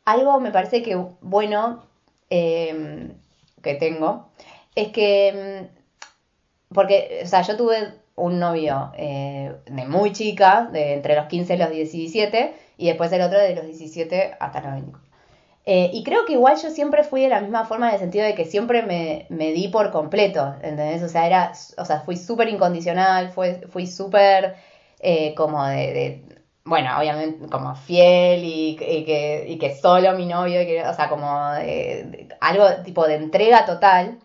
algo 0.04 0.40
me 0.40 0.50
parece 0.50 0.82
que 0.82 0.96
bueno 1.20 1.84
em, 2.30 3.12
que 3.62 3.74
tengo 3.74 4.28
es 4.74 4.88
que, 4.88 5.68
mm, 5.70 6.74
porque, 6.74 7.20
o 7.24 7.26
sea, 7.26 7.42
yo 7.42 7.56
tuve 7.56 7.94
un 8.18 8.38
novio 8.38 8.92
eh, 8.96 9.54
de 9.66 9.86
muy 9.86 10.12
chica, 10.12 10.68
de 10.72 10.94
entre 10.94 11.14
los 11.16 11.26
15 11.26 11.54
y 11.54 11.58
los 11.58 11.70
17, 11.70 12.54
y 12.76 12.86
después 12.86 13.12
el 13.12 13.22
otro 13.22 13.38
de 13.38 13.54
los 13.54 13.64
17 13.64 14.36
hasta 14.38 14.60
los 14.60 14.72
20. 14.72 14.98
Eh, 15.66 15.90
y 15.92 16.02
creo 16.02 16.24
que 16.24 16.32
igual 16.32 16.56
yo 16.56 16.70
siempre 16.70 17.04
fui 17.04 17.22
de 17.22 17.28
la 17.28 17.40
misma 17.40 17.66
forma 17.66 17.88
en 17.88 17.94
el 17.94 18.00
sentido 18.00 18.24
de 18.24 18.34
que 18.34 18.46
siempre 18.46 18.82
me, 18.82 19.26
me 19.28 19.52
di 19.52 19.68
por 19.68 19.90
completo, 19.90 20.54
¿entendés? 20.62 21.02
O 21.02 21.08
sea, 21.08 21.26
era, 21.26 21.52
o 21.76 21.84
sea 21.84 22.00
fui 22.00 22.16
súper 22.16 22.48
incondicional, 22.48 23.30
fui 23.30 23.86
súper 23.86 24.56
eh, 25.00 25.34
como 25.34 25.64
de, 25.66 26.24
bueno, 26.64 26.98
obviamente 26.98 27.48
como 27.48 27.74
fiel 27.74 28.42
y, 28.44 28.76
que, 28.76 29.44
y 29.46 29.58
que 29.58 29.74
solo 29.76 30.14
mi 30.14 30.26
novio, 30.26 30.60
o 30.88 30.94
sea, 30.94 31.08
como 31.08 31.28
algo 32.40 32.64
tipo 32.84 33.06
de 33.06 33.16
entrega 33.16 33.66
total 33.66 34.18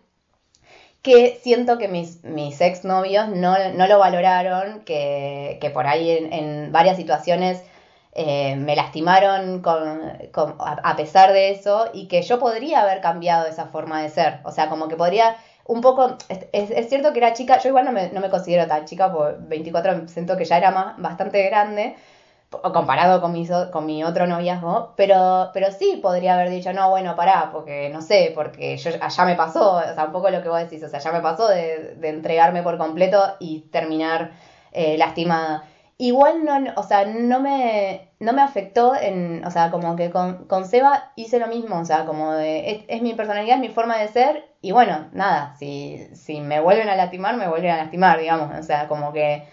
que 1.04 1.38
siento 1.42 1.78
que 1.78 1.86
mis, 1.86 2.24
mis 2.24 2.60
exnovios 2.62 3.28
no, 3.28 3.54
no 3.74 3.86
lo 3.86 3.98
valoraron, 3.98 4.80
que, 4.84 5.58
que 5.60 5.70
por 5.70 5.86
ahí 5.86 6.10
en, 6.10 6.32
en 6.32 6.72
varias 6.72 6.96
situaciones 6.96 7.62
eh, 8.14 8.56
me 8.56 8.74
lastimaron 8.74 9.60
con, 9.60 10.00
a, 10.60 10.96
pesar 10.96 11.32
de 11.32 11.50
eso 11.50 11.90
y 11.92 12.08
que 12.08 12.22
yo 12.22 12.38
podría 12.38 12.82
haber 12.82 13.00
cambiado 13.02 13.46
esa 13.46 13.66
forma 13.66 14.00
de 14.02 14.08
ser. 14.08 14.40
O 14.44 14.50
sea, 14.50 14.70
como 14.70 14.88
que 14.88 14.96
podría 14.96 15.36
un 15.66 15.82
poco, 15.82 16.16
es, 16.52 16.70
es 16.70 16.88
cierto 16.88 17.12
que 17.12 17.18
era 17.18 17.34
chica, 17.34 17.58
yo 17.58 17.68
igual 17.68 17.84
no 17.84 17.92
me, 17.92 18.10
no 18.10 18.20
me 18.20 18.30
considero 18.30 18.66
tan 18.66 18.86
chica, 18.86 19.12
por 19.12 19.46
24 19.46 20.08
siento 20.08 20.36
que 20.38 20.44
ya 20.46 20.58
era 20.58 20.70
más, 20.70 20.96
bastante 20.98 21.42
grande, 21.44 21.96
comparado 22.62 23.20
con 23.20 23.32
mi, 23.32 23.46
con 23.72 23.86
mi 23.86 24.04
otro 24.04 24.26
noviazgo, 24.26 24.92
pero, 24.96 25.50
pero 25.52 25.70
sí 25.70 26.00
podría 26.02 26.34
haber 26.34 26.50
dicho, 26.50 26.72
no, 26.72 26.90
bueno, 26.90 27.16
pará, 27.16 27.50
porque 27.52 27.90
no 27.90 28.02
sé, 28.02 28.32
porque 28.34 28.76
yo 28.76 28.90
allá 29.00 29.24
me 29.24 29.34
pasó, 29.36 29.76
o 29.76 29.94
sea, 29.94 30.04
un 30.06 30.12
poco 30.12 30.30
lo 30.30 30.42
que 30.42 30.48
vos 30.48 30.60
decís, 30.60 30.82
o 30.82 30.88
sea, 30.88 31.00
ya 31.00 31.12
me 31.12 31.20
pasó 31.20 31.48
de, 31.48 31.94
de 31.96 32.08
entregarme 32.08 32.62
por 32.62 32.78
completo 32.78 33.20
y 33.40 33.60
terminar 33.70 34.32
eh, 34.72 34.96
lastimada. 34.98 35.64
Igual 35.96 36.44
no, 36.44 36.58
o 36.76 36.82
sea, 36.82 37.06
no 37.06 37.38
me, 37.40 38.10
no 38.18 38.32
me 38.32 38.42
afectó 38.42 38.96
en, 38.96 39.44
o 39.44 39.50
sea, 39.52 39.70
como 39.70 39.94
que 39.94 40.10
con, 40.10 40.46
con 40.46 40.66
Seba 40.66 41.12
hice 41.14 41.38
lo 41.38 41.46
mismo, 41.46 41.78
o 41.78 41.84
sea, 41.84 42.04
como 42.04 42.32
de, 42.32 42.84
es, 42.88 43.00
mi 43.00 43.14
personalidad, 43.14 43.56
es 43.56 43.60
mi 43.60 43.68
forma 43.68 43.98
de 43.98 44.08
ser, 44.08 44.44
y 44.60 44.72
bueno, 44.72 45.08
nada, 45.12 45.54
si, 45.56 46.08
si 46.14 46.40
me 46.40 46.58
vuelven 46.58 46.88
a 46.88 46.96
lastimar, 46.96 47.36
me 47.36 47.48
vuelven 47.48 47.70
a 47.70 47.76
lastimar, 47.76 48.18
digamos, 48.18 48.58
o 48.58 48.62
sea, 48.64 48.88
como 48.88 49.12
que, 49.12 49.44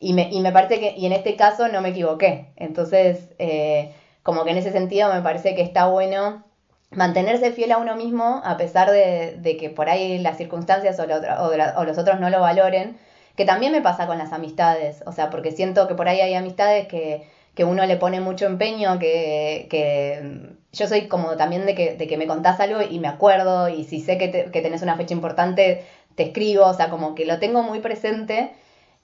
y 0.00 0.12
me, 0.12 0.28
y 0.30 0.40
me 0.40 0.52
parece 0.52 0.80
que, 0.80 0.94
y 0.96 1.06
en 1.06 1.12
este 1.12 1.36
caso 1.36 1.68
no 1.68 1.80
me 1.80 1.90
equivoqué, 1.90 2.46
entonces, 2.56 3.30
eh, 3.38 3.92
como 4.22 4.44
que 4.44 4.50
en 4.50 4.58
ese 4.58 4.72
sentido 4.72 5.12
me 5.12 5.22
parece 5.22 5.54
que 5.54 5.62
está 5.62 5.86
bueno 5.86 6.44
mantenerse 6.90 7.52
fiel 7.52 7.72
a 7.72 7.78
uno 7.78 7.96
mismo, 7.96 8.40
a 8.44 8.56
pesar 8.56 8.90
de, 8.90 9.36
de 9.38 9.56
que 9.56 9.70
por 9.70 9.88
ahí 9.88 10.18
las 10.18 10.38
circunstancias 10.38 10.98
o, 11.00 11.04
o, 11.04 11.80
o 11.80 11.84
los 11.84 11.98
otros 11.98 12.20
no 12.20 12.30
lo 12.30 12.40
valoren, 12.40 12.96
que 13.36 13.44
también 13.44 13.72
me 13.72 13.82
pasa 13.82 14.06
con 14.06 14.18
las 14.18 14.32
amistades, 14.32 15.02
o 15.06 15.12
sea, 15.12 15.30
porque 15.30 15.52
siento 15.52 15.86
que 15.86 15.94
por 15.94 16.08
ahí 16.08 16.20
hay 16.20 16.34
amistades 16.34 16.88
que, 16.88 17.28
que 17.54 17.64
uno 17.64 17.84
le 17.86 17.96
pone 17.96 18.20
mucho 18.20 18.46
empeño, 18.46 18.98
que, 18.98 19.66
que 19.70 20.54
yo 20.72 20.86
soy 20.86 21.08
como 21.08 21.36
también 21.36 21.66
de 21.66 21.74
que, 21.74 21.94
de 21.94 22.06
que, 22.06 22.16
me 22.16 22.26
contás 22.26 22.60
algo 22.60 22.80
y 22.82 22.98
me 23.00 23.08
acuerdo, 23.08 23.68
y 23.68 23.84
si 23.84 24.00
sé 24.00 24.18
que, 24.18 24.50
que 24.52 24.60
tenés 24.62 24.82
una 24.82 24.96
fecha 24.96 25.14
importante, 25.14 25.84
te 26.14 26.24
escribo, 26.24 26.66
o 26.66 26.74
sea, 26.74 26.88
como 26.90 27.14
que 27.14 27.26
lo 27.26 27.38
tengo 27.38 27.62
muy 27.62 27.80
presente, 27.80 28.52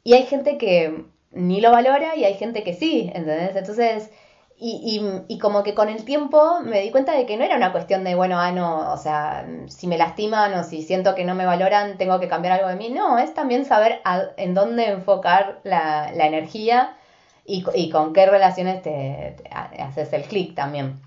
y 0.05 0.15
hay 0.15 0.27
gente 0.27 0.59
que 0.59 1.05
ni 1.33 1.61
lo 1.61 1.73
valora 1.73 2.15
y 2.15 2.25
hay 2.25 2.35
gente 2.35 2.63
que 2.63 2.75
sí, 2.75 3.11
¿entendés? 3.15 3.57
Entonces 3.57 4.11
y, 4.57 5.25
y, 5.29 5.35
y, 5.35 5.39
como 5.41 5.65
que 5.65 5.75
con 5.75 5.89
el 5.89 6.05
tiempo 6.05 6.61
me 6.61 6.81
di 6.81 6.91
cuenta 6.93 7.13
de 7.13 7.27
que 7.27 7.37
no 7.37 7.43
era 7.43 7.57
una 7.57 7.73
cuestión 7.73 8.05
de, 8.05 8.15
bueno, 8.15 8.39
ah, 8.39 8.53
no, 8.53 8.93
o 8.93 8.97
sea, 8.97 9.47
si 9.67 9.89
me 9.89 9.99
lastiman 9.99 10.55
o 10.55 10.63
si 10.63 10.83
siento 10.83 11.17
que 11.17 11.25
no 11.25 11.35
me 11.35 11.45
valoran, 11.45 11.99
tengo 11.99 12.21
que 12.21 12.29
cambiar 12.29 12.55
algo 12.55 12.69
de 12.69 12.77
mí. 12.77 12.89
No, 12.91 13.19
es 13.19 13.35
también 13.35 13.65
saber 13.65 14.01
en 14.37 14.55
dónde 14.55 14.91
enfocar 14.91 15.61
la, 15.65 16.13
la 16.15 16.27
energía 16.27 16.97
y, 17.45 17.65
y, 17.75 17.91
con 17.91 18.13
qué 18.13 18.27
relaciones 18.27 18.81
te, 18.83 19.37
haces 19.51 20.13
el 20.13 20.23
clic 20.23 20.55
también. 20.55 21.01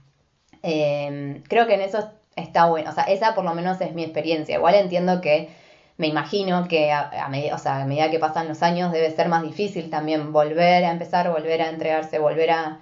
Eh, 0.62 1.42
creo 1.48 1.68
que 1.68 1.76
en 1.76 1.82
eso 1.82 2.12
está 2.36 2.66
bueno, 2.66 2.90
o 2.90 2.94
sea, 2.94 3.06
esa 3.06 3.34
por 3.34 3.46
lo 3.46 3.54
menos 3.54 3.80
es 3.80 3.94
mi 3.94 4.04
experiencia. 4.04 4.58
Igual 4.58 4.76
entiendo 4.76 5.22
que 5.22 5.50
me 5.98 6.08
imagino 6.08 6.68
que 6.68 6.92
a, 6.92 7.26
a, 7.26 7.30
medida, 7.30 7.56
o 7.56 7.58
sea, 7.58 7.82
a 7.82 7.86
medida 7.86 8.12
que 8.12 8.20
pasan 8.20 8.48
los 8.48 8.64
años 8.64 8.92
debe 8.92 9.12
ser 9.12 9.30
más 9.30 9.44
difícil 9.44 9.90
también 9.90 10.32
volver 10.32 10.86
a 10.86 10.92
empezar, 10.92 11.30
volver 11.32 11.62
a 11.62 11.70
entregarse, 11.70 12.20
volver 12.20 12.52
a 12.52 12.80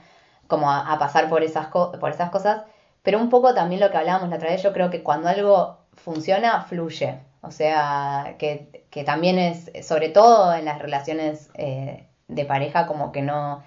como 0.48 0.72
a, 0.72 0.98
pasar 1.00 1.30
por 1.30 1.44
esas, 1.44 1.68
por 1.68 2.10
esas 2.10 2.30
cosas, 2.30 2.64
pero 3.04 3.20
un 3.20 3.30
poco 3.30 3.54
también 3.54 3.82
lo 3.82 3.92
que 3.92 3.98
hablábamos 3.98 4.30
la 4.30 4.38
otra 4.38 4.50
vez, 4.50 4.64
yo 4.64 4.74
creo 4.74 4.90
que 4.90 5.04
cuando 5.04 5.28
algo 5.30 5.78
funciona, 5.94 6.62
fluye. 6.62 7.20
O 7.42 7.52
sea, 7.52 8.36
que, 8.40 8.86
que 8.90 9.04
también 9.04 9.38
es, 9.38 9.72
sobre 9.86 10.10
todo 10.10 10.54
en 10.54 10.66
las 10.66 10.80
relaciones 10.80 11.50
eh, 11.56 12.08
de 12.28 12.46
pareja, 12.46 12.88
como 12.88 13.12
que 13.12 13.22
no... 13.22 13.64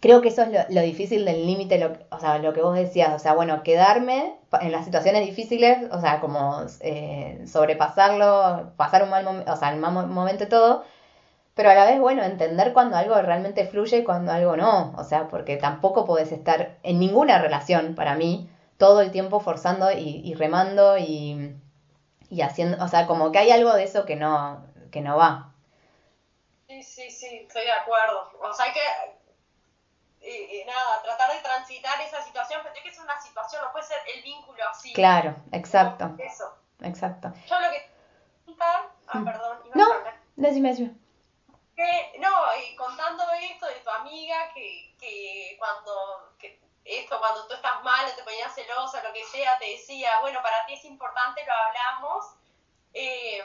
Creo 0.00 0.22
que 0.22 0.28
eso 0.28 0.42
es 0.42 0.50
lo, 0.70 0.80
difícil 0.80 1.26
del 1.26 1.46
límite, 1.46 1.84
o 2.10 2.18
sea, 2.18 2.38
lo 2.38 2.54
que 2.54 2.62
vos 2.62 2.74
decías, 2.74 3.12
o 3.14 3.18
sea, 3.18 3.34
bueno, 3.34 3.62
quedarme 3.62 4.34
en 4.60 4.72
las 4.72 4.86
situaciones 4.86 5.26
difíciles, 5.26 5.90
o 5.92 6.00
sea, 6.00 6.20
como 6.20 6.64
eh, 6.80 7.44
sobrepasarlo, 7.46 8.72
pasar 8.76 9.02
un 9.02 9.10
mal 9.10 9.24
momento, 9.24 9.52
o 9.52 9.56
sea, 9.56 9.70
el 9.70 9.78
mal 9.78 10.06
momento 10.06 10.44
y 10.44 10.48
todo, 10.48 10.84
pero 11.54 11.68
a 11.68 11.74
la 11.74 11.84
vez, 11.84 12.00
bueno, 12.00 12.22
entender 12.24 12.72
cuando 12.72 12.96
algo 12.96 13.20
realmente 13.20 13.66
fluye 13.66 13.98
y 13.98 14.04
cuando 14.04 14.32
algo 14.32 14.56
no. 14.56 14.94
O 14.96 15.04
sea, 15.04 15.28
porque 15.28 15.58
tampoco 15.58 16.06
podés 16.06 16.32
estar 16.32 16.78
en 16.82 16.98
ninguna 16.98 17.38
relación, 17.38 17.94
para 17.94 18.14
mí, 18.14 18.48
todo 18.78 19.02
el 19.02 19.10
tiempo 19.10 19.40
forzando 19.40 19.92
y, 19.92 20.32
remando 20.32 20.96
y, 20.96 21.54
y, 22.30 22.40
haciendo, 22.40 22.82
o 22.82 22.88
sea, 22.88 23.06
como 23.06 23.30
que 23.30 23.40
hay 23.40 23.50
algo 23.50 23.74
de 23.74 23.82
eso 23.82 24.06
que 24.06 24.16
no, 24.16 24.64
que 24.90 25.02
no 25.02 25.18
va. 25.18 25.52
Sí, 26.66 26.82
sí, 26.82 27.10
sí, 27.10 27.40
estoy 27.42 27.64
de 27.64 27.72
acuerdo. 27.72 28.30
O 28.40 28.54
sea, 28.54 28.64
hay 28.64 28.72
que, 28.72 28.80
y, 30.30 30.64
nada, 30.64 31.02
tratar 31.02 31.32
de 31.32 31.40
transitar 31.40 32.00
esa 32.00 32.22
situación, 32.22 32.60
pero 32.62 32.72
tiene 32.72 32.88
que 32.88 32.94
ser 32.94 33.04
una 33.04 33.20
situación, 33.20 33.62
no 33.62 33.72
puede 33.72 33.86
ser 33.86 33.98
el 34.14 34.22
vínculo 34.22 34.62
así. 34.68 34.92
Claro, 34.92 35.36
exacto. 35.52 36.10
Eso. 36.18 36.56
Exacto. 36.82 37.32
Yo 37.46 37.60
lo 37.60 37.70
que... 37.70 37.90
Ah, 38.58 39.18
mm. 39.18 39.24
perdón. 39.24 39.58
no, 39.74 39.86
decime, 40.36 40.70
decime 40.70 41.00
no, 42.18 42.56
y 42.56 42.76
contando 42.76 43.24
esto 43.50 43.66
de 43.66 43.80
tu 43.80 43.90
amiga, 43.90 44.52
que, 44.54 44.94
que 44.98 45.56
cuando, 45.58 46.34
que 46.38 46.60
esto, 46.84 47.18
cuando 47.18 47.46
tú 47.46 47.54
estás 47.54 47.82
mal, 47.82 48.14
te 48.14 48.22
ponías 48.22 48.54
celosa, 48.54 49.02
lo 49.02 49.12
que 49.12 49.24
sea, 49.24 49.58
te 49.58 49.66
decía, 49.66 50.20
bueno, 50.20 50.40
para 50.42 50.66
ti 50.66 50.74
es 50.74 50.84
importante, 50.84 51.44
lo 51.44 51.52
hablamos, 51.52 52.34
eh, 52.92 53.42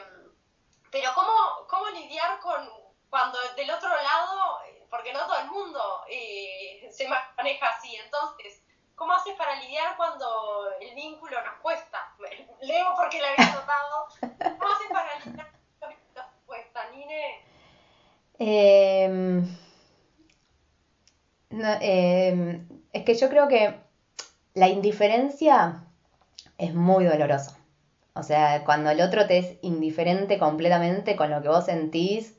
pero 0.90 1.10
¿cómo, 1.14 1.66
¿cómo 1.68 1.88
lidiar 1.90 2.38
con 2.40 2.68
cuando 3.08 3.38
del 3.56 3.70
otro 3.70 3.88
lado, 3.88 4.60
porque 4.90 5.12
no 5.12 5.26
todo 5.26 5.38
el 5.40 5.50
mundo 5.50 5.80
eh, 6.08 6.88
se 6.90 7.08
maneja 7.08 7.68
así, 7.68 7.96
entonces, 7.96 8.62
¿cómo 8.94 9.12
haces 9.12 9.34
para 9.36 9.60
lidiar 9.60 9.96
cuando 9.96 10.70
el 10.80 10.94
vínculo 10.94 11.42
nos 11.42 11.54
cuesta? 11.60 12.14
Leo 12.62 12.94
porque 12.96 13.20
le 13.20 13.28
había 13.28 13.54
notado. 13.54 14.06
¿Cómo 14.58 14.72
haces 14.72 14.88
para 14.90 15.18
lidiar 15.18 15.50
cuando 15.78 15.96
nos 16.14 16.26
cuesta, 16.46 16.90
Nine? 16.90 17.44
Eh, 18.38 19.46
es 22.92 23.04
que 23.04 23.14
yo 23.14 23.28
creo 23.28 23.48
que 23.48 23.80
la 24.54 24.68
indiferencia 24.68 25.84
es 26.58 26.74
muy 26.74 27.04
dolorosa. 27.04 27.58
O 28.14 28.22
sea, 28.22 28.64
cuando 28.64 28.90
el 28.90 29.02
otro 29.02 29.26
te 29.26 29.38
es 29.38 29.58
indiferente 29.60 30.38
completamente 30.38 31.16
con 31.16 31.30
lo 31.30 31.42
que 31.42 31.48
vos 31.48 31.66
sentís, 31.66 32.38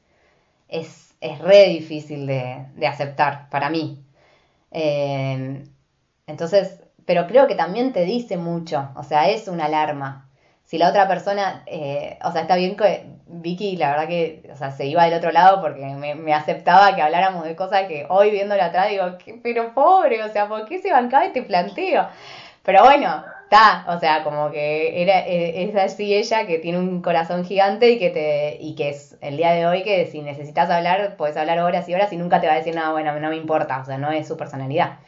es, 0.68 1.07
es 1.22 1.40
re 1.40 1.66
difícil 1.70 2.28
de, 2.28 2.66
de 2.76 2.88
aceptar 2.88 3.50
para 3.50 3.70
mí. 3.70 4.04
Eh, 4.72 5.64
entonces, 6.28 6.82
pero 7.06 7.28
creo 7.28 7.48
que 7.48 7.56
también 7.56 7.94
te 7.94 8.04
dice 8.04 8.38
mucho, 8.38 8.90
o 8.96 9.04
sea, 9.04 9.30
es 9.30 9.48
una 9.48 9.66
alarma. 9.66 10.30
Si 10.66 10.78
la 10.78 10.90
otra 10.90 11.08
persona, 11.08 11.64
eh, 11.66 12.20
o 12.24 12.32
sea, 12.34 12.42
está 12.42 12.58
bien 12.58 12.76
que 12.76 13.06
Vicky, 13.28 13.78
la 13.78 13.92
verdad 13.92 14.08
que, 14.10 14.50
o 14.52 14.58
sea, 14.58 14.72
se 14.72 14.86
iba 14.86 15.06
del 15.06 15.14
otro 15.14 15.32
lado 15.32 15.62
porque 15.62 15.86
me, 15.86 16.34
aceptaba 16.34 16.94
que 16.96 17.02
habláramos 17.02 17.46
de 17.46 17.56
cosas 17.56 17.88
que 17.88 18.06
hoy 18.10 18.32
viéndola 18.32 18.66
atrás 18.66 18.90
digo, 18.90 19.06
pero 19.42 19.74
pobre, 19.74 20.22
o 20.24 20.30
sea, 20.30 20.48
¿por 20.50 20.66
qué 20.68 20.80
se 20.82 20.92
bancaba 20.92 21.26
este 21.26 21.44
planteo? 21.44 22.10
Pero 22.64 22.84
bueno, 22.84 23.24
está, 23.48 23.86
o 23.88 24.00
sea, 24.00 24.24
como 24.24 24.52
que 24.52 25.02
era, 25.02 25.26
e, 25.26 25.64
es 25.64 25.76
así 25.76 26.14
ella 26.14 26.46
que 26.46 26.60
tiene 26.60 26.80
un 26.80 27.02
corazón 27.02 27.46
gigante 27.46 27.90
y 27.92 27.98
que 27.98 28.10
te, 28.10 28.58
y 28.60 28.76
que 28.76 28.90
es 28.90 29.18
el 29.22 29.38
día 29.38 29.52
de 29.54 29.66
hoy 29.66 29.84
que 29.84 30.06
si 30.08 30.22
necesitas 30.22 30.70
hablar, 30.70 31.16
puedes 31.18 31.38
hablar 31.38 31.60
horas 31.60 31.88
y 31.88 31.94
horas 31.94 32.12
y 32.12 32.18
nunca 32.18 32.42
te 32.42 32.48
va 32.48 32.54
a 32.54 32.58
decir 32.58 32.76
nada, 32.76 32.92
bueno, 32.92 33.18
no 33.20 33.30
me 33.30 33.38
importa, 33.38 33.80
o 33.80 33.86
sea, 33.86 33.98
no 33.98 34.12
es 34.12 34.28
su 34.28 34.36
personalidad. 34.36 35.00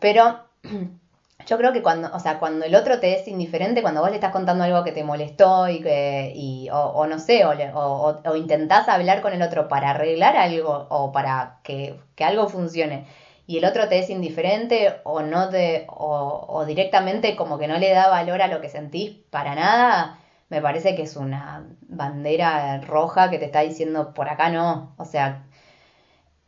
Pero 0.00 0.40
yo 1.46 1.58
creo 1.58 1.72
que 1.72 1.82
cuando, 1.82 2.10
o 2.12 2.18
sea, 2.18 2.38
cuando 2.40 2.64
el 2.66 2.74
otro 2.74 2.98
te 2.98 3.14
es 3.14 3.28
indiferente, 3.28 3.82
cuando 3.82 4.00
vos 4.00 4.10
le 4.10 4.16
estás 4.16 4.32
contando 4.32 4.64
algo 4.64 4.82
que 4.84 4.92
te 4.92 5.04
molestó 5.04 5.68
y 5.68 5.80
que, 5.80 6.32
y, 6.34 6.68
o, 6.72 7.06
no 7.06 7.18
sé, 7.20 7.44
o, 7.44 7.52
o, 7.74 8.20
o, 8.24 8.36
intentás 8.36 8.88
hablar 8.88 9.20
con 9.22 9.32
el 9.32 9.42
otro 9.42 9.68
para 9.68 9.90
arreglar 9.90 10.36
algo 10.36 10.86
o 10.90 11.12
para 11.12 11.58
que, 11.62 11.94
que 12.16 12.24
algo 12.24 12.48
funcione 12.48 13.06
y 13.48 13.58
el 13.58 13.64
otro 13.64 13.88
te 13.88 13.98
es 13.98 14.10
indiferente 14.10 15.00
o 15.04 15.22
no 15.22 15.48
te, 15.48 15.86
o, 15.88 16.46
o 16.48 16.66
directamente 16.66 17.34
como 17.34 17.58
que 17.58 17.66
no 17.66 17.78
le 17.78 17.90
da 17.90 18.08
valor 18.08 18.42
a 18.42 18.48
lo 18.48 18.60
que 18.60 18.68
sentís 18.68 19.12
para 19.30 19.54
nada, 19.54 20.18
me 20.50 20.60
parece 20.62 20.94
que 20.94 21.02
es 21.02 21.16
una 21.16 21.66
bandera 21.88 22.80
roja 22.82 23.30
que 23.30 23.38
te 23.38 23.46
está 23.46 23.60
diciendo 23.60 24.14
por 24.14 24.28
acá 24.28 24.50
no. 24.50 24.94
O 24.98 25.04
sea, 25.06 25.44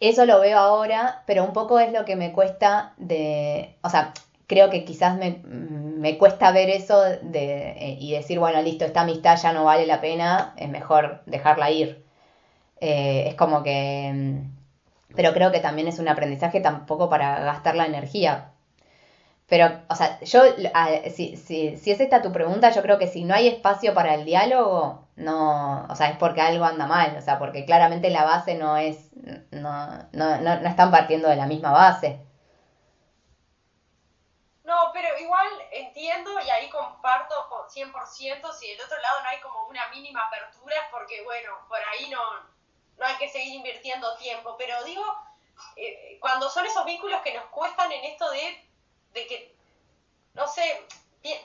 eso 0.01 0.27
lo 0.27 0.41
veo 0.41 0.59
ahora, 0.59 1.23
pero 1.27 1.45
un 1.45 1.53
poco 1.55 1.79
es 1.81 1.93
lo 1.93 2.05
que 2.05 2.17
me 2.17 2.33
cuesta 2.33 2.95
de, 2.99 3.77
o 3.83 3.91
sea, 3.91 4.13
creo 4.47 4.71
que 4.71 4.85
quizás 4.85 5.17
me, 5.17 5.41
me 5.47 6.19
cuesta 6.19 6.53
ver 6.53 6.71
eso 6.71 7.01
de, 7.01 7.71
eh, 7.79 7.97
y 8.01 8.13
decir, 8.13 8.39
bueno, 8.39 8.61
listo, 8.63 8.85
esta 8.85 9.03
amistad 9.03 9.39
ya 9.43 9.53
no 9.53 9.65
vale 9.65 9.87
la 9.87 10.01
pena, 10.01 10.55
es 10.57 10.69
mejor 10.69 11.23
dejarla 11.27 11.71
ir. 11.71 12.05
Eh, 12.81 13.25
es 13.29 13.35
como 13.37 13.63
que 13.63 14.43
pero 15.15 15.33
creo 15.33 15.53
que 15.53 15.61
también 15.61 15.89
es 15.89 15.99
un 15.99 16.09
aprendizaje 16.09 16.61
tampoco 16.61 17.09
para 17.09 17.41
gastar 17.41 17.75
la 17.77 17.87
energía. 17.87 18.53
Pero, 19.49 19.83
o 19.89 19.95
sea, 19.97 20.21
yo, 20.21 20.43
si, 21.15 21.37
si, 21.37 21.77
si 21.77 21.91
es 21.91 22.01
esta 22.01 22.23
tu 22.23 22.33
pregunta, 22.33 22.71
yo 22.71 22.83
creo 22.83 22.99
que 22.99 23.09
si 23.09 23.25
no 23.25 23.35
hay 23.35 23.49
espacio 23.49 23.95
para 23.95 24.15
el 24.15 24.25
diálogo, 24.25 25.09
no, 25.17 25.87
o 25.89 25.97
sea, 25.97 26.09
es 26.11 26.17
porque 26.19 26.41
algo 26.41 26.65
anda 26.65 26.87
mal, 26.87 27.17
o 27.17 27.21
sea, 27.21 27.39
porque 27.39 27.65
claramente 27.65 28.11
la 28.11 28.25
base 28.25 28.55
no 28.55 28.77
es, 28.77 29.11
no, 29.51 29.89
no, 30.13 30.37
no, 30.41 30.61
no 30.61 30.69
están 30.69 30.93
partiendo 30.93 31.29
de 31.29 31.37
la 31.37 31.47
misma 31.47 31.73
base. 31.73 32.21
No, 34.63 34.91
pero 34.93 35.09
igual 35.19 35.49
entiendo 35.73 36.31
y 36.47 36.51
ahí 36.51 36.71
comparto 36.71 37.35
100% 37.71 38.53
si 38.53 38.69
del 38.69 38.81
otro 38.81 38.99
lado 38.99 39.21
no 39.23 39.29
hay 39.29 39.41
como 39.41 39.67
una 39.67 39.89
mínima 39.89 40.23
apertura, 40.27 40.77
porque 40.91 41.23
bueno, 41.25 41.53
por 41.69 41.79
ahí 41.79 42.09
no, 42.11 42.21
no 43.01 43.07
hay 43.07 43.17
que 43.17 43.31
seguir 43.31 43.55
invirtiendo 43.55 44.15
tiempo, 44.19 44.55
pero 44.59 44.85
digo, 44.85 45.03
eh, 45.75 46.19
cuando 46.21 46.51
son 46.51 46.67
esos 46.67 46.85
vínculos 46.85 47.23
que 47.23 47.33
nos 47.33 47.47
cuestan 47.47 47.91
en 47.91 48.05
esto 48.05 48.31
de, 48.31 48.69
de 49.15 49.27
que, 49.27 49.57
no 50.35 50.47
sé, 50.47 50.87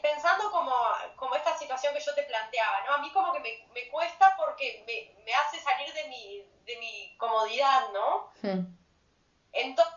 pensando 0.02 0.52
como, 0.52 0.76
como 1.16 1.34
esta 1.36 1.58
situación 1.58 1.94
que 1.94 2.02
yo 2.02 2.14
te 2.14 2.24
planteaba, 2.24 2.82
¿no? 2.86 2.96
A 2.96 2.98
mí 2.98 3.10
como 3.12 3.32
que 3.32 3.40
me, 3.40 3.66
me 3.74 3.88
cuesta 3.90 4.36
porque 4.38 4.84
me, 4.86 5.24
me, 5.24 5.34
hace 5.34 5.60
salir 5.62 5.94
de 5.94 6.04
mi, 6.10 6.46
de 6.66 6.78
mi 6.78 7.16
comodidad, 7.18 7.90
¿no? 7.94 8.32
Hmm. 8.42 8.66
Entonces, 9.54 9.94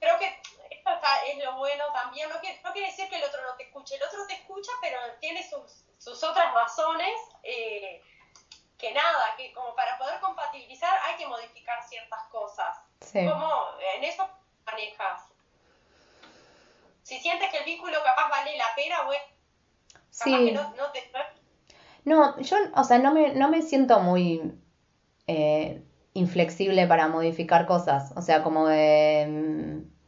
creo 0.00 0.18
que 0.18 0.26
esto 0.70 0.90
está, 0.90 1.24
es 1.26 1.38
lo 1.44 1.56
bueno 1.58 1.84
también, 1.92 2.28
no 2.28 2.40
quiere, 2.40 2.60
no 2.62 2.72
quiere 2.72 2.88
decir 2.88 3.08
que 3.08 3.16
el 3.16 3.24
otro 3.24 3.40
no 3.42 3.54
te 3.54 3.64
escuche, 3.64 3.94
el 3.94 4.02
otro 4.02 4.26
te 4.26 4.34
escucha, 4.34 4.72
pero 4.80 4.98
tiene 5.20 5.48
sus, 5.48 5.84
sus 5.98 6.22
otras 6.24 6.52
razones. 6.52 7.14
Eh, 7.44 8.02
que 8.78 8.94
nada, 8.94 9.34
que 9.36 9.52
como 9.52 9.74
para 9.74 9.98
poder 9.98 10.20
compatibilizar 10.20 10.96
hay 11.04 11.16
que 11.16 11.26
modificar 11.26 11.82
ciertas 11.82 12.22
cosas. 12.30 12.78
¿Cómo 13.12 13.50
en 13.96 14.04
eso 14.04 14.28
manejas? 14.64 15.24
Si 17.02 17.18
sientes 17.18 17.50
que 17.50 17.58
el 17.58 17.64
vínculo 17.64 17.98
capaz 18.04 18.28
vale 18.30 18.56
la 18.56 18.74
pena, 18.76 19.02
bueno, 19.04 19.24
capaz 20.16 20.38
que 20.38 20.52
no, 20.52 20.74
no 20.76 20.92
te... 20.92 21.10
No, 22.04 22.40
yo, 22.40 22.56
o 22.74 22.84
sea, 22.84 22.98
no 22.98 23.12
me, 23.12 23.34
no 23.34 23.48
me 23.48 23.62
siento 23.62 24.00
muy 24.00 24.54
eh, 25.26 25.82
inflexible 26.14 26.86
para 26.86 27.08
modificar 27.08 27.66
cosas. 27.66 28.12
O 28.16 28.22
sea, 28.22 28.42
como 28.42 28.68
de... 28.68 29.26
Mm, 29.28 29.98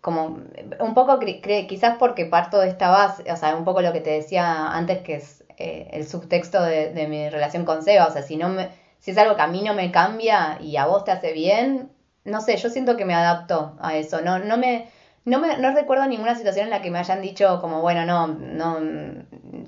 como 0.00 0.38
un 0.80 0.94
poco, 0.94 1.18
quizás 1.18 1.96
porque 1.98 2.26
parto 2.26 2.60
de 2.60 2.68
esta 2.68 2.90
base, 2.90 3.30
o 3.30 3.36
sea, 3.36 3.56
un 3.56 3.64
poco 3.64 3.82
lo 3.82 3.92
que 3.92 4.00
te 4.00 4.10
decía 4.10 4.68
antes, 4.68 5.02
que 5.02 5.16
es 5.16 5.45
eh, 5.58 5.88
el 5.92 6.06
subtexto 6.06 6.62
de, 6.62 7.06
mi 7.08 7.28
relación 7.28 7.64
con 7.64 7.82
Seba. 7.82 8.06
O 8.06 8.12
sea, 8.12 8.22
si, 8.22 8.36
no 8.36 8.48
me, 8.48 8.70
si 8.98 9.10
es 9.10 9.18
algo 9.18 9.36
que 9.36 9.42
a 9.42 9.46
mí 9.46 9.62
no 9.62 9.74
me 9.74 9.90
cambia 9.90 10.58
y 10.60 10.76
a 10.76 10.86
vos 10.86 11.04
te 11.04 11.12
hace 11.12 11.32
bien, 11.32 11.90
no 12.24 12.40
sé, 12.40 12.56
yo 12.56 12.68
siento 12.70 12.96
que 12.96 13.04
me 13.04 13.14
adapto 13.14 13.76
a 13.80 13.96
eso. 13.96 14.20
No, 14.22 14.38
no 14.38 14.56
me... 14.56 14.88
No, 15.24 15.40
me, 15.40 15.58
no 15.58 15.72
recuerdo 15.72 16.06
ninguna 16.06 16.36
situación 16.36 16.66
en 16.66 16.70
la 16.70 16.82
que 16.82 16.90
me 16.92 17.00
hayan 17.00 17.20
dicho 17.20 17.60
como, 17.60 17.80
bueno, 17.80 18.04
no, 18.04 18.28
no, 18.28 18.78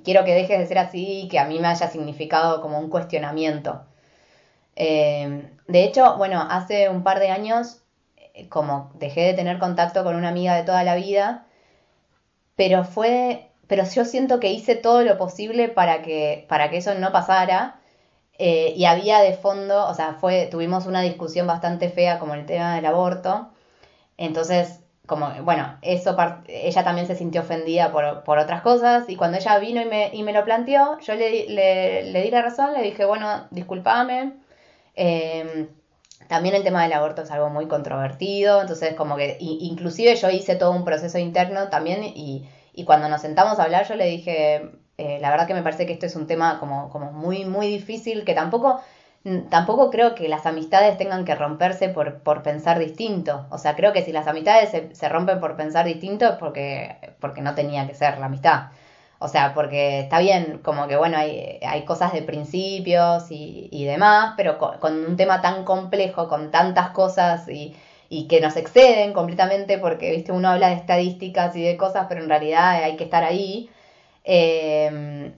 quiero 0.05 0.25
que 0.25 0.33
dejes 0.33 0.57
de 0.59 0.67
ser 0.67 0.79
así 0.79 1.23
y 1.23 1.29
que 1.29 1.41
a 1.41 1.47
mí 1.47 1.59
me 1.59 1.67
haya 1.67 1.89
significado 1.89 2.63
como 2.63 2.79
un 2.79 2.89
cuestionamiento. 2.89 3.83
Eh, 4.77 5.51
de 5.67 5.85
hecho, 5.85 6.17
bueno, 6.17 6.47
hace 6.49 6.89
un 6.89 7.03
par 7.03 7.19
de 7.19 7.31
años, 7.31 7.83
eh, 8.17 8.49
como 8.49 8.93
dejé 8.95 9.23
de 9.23 9.35
tener 9.35 9.59
contacto 9.59 10.05
con 10.05 10.15
una 10.15 10.29
amiga 10.29 10.55
de 10.55 10.63
toda 10.63 10.85
la 10.85 10.95
vida, 10.95 11.47
pero 12.57 12.85
fue 12.85 13.48
pero 13.69 13.85
yo 13.85 14.05
siento 14.05 14.41
que 14.41 14.51
hice 14.51 14.75
todo 14.77 15.03
lo 15.03 15.19
posible 15.19 15.69
para 15.69 16.03
que, 16.03 16.47
para 16.49 16.71
que 16.71 16.79
eso 16.79 16.95
no 16.95 17.13
pasara. 17.13 17.81
Eh, 18.39 18.73
y 18.77 18.85
había 18.87 19.21
de 19.21 19.35
fondo, 19.35 19.87
o 19.89 19.95
sea, 19.95 20.15
fue, 20.15 20.47
tuvimos 20.51 20.87
una 20.87 21.03
discusión 21.03 21.47
bastante 21.47 21.91
fea 21.91 22.19
como 22.19 22.35
el 22.35 22.47
tema 22.47 22.77
del 22.77 22.87
aborto. 22.87 23.51
Entonces, 24.17 24.81
como, 25.07 25.31
bueno, 25.43 25.79
eso 25.83 26.17
ella 26.49 26.85
también 26.85 27.07
se 27.07 27.17
sintió 27.17 27.43
ofendida 27.43 27.93
por, 27.93 28.25
por, 28.25 28.39
otras 28.39 28.63
cosas. 28.63 29.09
Y 29.09 29.17
cuando 29.17 29.39
ella 29.39 29.59
vino 29.59 29.81
y 29.83 29.87
me, 29.87 30.11
y 30.13 30.23
me 30.23 30.33
lo 30.33 30.45
planteó, 30.45 30.99
yo 31.01 31.15
le, 31.15 31.49
le, 31.49 32.05
le, 32.05 32.23
di 32.23 32.31
la 32.31 32.43
razón, 32.43 32.73
le 32.75 32.83
dije, 32.83 33.05
bueno, 33.05 33.47
discúlpame. 33.51 34.35
Em, 34.95 35.69
también 36.29 36.55
el 36.55 36.65
tema 36.65 36.83
del 36.83 36.93
aborto 36.93 37.23
es 37.23 37.31
algo 37.31 37.51
muy 37.51 37.69
controvertido, 37.69 38.61
entonces 38.61 38.95
como 38.95 39.17
que 39.17 39.37
inclusive 39.41 40.15
yo 40.17 40.31
hice 40.31 40.57
todo 40.57 40.73
un 40.73 40.85
proceso 40.85 41.19
interno 41.19 41.69
también 41.69 42.03
y, 42.05 42.47
y 42.79 42.85
cuando 42.85 43.09
nos 43.09 43.23
sentamos 43.23 43.59
a 43.59 43.65
hablar 43.65 43.89
yo 43.89 43.97
le 43.97 44.07
dije, 44.07 44.71
eh, 44.99 45.19
la 45.21 45.31
verdad 45.31 45.49
que 45.49 45.55
me 45.55 45.65
parece 45.65 45.85
que 45.85 45.93
esto 45.93 46.07
es 46.07 46.15
un 46.15 46.29
tema 46.29 46.61
como, 46.61 46.91
como 46.91 47.11
muy, 47.11 47.45
muy 47.45 47.67
difícil, 47.67 48.25
que 48.25 48.35
tampoco, 48.35 48.81
tampoco 49.51 49.91
creo 49.91 50.15
que 50.15 50.29
las 50.29 50.47
amistades 50.47 50.97
tengan 50.97 51.25
que 51.25 51.35
romperse 51.35 51.89
por, 51.89 52.23
por 52.23 52.45
pensar 52.45 52.79
distinto. 52.79 53.47
O 53.51 53.59
sea, 53.59 53.75
creo 53.75 53.93
que 53.93 54.05
si 54.05 54.13
las 54.13 54.29
amistades 54.29 54.71
se, 54.71 54.95
se 54.95 55.09
rompen 55.09 55.41
por 55.41 55.57
pensar 55.57 55.87
distinto 55.87 56.25
es 56.25 56.37
porque, 56.37 57.17
porque 57.19 57.41
no 57.41 57.57
tenía 57.57 57.85
que 57.89 57.95
ser 57.95 58.19
la 58.19 58.27
amistad. 58.27 58.69
O 59.19 59.27
sea, 59.27 59.55
porque 59.55 59.99
está 59.99 60.21
bien, 60.21 60.61
como 60.63 60.87
que 60.87 60.97
bueno, 60.97 61.19
hay, 61.19 61.59
hay 61.67 61.85
cosas 61.85 62.13
de 62.13 62.23
principios 62.23 63.33
y, 63.33 63.69
y 63.73 63.87
demás, 63.87 64.35
pero 64.37 64.59
con, 64.59 64.79
con, 64.79 65.05
un 65.05 65.17
tema 65.17 65.41
tan 65.43 65.65
complejo, 65.65 66.29
con 66.29 66.53
tantas 66.53 66.91
cosas 66.91 67.49
y, 67.49 67.75
y 68.09 68.29
que 68.29 68.41
nos 68.41 68.57
exceden 68.57 69.13
completamente 69.13 69.79
porque, 69.79 70.11
viste, 70.11 70.33
uno 70.33 70.49
habla 70.49 70.69
de 70.69 70.77
estadísticas 70.77 71.55
y 71.57 71.63
de 71.63 71.77
cosas, 71.77 72.07
pero 72.09 72.23
en 72.23 72.29
realidad 72.29 72.83
hay 72.83 72.97
que 72.97 73.05
estar 73.05 73.25
ahí. 73.25 73.71
Eh, 74.25 75.33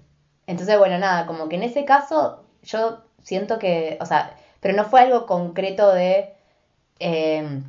entonces, 0.46 0.78
bueno, 0.78 0.98
nada, 0.98 1.26
como 1.26 1.48
que 1.48 1.56
en 1.56 1.64
ese 1.64 1.84
caso 1.84 2.44
yo 2.62 3.02
siento 3.22 3.58
que, 3.58 3.98
o 4.00 4.06
sea, 4.06 4.36
pero 4.60 4.74
no 4.76 4.84
fue 4.84 5.00
algo 5.02 5.26
concreto 5.26 5.92
de, 5.92 6.34
eh, 7.00 7.62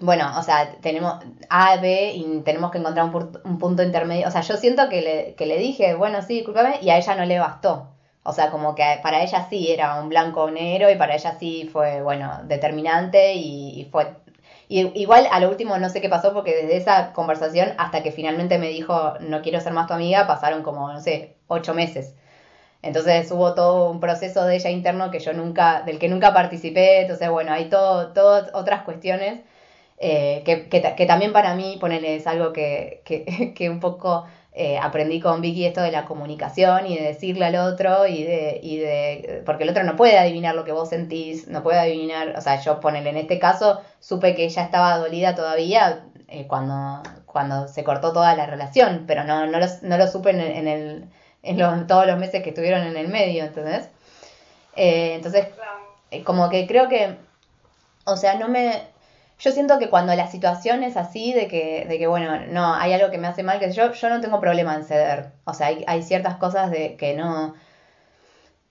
bueno, 0.00 0.38
o 0.38 0.42
sea, 0.42 0.76
tenemos 0.80 1.14
A, 1.48 1.76
B 1.76 2.12
y 2.14 2.40
tenemos 2.44 2.70
que 2.70 2.78
encontrar 2.78 3.06
un, 3.44 3.58
punto 3.58 3.82
intermedio. 3.82 4.28
O 4.28 4.30
sea, 4.30 4.40
yo 4.42 4.56
siento 4.56 4.88
que 4.88 5.00
le, 5.02 5.34
que 5.34 5.46
le 5.46 5.58
dije, 5.58 5.94
bueno, 5.94 6.22
sí, 6.22 6.34
discúlpame, 6.36 6.78
y 6.82 6.90
a 6.90 6.98
ella 6.98 7.14
no 7.14 7.24
le 7.24 7.38
bastó. 7.38 7.90
O 8.24 8.32
sea, 8.32 8.50
como 8.50 8.74
que 8.74 9.00
para 9.02 9.22
ella 9.22 9.46
sí 9.50 9.70
era 9.70 10.00
un 10.00 10.08
blanco 10.08 10.44
o 10.44 10.50
negro 10.50 10.90
y 10.90 10.96
para 10.96 11.14
ella 11.14 11.36
sí 11.38 11.68
fue, 11.72 12.02
bueno, 12.02 12.40
determinante 12.44 13.34
y 13.34 13.86
fue 13.92 14.06
y 14.68 14.80
igual 15.00 15.28
a 15.30 15.40
lo 15.40 15.50
último 15.50 15.78
no 15.78 15.88
sé 15.88 16.00
qué 16.00 16.08
pasó 16.08 16.32
porque 16.32 16.54
desde 16.54 16.76
esa 16.76 17.12
conversación 17.12 17.74
hasta 17.78 18.02
que 18.02 18.12
finalmente 18.12 18.58
me 18.58 18.68
dijo 18.68 19.14
no 19.20 19.42
quiero 19.42 19.60
ser 19.60 19.72
más 19.72 19.86
tu 19.86 19.94
amiga 19.94 20.26
pasaron 20.26 20.62
como, 20.62 20.92
no 20.92 21.00
sé, 21.00 21.36
ocho 21.48 21.74
meses. 21.74 22.14
Entonces 22.82 23.30
hubo 23.32 23.54
todo 23.54 23.90
un 23.90 24.00
proceso 24.00 24.44
de 24.44 24.56
ella 24.56 24.70
interno 24.70 25.10
que 25.10 25.18
yo 25.20 25.32
nunca, 25.32 25.82
del 25.82 25.98
que 25.98 26.08
nunca 26.08 26.34
participé. 26.34 27.00
Entonces, 27.02 27.30
bueno, 27.30 27.52
hay 27.52 27.70
todo, 27.70 28.12
todas 28.12 28.50
otras 28.54 28.82
cuestiones 28.82 29.40
eh, 29.98 30.42
que, 30.44 30.68
que, 30.68 31.06
también 31.06 31.32
para 31.32 31.54
mí, 31.54 31.78
ponerle, 31.80 32.16
es 32.16 32.26
algo 32.26 32.52
que, 32.52 33.02
que, 33.04 33.54
que 33.56 33.70
un 33.70 33.80
poco 33.80 34.26
eh, 34.56 34.78
aprendí 34.80 35.20
con 35.20 35.40
Vicky 35.40 35.66
esto 35.66 35.80
de 35.80 35.90
la 35.90 36.04
comunicación 36.04 36.86
y 36.86 36.96
de 36.96 37.06
decirle 37.06 37.44
al 37.46 37.56
otro 37.56 38.06
y 38.06 38.22
de, 38.22 38.60
y 38.62 38.78
de, 38.78 39.42
porque 39.44 39.64
el 39.64 39.70
otro 39.70 39.82
no 39.82 39.96
puede 39.96 40.16
adivinar 40.16 40.54
lo 40.54 40.64
que 40.64 40.70
vos 40.70 40.90
sentís, 40.90 41.48
no 41.48 41.64
puede 41.64 41.80
adivinar, 41.80 42.34
o 42.38 42.40
sea, 42.40 42.60
yo 42.60 42.78
ponele 42.78 43.10
en 43.10 43.16
este 43.16 43.40
caso, 43.40 43.80
supe 43.98 44.36
que 44.36 44.44
ella 44.44 44.62
estaba 44.62 44.96
dolida 44.98 45.34
todavía 45.34 46.04
eh, 46.28 46.46
cuando, 46.46 47.02
cuando 47.26 47.66
se 47.66 47.82
cortó 47.82 48.12
toda 48.12 48.36
la 48.36 48.46
relación, 48.46 49.04
pero 49.08 49.24
no, 49.24 49.44
no, 49.46 49.58
lo, 49.58 49.66
no 49.82 49.98
lo 49.98 50.06
supe 50.06 50.30
en, 50.30 50.68
el, 50.68 51.08
en 51.42 51.86
todos 51.88 52.06
los 52.06 52.16
meses 52.16 52.44
que 52.44 52.50
estuvieron 52.50 52.86
en 52.86 52.96
el 52.96 53.08
medio, 53.08 53.42
¿entendés? 53.42 53.88
Eh, 54.76 55.14
entonces, 55.16 55.48
como 56.22 56.48
que 56.48 56.68
creo 56.68 56.88
que, 56.88 57.16
o 58.04 58.16
sea, 58.16 58.36
no 58.36 58.46
me, 58.46 58.82
yo 59.38 59.52
siento 59.52 59.78
que 59.78 59.90
cuando 59.90 60.14
la 60.14 60.26
situación 60.28 60.82
es 60.82 60.96
así, 60.96 61.32
de 61.32 61.48
que, 61.48 61.86
de 61.88 61.98
que 61.98 62.06
bueno, 62.06 62.46
no, 62.48 62.74
hay 62.74 62.92
algo 62.92 63.10
que 63.10 63.18
me 63.18 63.26
hace 63.26 63.42
mal, 63.42 63.58
que 63.58 63.72
yo, 63.72 63.92
yo 63.92 64.08
no 64.08 64.20
tengo 64.20 64.40
problema 64.40 64.74
en 64.74 64.84
ceder. 64.84 65.32
O 65.44 65.54
sea, 65.54 65.68
hay, 65.68 65.84
hay 65.86 66.02
ciertas 66.02 66.36
cosas 66.36 66.70
de 66.70 66.96
que 66.96 67.14
no, 67.14 67.54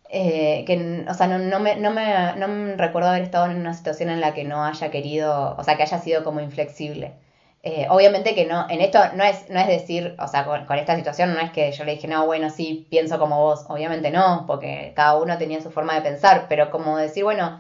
eh, 0.09 0.63
que, 0.67 1.05
o 1.09 1.13
sea, 1.15 1.27
no, 1.27 1.39
no, 1.39 1.59
me, 1.59 1.75
no, 1.75 1.89
me, 1.91 2.35
no 2.35 2.75
recuerdo 2.77 3.09
haber 3.09 3.23
estado 3.23 3.47
en 3.47 3.57
una 3.57 3.73
situación 3.73 4.09
en 4.11 4.21
la 4.21 4.33
que 4.35 4.43
no 4.43 4.63
haya 4.63 4.91
querido, 4.91 5.55
o 5.57 5.63
sea, 5.63 5.75
que 5.75 5.83
haya 5.83 5.97
sido 5.99 6.23
como 6.23 6.39
inflexible. 6.39 7.15
Eh, 7.63 7.87
obviamente 7.89 8.35
que 8.35 8.45
no, 8.45 8.67
en 8.69 8.81
esto 8.81 8.99
no 9.15 9.23
es, 9.23 9.49
no 9.49 9.59
es 9.59 9.67
decir, 9.67 10.15
o 10.19 10.27
sea, 10.27 10.45
con, 10.45 10.77
esta 10.77 10.95
situación 10.97 11.33
no 11.33 11.39
es 11.39 11.49
que 11.51 11.71
yo 11.71 11.83
le 11.85 11.93
dije, 11.95 12.07
no, 12.07 12.25
bueno, 12.25 12.49
sí, 12.51 12.85
pienso 12.91 13.17
como 13.17 13.39
vos, 13.41 13.65
obviamente 13.69 14.11
no, 14.11 14.43
porque 14.45 14.93
cada 14.95 15.15
uno 15.15 15.37
tenía 15.37 15.61
su 15.61 15.71
forma 15.71 15.95
de 15.95 16.01
pensar, 16.01 16.45
pero 16.47 16.69
como 16.69 16.97
decir, 16.97 17.23
bueno, 17.23 17.59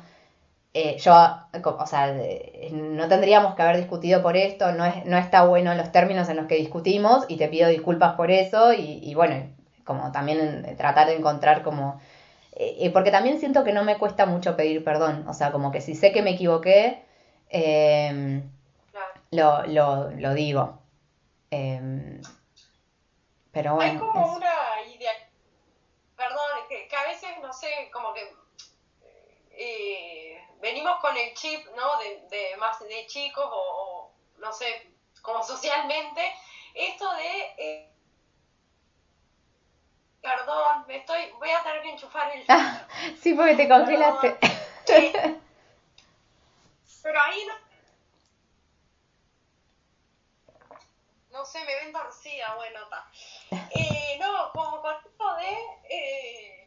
eh, 0.73 0.97
yo, 0.97 1.13
o 1.63 1.85
sea, 1.85 2.15
no 2.71 3.07
tendríamos 3.07 3.55
que 3.55 3.61
haber 3.61 3.77
discutido 3.77 4.23
por 4.23 4.35
esto, 4.35 4.71
no, 4.71 4.85
es, 4.85 5.05
no 5.05 5.17
está 5.17 5.43
bueno 5.45 5.75
los 5.75 5.91
términos 5.91 6.29
en 6.29 6.37
los 6.37 6.47
que 6.47 6.55
discutimos 6.55 7.25
y 7.27 7.37
te 7.37 7.47
pido 7.47 7.69
disculpas 7.69 8.15
por 8.15 8.31
eso 8.31 8.73
y, 8.73 8.99
y 9.03 9.13
bueno, 9.13 9.49
como 9.83 10.11
también 10.11 10.75
tratar 10.77 11.07
de 11.07 11.15
encontrar 11.15 11.63
como... 11.63 12.01
Eh, 12.55 12.91
porque 12.91 13.11
también 13.11 13.39
siento 13.39 13.63
que 13.63 13.73
no 13.73 13.83
me 13.83 13.97
cuesta 13.97 14.25
mucho 14.25 14.55
pedir 14.55 14.83
perdón, 14.83 15.27
o 15.27 15.33
sea, 15.33 15.51
como 15.51 15.71
que 15.71 15.81
si 15.81 15.95
sé 15.95 16.11
que 16.11 16.21
me 16.21 16.31
equivoqué, 16.31 17.03
eh, 17.49 18.41
lo, 19.31 19.63
lo, 19.67 20.11
lo 20.11 20.33
digo. 20.33 20.79
Em, 21.51 22.21
pero 23.51 23.75
bueno. 23.75 23.91
Hay 23.91 23.97
como 23.97 24.33
una 24.35 24.81
idea, 24.95 25.11
perdón, 26.15 26.39
que, 26.67 26.87
que, 26.87 26.95
a 26.95 27.03
veces, 27.03 27.29
no 27.41 27.53
sé, 27.53 27.67
como 27.91 28.13
que 28.13 28.21
eh, 29.51 30.41
venimos 30.63 30.97
con 31.01 31.15
el 31.15 31.33
chip, 31.33 31.67
¿no? 31.75 31.99
De, 31.99 32.25
de 32.29 32.57
más 32.57 32.79
de 32.79 33.05
chicos 33.05 33.45
o, 33.51 34.09
no 34.37 34.53
sé, 34.53 34.91
como 35.21 35.43
socialmente, 35.53 36.33
esto 36.73 37.13
de... 37.13 37.55
Eh, 37.57 37.89
perdón, 40.21 40.85
me 40.87 40.97
estoy, 40.97 41.31
voy 41.37 41.51
a 41.51 41.61
tener 41.61 41.81
que 41.81 41.89
enchufar 41.89 42.31
el... 42.33 42.45
sí, 43.21 43.33
porque 43.33 43.55
te 43.55 43.67
congelaste. 43.67 44.37
pero 47.03 47.21
ahí 47.21 47.45
no 47.45 47.53
no 51.31 51.43
sé, 51.45 51.65
me 51.65 51.75
ven 51.75 51.91
torcida, 51.91 52.55
bueno, 52.55 52.79
está. 52.83 53.09
Eh, 53.51 54.17
no, 54.19 54.51
como 54.53 54.81
con 54.81 54.95
esto 54.95 55.35
de, 55.35 55.57
eh, 55.89 56.62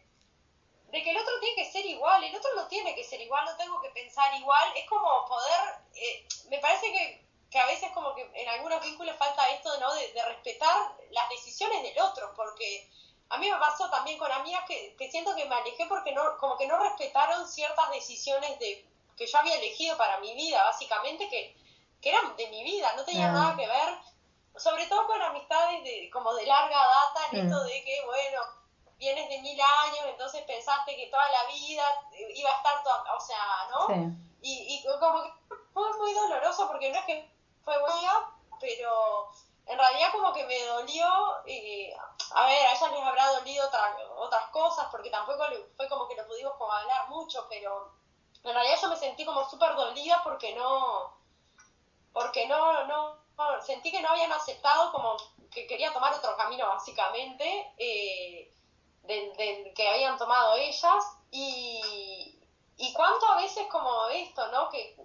de 0.96 1.02
que 1.02 1.10
el 1.10 1.18
otro 1.18 1.38
tiene 1.40 1.56
que 1.56 1.70
ser 1.70 1.84
igual, 1.84 2.24
el 2.24 2.34
otro 2.34 2.50
no 2.56 2.66
tiene 2.68 2.94
que 2.94 3.04
ser 3.04 3.20
igual, 3.20 3.44
no 3.44 3.54
tengo 3.58 3.82
que 3.82 3.90
pensar 3.90 4.34
igual, 4.34 4.72
es 4.74 4.88
como 4.88 5.26
poder, 5.26 5.74
eh, 5.94 6.26
me 6.48 6.58
parece 6.58 6.90
que, 6.90 7.22
que, 7.50 7.58
a 7.58 7.66
veces 7.66 7.90
como 7.92 8.14
que 8.14 8.22
en 8.32 8.48
algunos 8.48 8.80
vínculos 8.80 9.14
falta 9.18 9.46
esto 9.50 9.78
¿no? 9.78 9.92
de, 9.92 10.12
de, 10.14 10.24
respetar 10.24 10.96
las 11.10 11.28
decisiones 11.28 11.82
del 11.82 12.00
otro, 12.00 12.32
porque 12.34 12.88
a 13.28 13.36
mí 13.36 13.50
me 13.50 13.58
pasó 13.58 13.90
también 13.90 14.16
con 14.16 14.32
amigas 14.32 14.64
que, 14.66 14.96
que 14.96 15.10
siento 15.10 15.36
que 15.36 15.44
me 15.44 15.56
alejé 15.56 15.84
porque 15.84 16.12
no, 16.12 16.38
como 16.38 16.56
que 16.56 16.66
no 16.66 16.78
respetaron 16.78 17.46
ciertas 17.46 17.90
decisiones 17.90 18.58
de, 18.58 18.88
que 19.18 19.26
yo 19.26 19.38
había 19.38 19.56
elegido 19.56 19.98
para 19.98 20.18
mi 20.20 20.34
vida, 20.34 20.64
básicamente, 20.64 21.28
que, 21.28 21.54
que 22.00 22.08
eran 22.08 22.34
de 22.36 22.48
mi 22.48 22.64
vida, 22.64 22.94
no 22.96 23.04
tenían 23.04 23.34
nada 23.34 23.54
que 23.54 23.66
ver 23.66 23.98
sobre 24.56 24.86
todo 24.86 25.06
con 25.06 25.20
amistades 25.20 25.84
de, 25.84 26.08
como 26.10 26.32
de 26.32 26.46
larga 26.46 26.78
data, 26.78 27.20
en 27.32 27.44
esto 27.44 27.62
mm. 27.62 27.66
de 27.66 27.84
que, 27.84 28.02
bueno, 28.06 28.40
vienes 28.98 29.28
de 29.28 29.38
mil 29.40 29.60
años, 29.60 30.04
entonces 30.06 30.42
pensaste 30.42 30.96
que 30.96 31.06
toda 31.08 31.24
la 31.30 31.44
vida 31.52 31.84
iba 32.34 32.50
a 32.50 32.56
estar, 32.56 32.82
toda, 32.82 33.14
o 33.14 33.20
sea, 33.20 33.68
¿no? 33.70 34.16
Y, 34.42 34.82
y 34.82 34.98
como 34.98 35.22
que 35.22 35.32
fue 35.72 35.98
muy 35.98 36.14
doloroso 36.14 36.68
porque 36.68 36.90
no 36.90 36.98
es 36.98 37.04
que 37.04 37.30
fue 37.64 37.78
buena, 37.80 38.30
pero 38.60 39.30
en 39.66 39.78
realidad 39.78 40.12
como 40.12 40.32
que 40.32 40.44
me 40.44 40.64
dolió, 40.64 41.06
y, 41.44 41.90
a 41.92 42.46
ver, 42.46 42.66
a 42.66 42.72
ella 42.72 42.88
les 42.88 43.02
habrá 43.02 43.32
dolido 43.32 43.68
otras 44.16 44.46
cosas, 44.50 44.86
porque 44.90 45.10
tampoco 45.10 45.44
fue 45.76 45.88
como 45.88 46.08
que 46.08 46.14
lo 46.14 46.26
pudimos 46.26 46.54
como 46.54 46.72
hablar 46.72 47.08
mucho, 47.08 47.46
pero 47.50 47.92
en 48.44 48.54
realidad 48.54 48.78
yo 48.80 48.88
me 48.88 48.96
sentí 48.96 49.24
como 49.24 49.48
súper 49.50 49.74
dolida 49.74 50.20
porque 50.22 50.54
no, 50.54 51.16
porque 52.12 52.46
no, 52.46 52.84
no, 52.84 53.16
sentí 53.60 53.90
que 53.90 54.00
no 54.00 54.10
habían 54.10 54.32
aceptado 54.32 54.92
como 54.92 55.16
que 55.50 55.66
quería 55.66 55.92
tomar 55.92 56.14
otro 56.14 56.36
camino 56.36 56.68
básicamente 56.68 57.74
eh, 57.76 58.52
del, 59.06 59.74
que 59.74 59.88
habían 59.88 60.16
tomado 60.18 60.56
ellas 60.56 61.04
y, 61.30 62.38
y 62.76 62.92
cuánto 62.92 63.26
a 63.26 63.36
veces 63.36 63.66
como 63.70 64.06
esto, 64.08 64.46
¿no? 64.48 64.68
Que 64.70 64.96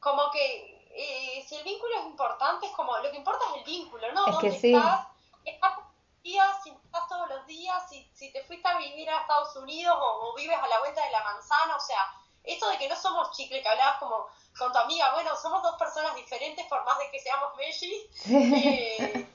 como 0.00 0.30
que 0.30 0.88
eh, 0.94 1.44
si 1.46 1.56
el 1.56 1.64
vínculo 1.64 1.94
es 2.00 2.06
importante, 2.06 2.66
es 2.66 2.72
como 2.72 2.96
lo 2.98 3.10
que 3.10 3.16
importa 3.16 3.44
es 3.50 3.58
el 3.58 3.64
vínculo, 3.64 4.12
¿no? 4.12 4.26
Es 4.26 4.32
¿Dónde 4.32 4.60
que 4.60 4.68
estás? 4.68 5.06
¿Estás 5.44 5.78
días, 6.22 6.62
si 6.62 6.70
estás 6.70 7.08
todos 7.08 7.28
los 7.28 7.46
días, 7.46 7.88
si, 7.88 8.08
si 8.14 8.32
te 8.32 8.44
fuiste 8.44 8.68
a 8.68 8.78
vivir 8.78 9.08
a 9.10 9.20
Estados 9.20 9.56
Unidos 9.56 9.96
o, 10.00 10.28
o 10.28 10.34
vives 10.34 10.56
a 10.56 10.68
la 10.68 10.78
vuelta 10.80 11.04
de 11.04 11.10
la 11.10 11.24
manzana, 11.24 11.76
o 11.76 11.80
sea, 11.80 12.12
esto 12.44 12.68
de 12.68 12.78
que 12.78 12.88
no 12.88 12.96
somos 12.96 13.30
chicle, 13.32 13.62
que 13.62 13.68
hablabas 13.68 13.98
como 13.98 14.26
con 14.58 14.72
tu 14.72 14.78
amiga, 14.78 15.12
bueno, 15.14 15.36
somos 15.36 15.62
dos 15.62 15.76
personas 15.76 16.14
diferentes 16.14 16.66
por 16.66 16.84
más 16.84 16.98
de 16.98 17.10
que 17.10 17.20
seamos 17.20 17.56
Meshi. 17.56 18.10
Eh, 18.26 19.26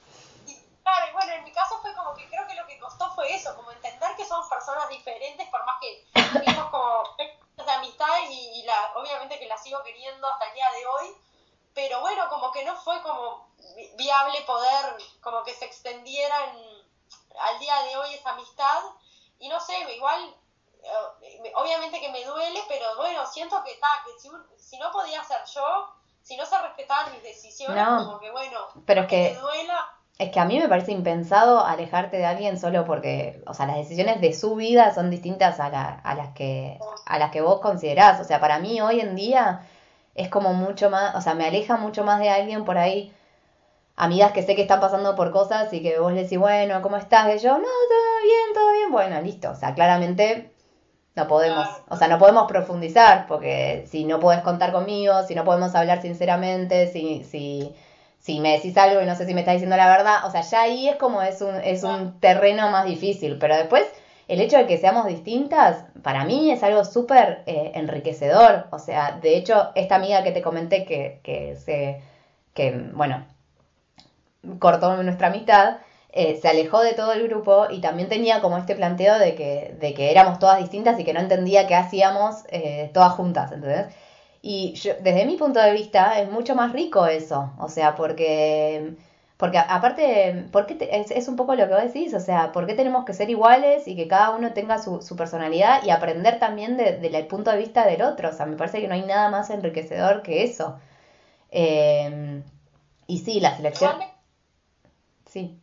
y 0.46 0.54
claro, 0.82 1.12
bueno, 1.12 1.32
en 1.32 1.44
mi 1.44 1.52
caso 1.52 1.78
fue 1.80 1.94
como 1.94 2.14
que 2.14 2.26
creo 2.28 2.46
que 2.46 2.54
lo 2.54 2.66
que 2.66 2.77
fue 3.18 3.34
eso, 3.34 3.56
como 3.56 3.72
entender 3.72 4.14
que 4.14 4.24
somos 4.24 4.48
personas 4.48 4.88
diferentes 4.88 5.48
por 5.48 5.64
más 5.66 5.74
que 5.80 6.06
tuvimos 6.12 6.70
como 6.70 7.02
de 7.18 7.72
amistad 7.72 8.06
y, 8.30 8.62
la, 8.62 8.92
obviamente 8.94 9.40
que 9.40 9.48
la 9.48 9.58
sigo 9.58 9.82
queriendo 9.82 10.24
hasta 10.28 10.46
el 10.46 10.54
día 10.54 10.70
de 10.70 10.86
hoy, 10.86 11.16
pero 11.74 12.00
bueno, 12.00 12.28
como 12.28 12.52
que 12.52 12.64
no 12.64 12.76
fue 12.76 13.02
como 13.02 13.48
viable 13.96 14.40
poder 14.42 14.96
como 15.20 15.42
que 15.42 15.52
se 15.52 15.64
extendiera 15.64 16.36
al 17.40 17.58
día 17.58 17.82
de 17.82 17.96
hoy 17.96 18.14
esa 18.14 18.30
amistad 18.30 18.84
y 19.40 19.48
no 19.48 19.58
sé, 19.58 19.74
igual 19.96 20.36
eh, 20.84 21.52
obviamente 21.56 22.00
que 22.00 22.12
me 22.12 22.24
duele, 22.24 22.62
pero 22.68 22.94
bueno, 22.98 23.26
siento 23.26 23.64
que 23.64 23.72
está, 23.72 23.88
que 24.06 24.12
si, 24.20 24.30
si, 24.58 24.78
no 24.78 24.92
podía 24.92 25.24
ser 25.24 25.44
yo, 25.52 25.92
si 26.22 26.36
no 26.36 26.46
se 26.46 26.56
respetaban 26.56 27.10
mis 27.14 27.24
decisiones, 27.24 27.84
como 27.84 28.20
que 28.20 28.30
bueno, 28.30 28.68
pero 28.86 29.02
es 29.02 29.08
que, 29.08 29.34
duela. 29.34 29.97
Es 30.18 30.30
que 30.30 30.40
a 30.40 30.44
mí 30.44 30.58
me 30.58 30.68
parece 30.68 30.92
impensado 30.92 31.64
alejarte 31.64 32.16
de 32.16 32.26
alguien 32.26 32.58
solo 32.58 32.84
porque, 32.84 33.40
o 33.46 33.54
sea, 33.54 33.66
las 33.66 33.76
decisiones 33.76 34.20
de 34.20 34.32
su 34.32 34.56
vida 34.56 34.92
son 34.92 35.10
distintas 35.10 35.60
a, 35.60 35.68
la, 35.70 35.90
a, 35.90 36.14
las, 36.16 36.30
que, 36.30 36.78
a 37.06 37.18
las 37.18 37.30
que 37.30 37.40
vos 37.40 37.60
considerás. 37.60 38.20
O 38.20 38.24
sea, 38.24 38.40
para 38.40 38.58
mí 38.58 38.80
hoy 38.80 39.00
en 39.00 39.14
día 39.14 39.62
es 40.16 40.28
como 40.28 40.54
mucho 40.54 40.90
más, 40.90 41.14
o 41.14 41.20
sea, 41.20 41.34
me 41.34 41.46
aleja 41.46 41.76
mucho 41.76 42.04
más 42.04 42.20
de 42.20 42.30
alguien 42.30 42.64
por 42.64 42.78
ahí 42.78 43.14
amigas 43.98 44.32
que 44.32 44.42
sé 44.42 44.54
que 44.54 44.62
están 44.62 44.80
pasando 44.80 45.14
por 45.16 45.30
cosas 45.32 45.72
y 45.72 45.82
que 45.82 45.98
vos 45.98 46.12
le 46.12 46.22
decís, 46.22 46.38
bueno, 46.38 46.80
¿cómo 46.82 46.96
estás? 46.96 47.34
Y 47.34 47.38
yo, 47.38 47.52
no, 47.58 47.64
todo 47.64 48.22
bien, 48.22 48.54
todo 48.54 48.72
bien, 48.72 48.90
bueno, 48.92 49.20
listo. 49.20 49.50
O 49.50 49.54
sea, 49.56 49.74
claramente 49.74 50.52
no 51.16 51.26
podemos, 51.28 51.66
o 51.88 51.96
sea, 51.96 52.08
no 52.08 52.18
podemos 52.18 52.46
profundizar, 52.48 53.26
porque 53.26 53.84
si 53.90 54.04
no 54.04 54.20
puedes 54.20 54.42
contar 54.42 54.72
conmigo, 54.72 55.22
si 55.24 55.34
no 55.34 55.44
podemos 55.44 55.74
hablar 55.74 56.00
sinceramente, 56.00 56.92
si, 56.92 57.24
si, 57.24 57.74
si 58.18 58.40
me 58.40 58.52
decís 58.52 58.76
algo 58.76 59.00
y 59.00 59.06
no 59.06 59.14
sé 59.14 59.26
si 59.26 59.34
me 59.34 59.40
estás 59.40 59.54
diciendo 59.54 59.76
la 59.76 59.88
verdad, 59.88 60.26
o 60.26 60.30
sea, 60.30 60.42
ya 60.42 60.62
ahí 60.62 60.88
es 60.88 60.96
como 60.96 61.22
es 61.22 61.40
un, 61.40 61.54
es 61.56 61.82
un 61.84 62.20
terreno 62.20 62.70
más 62.70 62.86
difícil, 62.86 63.38
pero 63.38 63.56
después 63.56 63.84
el 64.28 64.40
hecho 64.40 64.58
de 64.58 64.66
que 64.66 64.76
seamos 64.76 65.06
distintas, 65.06 65.84
para 66.02 66.24
mí 66.24 66.50
es 66.50 66.62
algo 66.62 66.84
súper 66.84 67.42
eh, 67.46 67.72
enriquecedor, 67.74 68.66
o 68.70 68.78
sea, 68.78 69.18
de 69.22 69.36
hecho, 69.36 69.70
esta 69.74 69.96
amiga 69.96 70.22
que 70.22 70.32
te 70.32 70.42
comenté 70.42 70.84
que, 70.84 71.20
que 71.22 71.56
se, 71.56 72.02
que, 72.52 72.72
bueno, 72.92 73.26
cortó 74.58 75.02
nuestra 75.02 75.28
amistad, 75.28 75.78
eh, 76.10 76.38
se 76.40 76.48
alejó 76.48 76.80
de 76.80 76.94
todo 76.94 77.12
el 77.12 77.26
grupo 77.28 77.66
y 77.70 77.80
también 77.80 78.08
tenía 78.08 78.40
como 78.40 78.58
este 78.58 78.74
planteo 78.74 79.18
de 79.18 79.34
que, 79.34 79.76
de 79.78 79.94
que 79.94 80.10
éramos 80.10 80.38
todas 80.38 80.58
distintas 80.58 80.98
y 80.98 81.04
que 81.04 81.12
no 81.12 81.20
entendía 81.20 81.66
qué 81.66 81.74
hacíamos 81.74 82.44
eh, 82.48 82.90
todas 82.94 83.12
juntas, 83.12 83.52
¿entendés? 83.52 83.94
Y 84.40 84.74
yo, 84.74 84.94
desde 85.00 85.26
mi 85.26 85.36
punto 85.36 85.60
de 85.60 85.72
vista 85.72 86.20
es 86.20 86.30
mucho 86.30 86.54
más 86.54 86.72
rico 86.72 87.06
eso, 87.06 87.52
o 87.58 87.68
sea, 87.68 87.96
porque, 87.96 88.94
porque 89.36 89.58
aparte, 89.58 90.46
porque 90.52 90.78
es, 90.90 91.10
es, 91.10 91.28
un 91.28 91.36
poco 91.36 91.56
lo 91.56 91.66
que 91.66 91.74
vos 91.74 91.82
decís, 91.82 92.14
o 92.14 92.20
sea, 92.20 92.52
¿por 92.52 92.66
qué 92.66 92.74
tenemos 92.74 93.04
que 93.04 93.14
ser 93.14 93.30
iguales 93.30 93.88
y 93.88 93.96
que 93.96 94.06
cada 94.06 94.30
uno 94.30 94.52
tenga 94.52 94.78
su, 94.78 95.02
su 95.02 95.16
personalidad 95.16 95.82
y 95.82 95.90
aprender 95.90 96.38
también 96.38 96.76
del 96.76 97.00
de, 97.00 97.24
punto 97.24 97.50
de 97.50 97.58
vista 97.58 97.84
del 97.84 98.02
otro? 98.02 98.28
O 98.28 98.32
sea, 98.32 98.46
me 98.46 98.56
parece 98.56 98.80
que 98.80 98.88
no 98.88 98.94
hay 98.94 99.02
nada 99.02 99.28
más 99.28 99.50
enriquecedor 99.50 100.22
que 100.22 100.44
eso. 100.44 100.78
Eh, 101.50 102.42
y 103.08 103.18
sí, 103.18 103.40
la 103.40 103.56
selección... 103.56 103.98
Sí. 105.26 105.60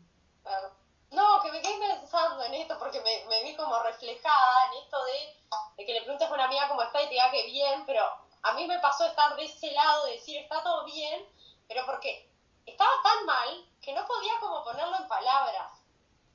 No, 1.11 1.41
que 1.41 1.51
me 1.51 1.61
quedé 1.61 1.73
pensando 1.79 2.43
en 2.43 2.53
esto 2.55 2.77
porque 2.77 2.99
me, 2.99 3.25
me 3.29 3.43
vi 3.43 3.55
como 3.55 3.81
reflejada 3.83 4.65
en 4.67 4.83
esto 4.83 4.97
de, 5.05 5.77
de, 5.77 5.85
que 5.85 5.93
le 5.93 6.01
preguntes 6.01 6.29
a 6.29 6.33
una 6.33 6.45
amiga 6.45 6.67
cómo 6.67 6.83
está 6.83 7.01
y 7.01 7.05
te 7.05 7.11
diga 7.11 7.31
que 7.31 7.45
bien, 7.45 7.83
pero 7.85 8.01
a 8.45 8.53
mí 8.53 8.67
me 8.67 8.79
pasó 8.79 9.05
estar 9.05 9.35
de 9.35 9.43
ese 9.43 9.71
lado, 9.71 10.05
de 10.05 10.13
decir 10.13 10.37
está 10.37 10.61
todo 10.61 10.85
bien, 10.85 11.27
pero 11.67 11.83
porque 11.85 12.29
estaba 12.65 12.91
tan 13.01 13.25
mal 13.25 13.65
que 13.81 13.91
no 13.91 14.05
podía 14.05 14.39
como 14.39 14.63
ponerlo 14.63 14.95
en 14.97 15.07
palabras. 15.07 15.71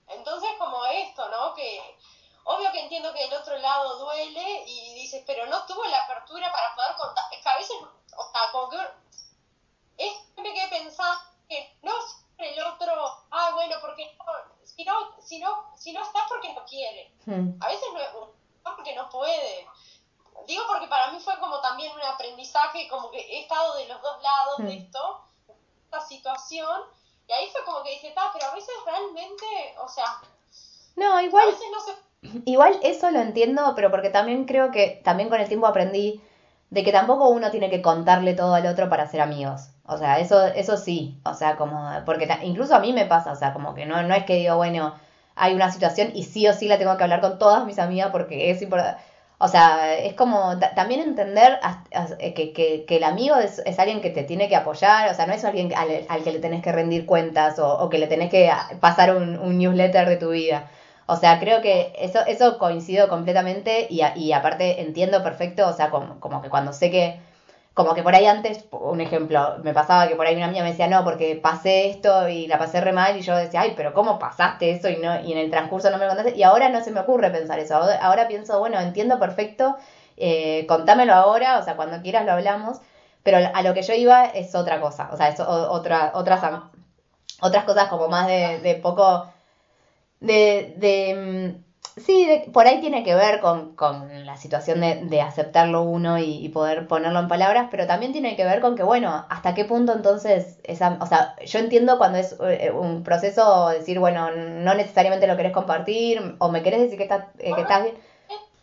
Entonces 0.09 0.51
como 0.59 0.85
esto, 0.87 1.29
¿no? 1.29 1.55
Que 1.55 1.97
obvio 2.45 2.73
que 2.73 2.81
entiendo 2.81 3.13
que 3.13 3.25
el 3.25 3.33
otro 3.33 3.57
lado 3.59 3.99
duele 3.99 4.65
y 4.67 4.95
dices, 4.95 5.23
pero 5.25 5.47
no 5.47 5.65
tuvo 5.67 5.85
la 5.85 6.03
apertura 6.03 6.51
para 6.51 6.75
poder 6.75 6.97
contar. 6.97 7.25
Es 7.33 7.43
que 7.43 7.49
a 7.49 7.57
veces, 7.57 7.77
o 8.17 8.33
sea, 8.33 8.51
como 8.51 8.71
que 8.71 8.79
es 9.99 10.13
me 10.37 10.53
quedé 10.53 10.69
pensando 10.69 11.21
que 11.49 11.79
no 11.83 11.93
el 12.39 12.63
otro, 12.63 13.25
ah, 13.31 13.51
bueno, 13.55 13.77
porque 13.81 14.17
si 14.65 14.85
no, 14.85 15.15
si 15.21 15.39
no, 15.39 15.71
si 15.77 15.93
no 15.93 16.03
está 16.03 16.27
porque 16.29 16.53
no 16.55 16.65
quiere. 16.65 17.13
Hmm. 17.25 17.51
A 17.61 17.69
veces 17.69 17.89
no, 17.93 18.33
porque 18.65 18.95
no 18.97 19.09
puede. 19.11 19.69
Digo 20.51 20.65
porque 20.67 20.89
para 20.89 21.13
mí 21.13 21.19
fue 21.21 21.39
como 21.39 21.61
también 21.61 21.93
un 21.95 22.03
aprendizaje, 22.03 22.89
como 22.89 23.11
que 23.13 23.19
he 23.21 23.41
estado 23.43 23.77
de 23.77 23.87
los 23.87 24.03
dos 24.03 24.17
lados 24.21 24.59
de 24.59 24.65
Hmm. 24.65 24.83
esto, 24.85 25.21
esta 25.85 26.01
situación, 26.01 26.81
y 27.29 27.33
ahí 27.33 27.47
fue 27.53 27.65
como 27.65 27.83
que 27.85 27.91
dije, 27.91 28.09
está, 28.09 28.23
pero 28.33 28.47
a 28.49 28.55
veces 28.55 28.75
realmente, 28.85 29.47
o 29.79 29.89
sea, 29.89 30.07
No, 30.97 31.15
a 31.17 31.23
igual, 31.23 31.47
veces 31.47 31.67
no 31.71 31.81
se... 31.81 32.41
igual 32.51 32.79
eso 32.83 33.11
lo 33.11 33.21
entiendo, 33.21 33.73
pero 33.77 33.91
porque 33.93 34.11
también 34.11 34.45
creo 34.45 34.71
que 34.73 35.01
también 35.05 35.29
con 35.29 35.41
el 35.41 35.47
tiempo 35.49 35.67
aprendí 35.69 36.21
de 36.71 36.83
que 36.85 36.93
tampoco 36.93 37.29
uno 37.29 37.51
tiene 37.51 37.71
que 37.71 37.83
contarle 37.83 38.35
todo 38.35 38.55
al 38.55 38.67
otro 38.67 38.89
para 38.89 39.07
ser 39.07 39.21
amigos. 39.21 39.69
O 39.87 39.97
sea, 39.99 40.19
eso, 40.21 40.47
eso 40.47 40.77
sí, 40.77 41.17
o 41.25 41.35
sea, 41.35 41.57
como, 41.57 41.91
porque 42.05 42.27
ta- 42.27 42.43
incluso 42.43 42.75
a 42.75 42.81
mí 42.81 42.93
me 42.93 43.07
pasa, 43.07 43.33
o 43.33 43.37
sea, 43.37 43.53
como 43.53 43.75
que 43.75 43.87
no, 43.87 44.03
no 44.03 44.15
es 44.15 44.25
que 44.25 44.35
digo, 44.37 44.57
bueno, 44.57 44.95
hay 45.37 45.55
una 45.55 45.71
situación 45.71 46.11
y 46.15 46.25
sí 46.25 46.47
o 46.49 46.53
sí 46.53 46.69
la 46.69 46.79
tengo 46.79 46.97
que 46.97 47.03
hablar 47.05 47.21
con 47.21 47.39
todas 47.39 47.65
mis 47.65 47.79
amigas 47.79 48.11
porque 48.11 48.51
es 48.51 48.63
importante. 48.63 49.01
O 49.43 49.49
sea, 49.49 49.97
es 49.97 50.15
como 50.15 50.59
ta- 50.59 50.75
también 50.75 51.01
entender 51.01 51.59
eh, 52.19 52.35
que, 52.35 52.53
que, 52.53 52.85
que 52.87 52.97
el 52.97 53.05
amigo 53.05 53.37
es, 53.37 53.61
es 53.65 53.79
alguien 53.79 54.01
que 54.03 54.11
te 54.11 54.23
tiene 54.25 54.49
que 54.49 54.57
apoyar, 54.57 55.11
o 55.11 55.15
sea, 55.15 55.27
no 55.27 55.33
es 55.33 55.45
alguien 55.45 55.73
al, 55.75 56.05
al 56.09 56.23
que 56.23 56.33
le 56.33 56.39
tenés 56.41 56.63
que 56.63 56.73
rendir 56.73 57.07
cuentas 57.07 57.59
o, 57.59 57.79
o 57.79 57.89
que 57.89 57.99
le 57.99 58.07
tenés 58.07 58.31
que 58.31 58.51
pasar 58.81 59.17
un, 59.17 59.39
un 59.39 59.59
newsletter 59.59 60.09
de 60.09 60.17
tu 60.17 60.31
vida. 60.31 60.69
O 61.07 61.17
sea, 61.17 61.41
creo 61.41 61.61
que 61.63 61.93
eso, 61.99 62.21
eso 62.27 62.59
coincido 62.59 63.09
completamente 63.09 63.87
y, 63.91 64.03
a- 64.03 64.17
y 64.17 64.33
aparte 64.33 64.81
entiendo 64.83 65.23
perfecto, 65.23 65.67
o 65.69 65.73
sea, 65.73 65.91
como, 65.91 66.21
como 66.21 66.43
que 66.43 66.51
cuando 66.51 66.73
sé 66.73 66.91
que, 66.91 67.19
como 67.81 67.95
que 67.95 68.03
por 68.03 68.15
ahí 68.15 68.27
antes, 68.27 68.67
un 68.73 69.01
ejemplo, 69.01 69.57
me 69.63 69.73
pasaba 69.73 70.07
que 70.07 70.15
por 70.15 70.27
ahí 70.27 70.37
una 70.37 70.47
amiga 70.47 70.63
me 70.63 70.71
decía, 70.71 70.87
no, 70.87 71.03
porque 71.03 71.35
pasé 71.37 71.89
esto 71.89 72.29
y 72.29 72.47
la 72.47 72.59
pasé 72.59 72.81
re 72.83 72.93
mal 72.93 73.17
y 73.17 73.23
yo 73.23 73.35
decía, 73.35 73.63
ay, 73.63 73.73
pero 73.75 73.95
¿cómo 73.95 74.19
pasaste 74.19 74.71
eso? 74.71 74.91
Y, 74.91 74.99
no, 74.99 75.21
y 75.23 75.33
en 75.33 75.39
el 75.39 75.51
transcurso 75.51 75.91
no 75.91 75.97
me 75.97 76.07
contaste. 76.07 76.37
Y 76.37 76.43
ahora 76.43 76.69
no 76.69 76.85
se 76.85 76.91
me 76.91 77.01
ocurre 77.01 77.31
pensar 77.31 77.59
eso. 77.59 77.75
Ahora, 77.75 78.29
pienso, 78.29 78.59
bueno, 78.59 78.79
entiendo 78.81 79.19
perfecto, 79.19 79.77
eh, 80.17 80.67
contámelo 80.69 81.15
ahora, 81.15 81.59
o 81.59 81.63
sea, 81.65 81.77
cuando 81.77 82.03
quieras 82.03 82.27
lo 82.27 82.33
hablamos, 82.33 82.81
pero 83.23 83.39
a 83.55 83.63
lo 83.63 83.73
que 83.75 83.83
yo 83.83 83.95
iba 83.95 84.25
es 84.27 84.55
otra 84.55 84.81
cosa, 84.81 85.09
o 85.13 85.17
sea, 85.17 85.29
es 85.29 85.41
otra, 85.41 86.13
otras, 86.15 86.43
otras 87.41 87.65
cosas 87.65 87.89
como 87.89 88.09
más 88.09 88.27
de, 88.27 88.59
de 88.61 88.75
poco 88.77 89.31
de, 90.21 90.75
de 90.77 91.55
mm, 91.57 91.70
sí, 91.97 92.27
de- 92.27 92.51
por 92.53 92.67
ahí 92.67 92.81
tiene 92.81 93.05
que 93.05 93.15
ver 93.15 93.41
con, 93.41 93.75
con 93.77 94.25
la 94.27 94.37
situación 94.37 94.81
de, 94.81 95.01
de 95.05 95.21
aceptarlo 95.23 95.83
uno 95.83 96.19
y, 96.19 96.45
y 96.45 96.49
poder 96.51 96.87
ponerlo 96.89 97.19
en 97.21 97.29
palabras, 97.29 97.69
pero 97.71 97.87
también 97.87 98.13
tiene 98.13 98.37
que 98.37 98.45
ver 98.45 98.61
con 98.61 98.77
que, 98.77 98.83
bueno, 98.83 99.27
hasta 99.29 99.55
qué 99.55 99.65
punto 99.65 99.93
entonces, 99.93 100.59
esa, 100.65 100.99
o 101.01 101.07
sea, 101.07 101.37
yo 101.45 101.59
entiendo 101.59 101.99
cuando 101.99 102.19
es 102.19 102.37
eh, 102.43 102.71
un 102.73 103.03
proceso 103.03 103.69
decir, 103.69 103.99
bueno, 103.99 104.31
no 104.31 104.75
necesariamente 104.75 105.27
lo 105.27 105.37
querés 105.37 105.53
compartir, 105.53 106.37
o 106.39 106.51
me 106.51 106.63
querés 106.63 106.81
decir 106.83 106.97
que 106.99 107.05
estás, 107.05 107.27
eh, 107.39 107.55
que 107.55 107.63
estás 107.63 107.83
bien, 107.85 107.97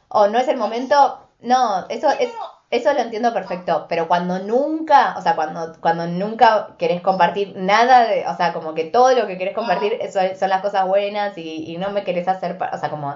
o 0.09 0.27
no 0.27 0.39
es 0.39 0.47
el 0.47 0.57
momento, 0.57 1.19
no, 1.41 1.87
eso 1.89 2.09
es... 2.11 2.29
Eso 2.69 2.91
lo 2.93 2.99
entiendo 2.99 3.31
perfecto, 3.33 3.85
pero 3.87 4.09
cuando 4.09 4.39
nunca, 4.39 5.15
o 5.17 5.21
sea, 5.21 5.35
cuando, 5.35 5.71
cuando 5.79 6.05
nunca 6.05 6.75
querés 6.77 6.99
compartir 7.01 7.53
nada 7.55 8.05
de, 8.05 8.25
o 8.27 8.35
sea, 8.35 8.51
como 8.51 8.73
que 8.73 8.83
todo 8.83 9.13
lo 9.13 9.25
que 9.25 9.37
querés 9.37 9.53
compartir 9.53 9.93
eso 10.01 10.19
son 10.37 10.49
las 10.49 10.61
cosas 10.61 10.85
buenas 10.85 11.37
y, 11.37 11.63
y 11.65 11.77
no 11.77 11.91
me 11.91 12.03
querés 12.03 12.27
hacer, 12.27 12.57
o 12.73 12.77
sea, 12.77 12.89
como, 12.89 13.15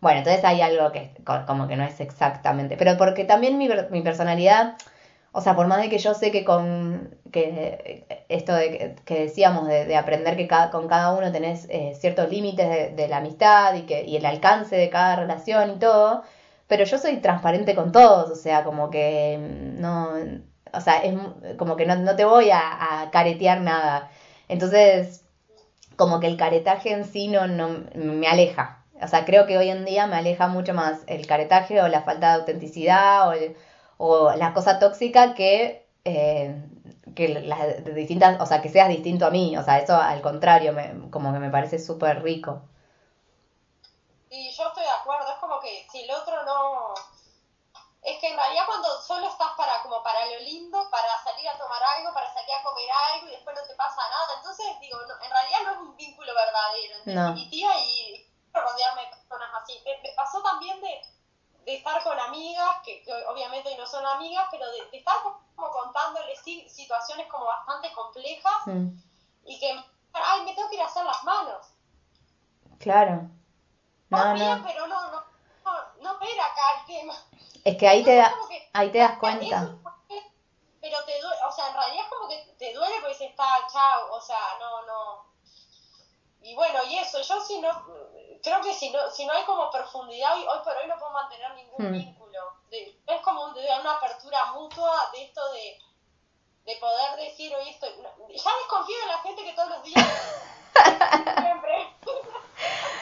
bueno, 0.00 0.18
entonces 0.18 0.42
hay 0.44 0.62
algo 0.62 0.92
que 0.92 1.10
co- 1.24 1.44
como 1.46 1.68
que 1.68 1.76
no 1.76 1.84
es 1.84 2.00
exactamente, 2.00 2.76
pero 2.78 2.96
porque 2.96 3.24
también 3.24 3.58
mi, 3.58 3.68
mi 3.90 4.00
personalidad, 4.02 4.76
o 5.32 5.40
sea, 5.42 5.54
por 5.54 5.66
más 5.66 5.80
de 5.82 5.90
que 5.90 5.98
yo 5.98 6.14
sé 6.14 6.30
que 6.30 6.44
con, 6.44 7.14
que 7.30 8.06
esto 8.28 8.54
de, 8.54 8.70
que- 8.70 8.94
que 9.04 9.20
decíamos, 9.20 9.68
de, 9.68 9.84
de 9.84 9.96
aprender 9.96 10.36
que 10.36 10.46
cada, 10.46 10.70
con 10.70 10.88
cada 10.88 11.10
uno 11.12 11.30
tenés 11.32 11.66
eh, 11.70 11.94
ciertos 11.98 12.30
límites 12.30 12.68
de, 12.70 12.88
de 12.90 13.08
la 13.08 13.18
amistad 13.18 13.74
y, 13.74 13.82
que, 13.82 14.02
y 14.06 14.16
el 14.16 14.24
alcance 14.24 14.76
de 14.76 14.88
cada 14.88 15.16
relación 15.16 15.70
y 15.72 15.78
todo, 15.78 16.22
pero 16.68 16.84
yo 16.84 16.98
soy 16.98 17.18
transparente 17.18 17.74
con 17.74 17.92
todos, 17.92 18.30
o 18.30 18.36
sea, 18.36 18.64
como 18.64 18.90
que 18.90 19.38
no, 19.38 20.10
o 20.72 20.80
sea, 20.80 20.98
es 21.04 21.14
como 21.56 21.76
que 21.76 21.86
no, 21.86 21.96
no 21.96 22.16
te 22.16 22.24
voy 22.24 22.50
a, 22.50 23.02
a 23.02 23.10
caretear 23.10 23.60
nada. 23.60 24.10
Entonces, 24.48 25.24
como 25.96 26.20
que 26.20 26.26
el 26.28 26.36
caretaje 26.36 26.92
en 26.92 27.04
sí 27.04 27.28
no, 27.28 27.46
no 27.48 27.68
me 27.94 28.28
aleja. 28.28 28.84
O 29.02 29.08
sea, 29.08 29.24
creo 29.24 29.46
que 29.46 29.58
hoy 29.58 29.68
en 29.70 29.84
día 29.84 30.06
me 30.06 30.16
aleja 30.16 30.48
mucho 30.48 30.74
más 30.74 31.02
el 31.06 31.26
caretaje 31.26 31.82
o 31.82 31.88
la 31.88 32.02
falta 32.02 32.28
de 32.30 32.40
autenticidad 32.40 33.28
o, 33.28 33.34
o 33.98 34.34
la 34.36 34.52
cosa 34.54 34.78
tóxica 34.78 35.34
que, 35.34 35.86
eh, 36.04 36.54
que 37.14 37.28
las 37.28 37.84
distintas, 37.94 38.40
o 38.40 38.46
sea, 38.46 38.62
que 38.62 38.68
seas 38.68 38.88
distinto 38.88 39.26
a 39.26 39.30
mí. 39.30 39.56
O 39.56 39.62
sea, 39.62 39.78
eso 39.78 39.96
al 39.96 40.22
contrario, 40.22 40.72
me, 40.72 41.10
como 41.10 41.32
que 41.32 41.38
me 41.38 41.50
parece 41.50 41.78
súper 41.78 42.22
rico. 42.22 42.62
Y 44.30 44.50
yo 44.50 44.68
estoy 44.68 44.84
de 44.84 44.90
acuerdo, 44.90 45.25
que 45.66 45.86
si 45.90 46.02
el 46.02 46.10
otro 46.12 46.42
no... 46.44 46.94
Es 48.02 48.18
que 48.20 48.28
en 48.28 48.36
realidad 48.36 48.62
cuando 48.66 49.00
solo 49.00 49.26
estás 49.26 49.50
para 49.56 49.82
como 49.82 50.00
para 50.02 50.24
lo 50.26 50.38
lindo, 50.38 50.78
para 50.90 51.08
salir 51.24 51.48
a 51.48 51.58
tomar 51.58 51.82
algo, 51.82 52.12
para 52.14 52.32
salir 52.32 52.54
a 52.54 52.62
comer 52.62 52.88
algo 52.92 53.26
y 53.26 53.30
después 53.32 53.56
no 53.56 53.66
te 53.66 53.74
pasa 53.74 54.00
nada, 54.08 54.34
entonces 54.36 54.66
digo, 54.80 54.96
no, 55.08 55.14
en 55.20 55.30
realidad 55.30 55.58
no 55.64 55.70
es 55.72 55.78
un 55.78 55.96
vínculo 55.96 56.32
verdadero, 56.32 56.96
en 56.98 57.04
No. 57.04 57.34
definitiva, 57.34 57.70
y 57.80 58.24
rodearme 58.52 59.02
de 59.02 59.08
personas 59.08 59.50
así. 59.60 59.82
Me, 59.84 59.98
me 60.02 60.12
pasó 60.14 60.40
también 60.40 60.80
de, 60.80 61.00
de 61.64 61.74
estar 61.74 62.00
con 62.04 62.18
amigas, 62.20 62.76
que, 62.84 63.02
que 63.02 63.12
obviamente 63.26 63.74
no 63.76 63.86
son 63.86 64.06
amigas, 64.06 64.46
pero 64.52 64.70
de, 64.70 64.88
de 64.90 64.98
estar 64.98 65.16
como 65.56 65.70
contándoles 65.70 66.40
situaciones 66.68 67.26
como 67.28 67.46
bastante 67.46 67.90
complejas 67.92 68.62
Mm, 68.66 68.90
y 69.44 69.58
que, 69.58 69.70
ay, 70.12 70.42
me 70.44 70.54
tengo 70.54 70.68
que 70.68 70.76
ir 70.76 70.82
a 70.82 70.86
hacer 70.86 71.04
las 71.04 71.24
manos. 71.24 71.72
claro. 72.78 73.30
Vos 74.10 74.20
No, 74.20 74.34
bien, 74.34 74.58
no. 74.58 74.62
pero 74.62 74.86
no, 74.88 75.10
no, 75.10 75.25
no, 76.06 76.18
era 76.26 76.46
acá 76.46 76.62
el 76.80 76.86
tema. 76.86 77.14
Es 77.64 77.76
que 77.76 77.88
ahí 77.88 78.04
te, 78.04 78.14
da, 78.16 78.32
que- 78.48 78.70
ahí 78.72 78.90
te 78.90 78.98
das 78.98 79.18
cuenta. 79.18 79.68
pero 80.80 81.04
te 81.04 81.20
duele, 81.20 81.40
o 81.48 81.52
sea, 81.52 81.68
en 81.68 81.74
realidad 81.74 82.04
es 82.04 82.10
como 82.10 82.28
que 82.28 82.38
te 82.58 82.72
duele 82.72 82.94
porque 83.00 83.14
se 83.16 83.26
está 83.26 83.66
chao, 83.72 84.12
o 84.12 84.20
sea, 84.20 84.56
no, 84.60 84.82
no. 84.86 85.26
Y 86.42 86.54
bueno, 86.54 86.84
y 86.84 86.96
eso, 86.98 87.20
yo 87.22 87.40
si 87.40 87.58
no, 87.60 87.70
creo 88.42 88.60
que 88.60 88.72
si 88.72 88.90
no, 88.90 89.10
si 89.10 89.26
no 89.26 89.32
hay 89.32 89.42
como 89.44 89.68
profundidad, 89.70 90.34
hoy, 90.36 90.46
hoy 90.46 90.58
por 90.62 90.76
hoy 90.76 90.86
no 90.86 90.96
puedo 90.96 91.10
mantener 91.12 91.52
ningún 91.54 91.88
Hmm. 91.88 91.92
vínculo. 91.92 92.52
De- 92.70 92.96
es 93.06 93.20
como 93.22 93.48
de 93.52 93.66
una 93.80 93.92
apertura 93.94 94.44
mutua 94.52 95.10
de 95.12 95.24
esto 95.24 95.40
de, 95.52 95.78
de 96.66 96.76
poder 96.76 97.16
decir, 97.16 97.52
oye, 97.54 97.70
esto, 97.70 97.86
ya 97.88 98.50
desconfío 98.58 98.96
de 99.00 99.06
la 99.06 99.18
gente 99.18 99.42
que 99.44 99.52
todos 99.54 99.68
los 99.70 99.82
días, 99.82 100.04
siempre. 101.40 101.92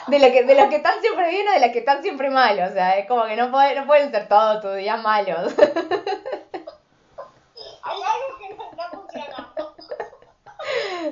De, 0.06 0.18
lo 0.18 0.26
que, 0.26 0.44
de 0.44 0.54
los 0.54 0.68
que 0.68 0.76
están 0.76 1.00
siempre 1.00 1.30
bien 1.30 1.48
o 1.48 1.52
de 1.52 1.60
los 1.60 1.70
que 1.70 1.78
están 1.78 2.02
siempre 2.02 2.30
mal. 2.30 2.58
O 2.60 2.72
sea, 2.72 2.98
es 2.98 3.06
como 3.08 3.24
que 3.24 3.36
no, 3.36 3.50
puede, 3.50 3.74
no 3.74 3.86
pueden 3.86 4.10
ser 4.10 4.28
todos 4.28 4.60
tus 4.60 4.76
días 4.76 5.00
malos. 5.02 5.52
Hay 7.82 8.02
algo 8.02 8.38
que 8.38 8.54
no 8.54 8.70
está 8.70 8.90
funcionando. 8.90 9.76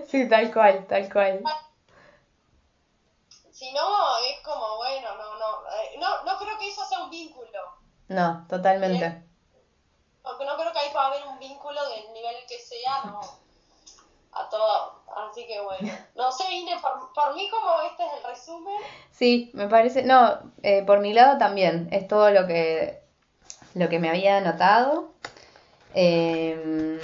sí, 0.08 0.28
tal 0.28 0.52
cual, 0.52 0.86
tal 0.86 1.12
cual. 1.12 1.42
Si 3.50 3.72
no, 3.72 4.18
es 4.18 4.40
como, 4.44 4.76
bueno, 4.76 5.16
no, 5.16 5.38
no, 5.38 5.66
eh, 5.68 5.96
no, 5.98 6.24
no 6.24 6.38
creo 6.38 6.58
que 6.58 6.68
eso 6.68 6.84
sea 6.84 7.00
un 7.00 7.10
vínculo. 7.10 7.60
No, 8.08 8.46
totalmente 8.48 9.22
no 10.22 10.56
creo 10.56 10.72
que 10.72 10.78
ahí 10.78 10.90
pueda 10.90 11.06
haber 11.06 11.26
un 11.26 11.38
vínculo 11.38 11.88
del 11.88 12.12
nivel 12.12 12.36
que 12.46 12.58
sea, 12.58 13.04
no. 13.04 13.20
A 14.32 14.48
todo. 14.48 15.02
Así 15.28 15.46
que 15.46 15.60
bueno. 15.60 15.92
No 16.14 16.21
sé, 16.32 16.44
Ine, 16.52 16.72
por, 16.80 17.34
mí 17.34 17.48
como 17.50 17.82
este 17.90 18.02
es 18.04 18.10
el 18.18 18.30
resumen. 18.30 18.74
Sí, 19.10 19.50
me 19.54 19.68
parece. 19.68 20.02
No, 20.02 20.38
eh, 20.62 20.82
por 20.86 21.00
mi 21.00 21.12
lado 21.12 21.38
también. 21.38 21.88
Es 21.92 22.08
todo 22.08 22.30
lo 22.30 22.46
que, 22.46 22.98
lo 23.74 23.88
que 23.88 23.98
me 23.98 24.08
había 24.08 24.38
anotado. 24.38 25.12
Eh, 25.94 26.98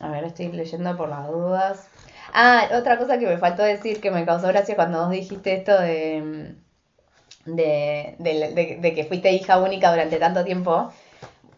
a 0.00 0.08
ver, 0.08 0.24
estoy 0.24 0.48
leyendo 0.52 0.96
por 0.96 1.08
las 1.08 1.26
dudas. 1.28 1.88
Ah, 2.32 2.68
otra 2.78 2.98
cosa 2.98 3.18
que 3.18 3.26
me 3.26 3.38
faltó 3.38 3.62
decir 3.62 4.00
que 4.00 4.10
me 4.10 4.24
causó 4.24 4.48
gracia 4.48 4.76
cuando 4.76 5.00
vos 5.02 5.10
dijiste 5.10 5.54
esto 5.54 5.72
de, 5.78 6.54
de, 7.44 8.14
de- 8.18 8.50
de- 8.54 8.76
de 8.80 8.94
que 8.94 9.04
fuiste 9.04 9.32
hija 9.32 9.58
única 9.58 9.90
durante 9.90 10.18
tanto 10.18 10.44
tiempo. 10.44 10.92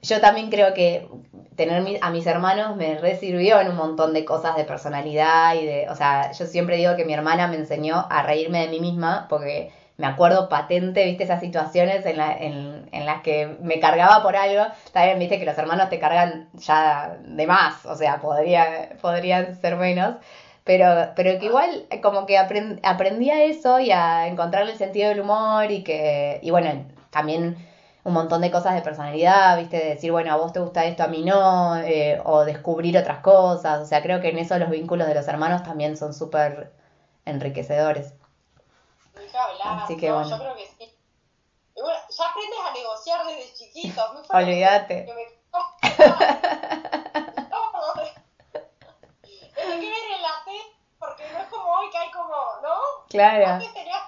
Yo 0.02 0.20
también 0.20 0.50
creo 0.50 0.74
que 0.74 1.08
tener 1.58 1.98
a 2.00 2.10
mis 2.10 2.26
hermanos 2.26 2.76
me 2.76 2.96
re 2.98 3.16
sirvió 3.16 3.60
en 3.60 3.68
un 3.68 3.76
montón 3.76 4.14
de 4.14 4.24
cosas 4.24 4.56
de 4.56 4.62
personalidad 4.64 5.56
y 5.56 5.66
de, 5.66 5.88
o 5.90 5.96
sea, 5.96 6.30
yo 6.30 6.46
siempre 6.46 6.76
digo 6.76 6.94
que 6.94 7.04
mi 7.04 7.12
hermana 7.12 7.48
me 7.48 7.56
enseñó 7.56 8.06
a 8.08 8.22
reírme 8.22 8.60
de 8.60 8.68
mí 8.68 8.78
misma 8.78 9.26
porque 9.28 9.72
me 9.96 10.06
acuerdo 10.06 10.48
patente, 10.48 11.04
viste, 11.04 11.24
esas 11.24 11.40
situaciones 11.40 12.06
en, 12.06 12.16
la, 12.16 12.32
en, 12.32 12.88
en, 12.92 13.04
las 13.04 13.22
que 13.22 13.56
me 13.60 13.80
cargaba 13.80 14.22
por 14.22 14.36
algo. 14.36 14.62
También 14.92 15.18
viste 15.18 15.40
que 15.40 15.44
los 15.44 15.58
hermanos 15.58 15.90
te 15.90 15.98
cargan 15.98 16.48
ya 16.54 17.18
de 17.24 17.46
más, 17.48 17.84
o 17.84 17.96
sea, 17.96 18.20
podría, 18.20 18.90
podrían 19.02 19.60
ser 19.60 19.74
menos. 19.74 20.14
Pero, 20.62 21.10
pero 21.16 21.40
que 21.40 21.46
igual 21.46 21.86
como 22.02 22.24
que 22.26 22.38
aprend, 22.38 22.78
aprendí 22.84 23.30
a 23.30 23.42
eso 23.42 23.80
y 23.80 23.90
a 23.90 24.28
encontrarle 24.28 24.72
el 24.72 24.78
sentido 24.78 25.08
del 25.08 25.20
humor 25.20 25.72
y 25.72 25.82
que, 25.82 26.38
y 26.40 26.50
bueno, 26.52 26.84
también 27.10 27.56
un 28.08 28.14
montón 28.14 28.40
de 28.40 28.50
cosas 28.50 28.74
de 28.74 28.82
personalidad, 28.82 29.56
viste, 29.58 29.76
de 29.76 29.90
decir, 29.90 30.10
bueno, 30.10 30.32
a 30.32 30.36
vos 30.36 30.52
te 30.52 30.58
gusta 30.60 30.84
esto, 30.84 31.04
a 31.04 31.08
mí 31.08 31.22
no, 31.22 31.76
eh, 31.76 32.20
o 32.24 32.44
descubrir 32.44 32.98
otras 32.98 33.20
cosas. 33.20 33.80
O 33.80 33.86
sea, 33.86 34.02
creo 34.02 34.20
que 34.20 34.30
en 34.30 34.38
eso 34.38 34.58
los 34.58 34.70
vínculos 34.70 35.06
de 35.06 35.14
los 35.14 35.28
hermanos 35.28 35.62
también 35.62 35.96
son 35.96 36.12
súper 36.14 36.72
enriquecedores. 37.24 38.14
Así 39.62 39.96
que 39.96 40.10
bueno. 40.10 40.28
Yo 40.28 40.38
creo 40.38 40.56
que 40.56 40.66
sí. 40.66 40.92
bueno, 41.74 42.00
ya 42.10 42.24
aprendes 42.24 42.58
a 42.68 42.72
negociar 42.72 43.24
desde 43.26 43.54
chiquito. 43.54 44.02
Olvídate. 44.30 45.06
Que 45.06 45.14
me... 45.14 45.38
Desde 49.58 49.80
que 49.80 49.90
me 49.90 50.16
relaté, 50.16 50.56
porque 50.98 51.24
no 51.32 51.38
es 51.40 51.48
como 51.48 51.72
hoy 51.72 51.90
que 51.90 51.98
hay 51.98 52.10
como, 52.10 52.36
¿no? 52.62 52.78
Claro. 53.08 53.46
Antes 53.46 53.74
tenías 53.74 54.02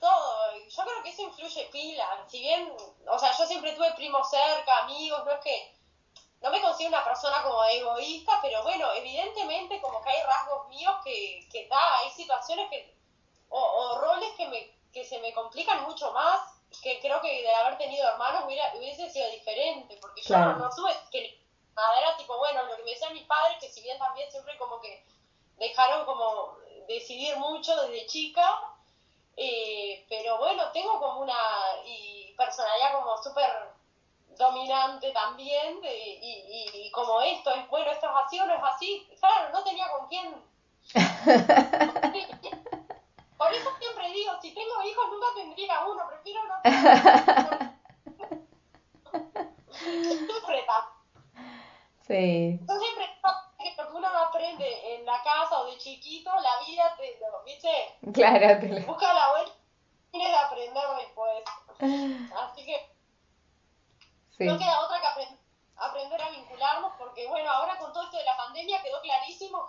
todo. 0.00 0.52
Yo 0.68 0.82
creo 0.82 1.02
que 1.02 1.10
eso 1.10 1.22
influye 1.48 1.68
pila. 1.70 2.24
Si 2.28 2.40
bien, 2.40 2.72
o 3.06 3.18
sea, 3.18 3.36
yo 3.36 3.46
siempre 3.46 3.72
tuve 3.72 3.92
primos 3.94 4.28
cerca, 4.30 4.78
amigos, 4.78 5.24
no 5.24 5.32
es 5.32 5.40
que 5.40 5.74
no 6.40 6.50
me 6.50 6.60
considero 6.60 6.96
una 6.96 7.04
persona 7.04 7.42
como 7.42 7.64
egoísta, 7.64 8.38
pero 8.40 8.62
bueno, 8.62 8.92
evidentemente 8.92 9.80
como 9.80 10.02
que 10.02 10.10
hay 10.10 10.22
rasgos 10.22 10.68
míos 10.68 10.94
que, 11.04 11.48
que 11.50 11.66
da, 11.68 11.98
hay 11.98 12.10
situaciones 12.10 12.70
que 12.70 12.96
o, 13.50 13.98
roles 13.98 14.30
que, 14.36 14.46
me, 14.46 14.70
que 14.92 15.04
se 15.04 15.18
me 15.20 15.32
complican 15.32 15.82
mucho 15.84 16.12
más, 16.12 16.40
que 16.82 17.00
creo 17.00 17.20
que 17.22 17.42
de 17.42 17.54
haber 17.54 17.78
tenido 17.78 18.06
hermanos 18.06 18.44
hubiera, 18.44 18.72
hubiese 18.76 19.10
sido 19.10 19.28
diferente, 19.30 19.96
porque 20.00 20.22
yo 20.22 20.36
no, 20.36 20.68
tuve 20.70 20.92
que 21.10 21.40
nada, 21.74 21.98
era 21.98 22.16
tipo, 22.18 22.36
bueno, 22.36 22.62
lo 22.64 22.76
que 22.76 22.84
me 22.84 22.90
decían 22.90 23.14
mis 23.14 23.24
padres, 23.24 23.58
que 23.58 23.70
si 23.70 23.80
bien 23.80 23.98
también 23.98 24.30
siempre 24.30 24.56
como 24.58 24.80
que 24.80 25.02
dejaron 25.56 26.04
como 26.04 26.58
decidir 26.86 27.36
mucho 27.36 27.74
desde 27.82 28.06
chica, 28.06 28.77
eh, 29.38 30.04
pero 30.08 30.38
bueno, 30.38 30.72
tengo 30.72 30.98
como 30.98 31.20
una 31.20 31.38
y 31.86 32.34
personalidad 32.36 32.92
como 32.92 33.16
súper 33.22 33.48
dominante 34.36 35.12
también, 35.12 35.78
y, 35.84 36.84
y, 36.86 36.90
como 36.90 37.20
esto 37.20 37.50
es, 37.52 37.68
bueno, 37.68 37.90
esto 37.90 38.06
es 38.06 38.12
así 38.24 38.40
o 38.40 38.46
no 38.46 38.54
es 38.54 38.62
así, 38.62 39.08
claro, 39.20 39.50
no 39.50 39.62
tenía 39.64 39.88
con 39.90 40.08
quién. 40.08 40.34
Por 43.38 43.52
eso 43.54 43.70
siempre 43.78 44.10
digo, 44.12 44.32
si 44.42 44.52
tengo 44.52 44.82
hijos 44.82 45.04
nunca 45.10 45.26
tendría 45.36 45.86
uno, 45.86 46.08
prefiero 46.08 46.42
no 46.44 46.60
tener 46.62 47.68
Sí. 52.08 52.58
Yo 52.66 52.78
siempre 52.78 53.04
que 53.58 53.74
lo 53.76 53.86
que 53.86 53.92
uno 53.94 54.08
no 54.10 54.27
aprende 54.38 54.94
en 54.94 55.04
la 55.04 55.22
casa 55.22 55.60
o 55.60 55.66
de 55.66 55.78
chiquito, 55.78 56.30
la 56.30 56.66
vida 56.66 56.96
te 56.96 57.18
lo, 57.20 57.42
¿viste? 57.44 58.12
Claro, 58.12 58.60
te 58.60 58.68
lo... 58.68 58.86
Busca 58.86 59.12
la 59.12 59.30
vuelta 59.30 59.52
tienes 60.10 60.28
que 60.28 60.36
aprender 60.36 60.84
después. 60.98 61.44
Así 62.34 62.64
que 62.64 62.90
sí. 64.36 64.44
no 64.44 64.58
queda 64.58 64.80
otra 64.80 65.00
que 65.00 65.06
aprender, 65.06 65.38
aprender 65.76 66.22
a 66.22 66.30
vincularnos 66.30 66.92
porque, 66.98 67.28
bueno, 67.28 67.50
ahora 67.50 67.78
con 67.78 67.92
todo 67.92 68.04
esto 68.04 68.16
de 68.16 68.24
la 68.24 68.36
pandemia 68.36 68.82
quedó 68.82 69.00
clarísimo 69.02 69.66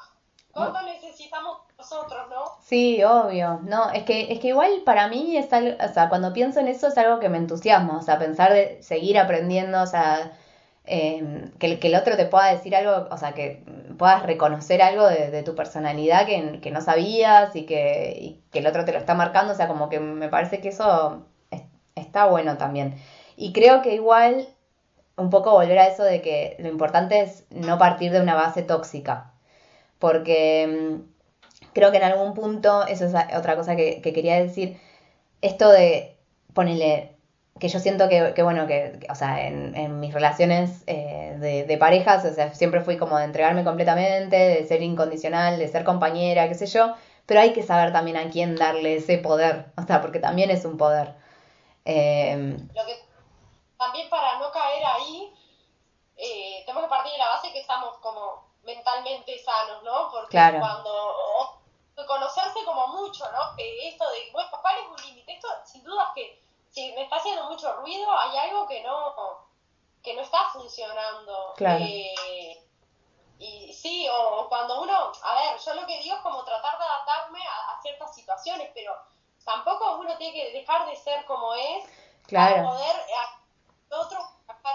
¿Cuánto 0.51 0.81
necesitamos 0.81 1.59
nosotros, 1.77 2.27
no? 2.27 2.43
Sí, 2.63 3.03
obvio. 3.03 3.59
No, 3.61 3.91
es 3.91 4.03
que, 4.03 4.33
es 4.33 4.39
que 4.39 4.47
igual 4.47 4.81
para 4.83 5.07
mí 5.07 5.37
es 5.37 5.53
algo, 5.53 5.77
o 5.83 5.93
sea, 5.93 6.09
cuando 6.09 6.33
pienso 6.33 6.59
en 6.59 6.67
eso 6.67 6.87
es 6.87 6.97
algo 6.97 7.19
que 7.19 7.29
me 7.29 7.37
entusiasma, 7.37 7.97
o 7.97 8.01
sea, 8.01 8.17
pensar 8.17 8.51
de 8.51 8.81
seguir 8.81 9.19
aprendiendo, 9.19 9.81
o 9.83 9.85
sea, 9.85 10.35
eh, 10.89 11.51
que, 11.59 11.79
que, 11.79 11.87
el 11.87 11.95
otro 11.95 12.17
te 12.17 12.25
pueda 12.25 12.47
decir 12.51 12.75
algo, 12.75 13.07
o 13.11 13.17
sea, 13.17 13.33
que 13.33 13.63
puedas 13.97 14.23
reconocer 14.23 14.81
algo 14.81 15.07
de, 15.07 15.43
tu 15.43 15.55
personalidad 15.55 16.25
que, 16.25 16.59
que, 16.61 16.71
no 16.71 16.81
sabías 16.81 17.55
y 17.55 17.65
que, 17.65 18.39
que 18.51 18.59
el 18.59 18.67
otro 18.67 18.85
te 18.85 18.91
lo 18.91 18.99
está 18.99 19.15
marcando, 19.15 19.53
o 19.53 19.55
sea, 19.55 19.67
como 19.67 19.89
que 19.89 19.99
me 19.99 20.29
parece 20.29 20.61
que 20.61 20.69
eso 20.69 21.25
está 21.95 22.25
bueno 22.25 22.57
también. 22.57 22.95
Y 23.37 23.53
creo 23.53 23.81
que 23.81 23.95
igual 23.95 24.47
un 25.17 25.29
poco 25.29 25.51
volver 25.51 25.79
a 25.79 25.87
eso 25.87 26.03
de 26.03 26.21
que 26.21 26.55
lo 26.59 26.69
importante 26.69 27.21
es 27.21 27.45
no 27.51 27.77
partir 27.77 28.11
de 28.11 28.21
una 28.21 28.35
base 28.35 28.63
tóxica 28.63 29.33
porque 29.99 30.67
mm, 30.67 31.69
creo 31.73 31.91
que 31.91 31.97
en 31.97 32.03
algún 32.03 32.33
punto, 32.33 32.87
eso 32.87 33.05
es 33.05 33.13
otra 33.37 33.55
cosa 33.55 33.75
que, 33.75 34.01
quería 34.01 34.41
decir, 34.41 34.77
esto 35.41 35.69
de 35.69 36.17
ponerle, 36.53 37.15
que 37.59 37.67
yo 37.67 37.79
siento 37.79 38.07
que, 38.07 38.41
bueno, 38.43 38.67
que, 38.67 39.05
o 39.09 39.15
sea, 39.15 39.45
en, 39.45 39.99
mis 39.99 40.13
relaciones 40.13 40.83
eh, 40.87 41.35
de, 41.39 41.63
de, 41.65 41.77
parejas, 41.77 42.25
o 42.25 42.33
sea, 42.33 42.53
siempre 42.53 42.81
fui 42.81 42.97
como 42.97 43.17
de 43.17 43.25
entregarme 43.25 43.63
completamente, 43.63 44.35
de 44.35 44.67
ser 44.67 44.81
incondicional, 44.81 45.59
de 45.59 45.67
ser 45.67 45.83
compañera, 45.83 46.47
qué 46.47 46.55
sé 46.55 46.67
yo, 46.67 46.95
pero 47.25 47.41
hay 47.41 47.53
que 47.53 47.63
saber 47.63 47.91
también 47.91 48.17
a 48.17 48.29
quién 48.29 48.55
darle 48.55 48.95
ese 48.95 49.17
poder, 49.17 49.71
o 49.77 49.83
sea, 49.83 50.01
porque 50.01 50.19
también 50.19 50.49
es 50.51 50.65
un 50.65 50.77
poder. 50.77 51.15
Eh, 51.85 52.57
Lo 52.73 52.85
que 52.85 53.05
también 53.77 54.09
para 54.09 54.39
no 54.39 54.51
caer 54.51 54.83
ahí, 54.85 55.33
eh, 56.17 56.63
tenemos 56.65 56.83
que 56.83 56.89
partir 56.89 57.11
de 57.11 57.17
la 57.17 57.29
base 57.29 57.51
que 57.51 57.59
estamos 57.59 57.97
como 57.97 58.49
mentalmente 58.63 59.37
sanos, 59.39 59.83
¿no? 59.83 60.09
Porque 60.11 60.59
cuando 60.59 61.59
conocerse 62.09 62.65
como 62.65 62.87
mucho, 62.87 63.23
¿no? 63.31 63.55
Que 63.55 63.87
esto 63.87 64.09
de, 64.09 64.31
bueno, 64.31 64.49
¿cuál 64.61 64.75
es 64.77 64.87
un 64.87 65.07
límite? 65.07 65.33
Esto 65.33 65.47
sin 65.65 65.83
duda 65.83 66.05
es 66.07 66.23
que 66.23 66.43
si 66.69 66.91
me 66.93 67.03
está 67.03 67.17
haciendo 67.17 67.45
mucho 67.45 67.71
ruido, 67.77 68.11
hay 68.11 68.37
algo 68.37 68.67
que 68.67 68.81
no, 68.83 69.47
que 70.03 70.15
no 70.15 70.21
está 70.21 70.49
funcionando. 70.79 71.53
Claro. 71.55 71.83
Eh, 71.83 72.57
y 73.39 73.73
sí, 73.73 74.07
o, 74.11 74.47
cuando 74.49 74.81
uno, 74.81 75.11
a 75.23 75.35
ver, 75.35 75.59
yo 75.63 75.73
lo 75.73 75.87
que 75.87 75.99
digo 75.99 76.15
es 76.15 76.21
como 76.21 76.43
tratar 76.43 76.77
de 76.77 76.83
adaptarme 76.83 77.39
a, 77.39 77.81
ciertas 77.81 78.13
situaciones, 78.13 78.69
pero 78.73 78.93
tampoco 79.45 79.97
uno 79.99 80.17
tiene 80.17 80.33
que 80.33 80.51
dejar 80.51 80.85
de 80.87 80.95
ser 80.97 81.23
como 81.25 81.53
es 81.53 81.85
claro. 82.27 82.55
para 82.55 82.69
poder 82.69 82.95
a, 83.17 83.97
otro 83.97 84.19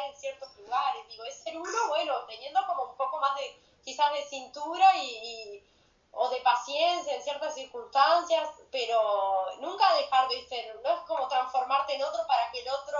en 0.07 0.17
ciertos 0.17 0.57
lugares. 0.57 1.07
Digo, 1.09 1.25
es 1.25 1.43
ser 1.43 1.57
uno, 1.57 1.89
bueno, 1.89 2.15
teniendo 2.27 2.67
como 2.67 2.85
un 2.85 2.97
poco 2.97 3.21
más 3.21 3.37
de 3.37 3.61
quizás 3.85 4.13
de 4.13 4.23
cintura 4.25 4.97
y, 4.97 5.63
o 6.11 6.29
de 6.31 6.39
paciencia 6.39 7.15
en 7.15 7.23
ciertas 7.23 7.55
circunstancias, 7.55 8.49
pero 8.73 9.47
nunca 9.61 9.95
dejar 9.95 10.27
de 10.29 10.47
ser, 10.49 10.81
no 10.83 10.91
es 10.91 11.01
como 11.01 11.29
transformarte 11.29 11.95
en 11.95 12.03
otro 12.03 12.27
para 12.27 12.51
que 12.51 12.61
el 12.61 12.69
otro... 12.69 12.99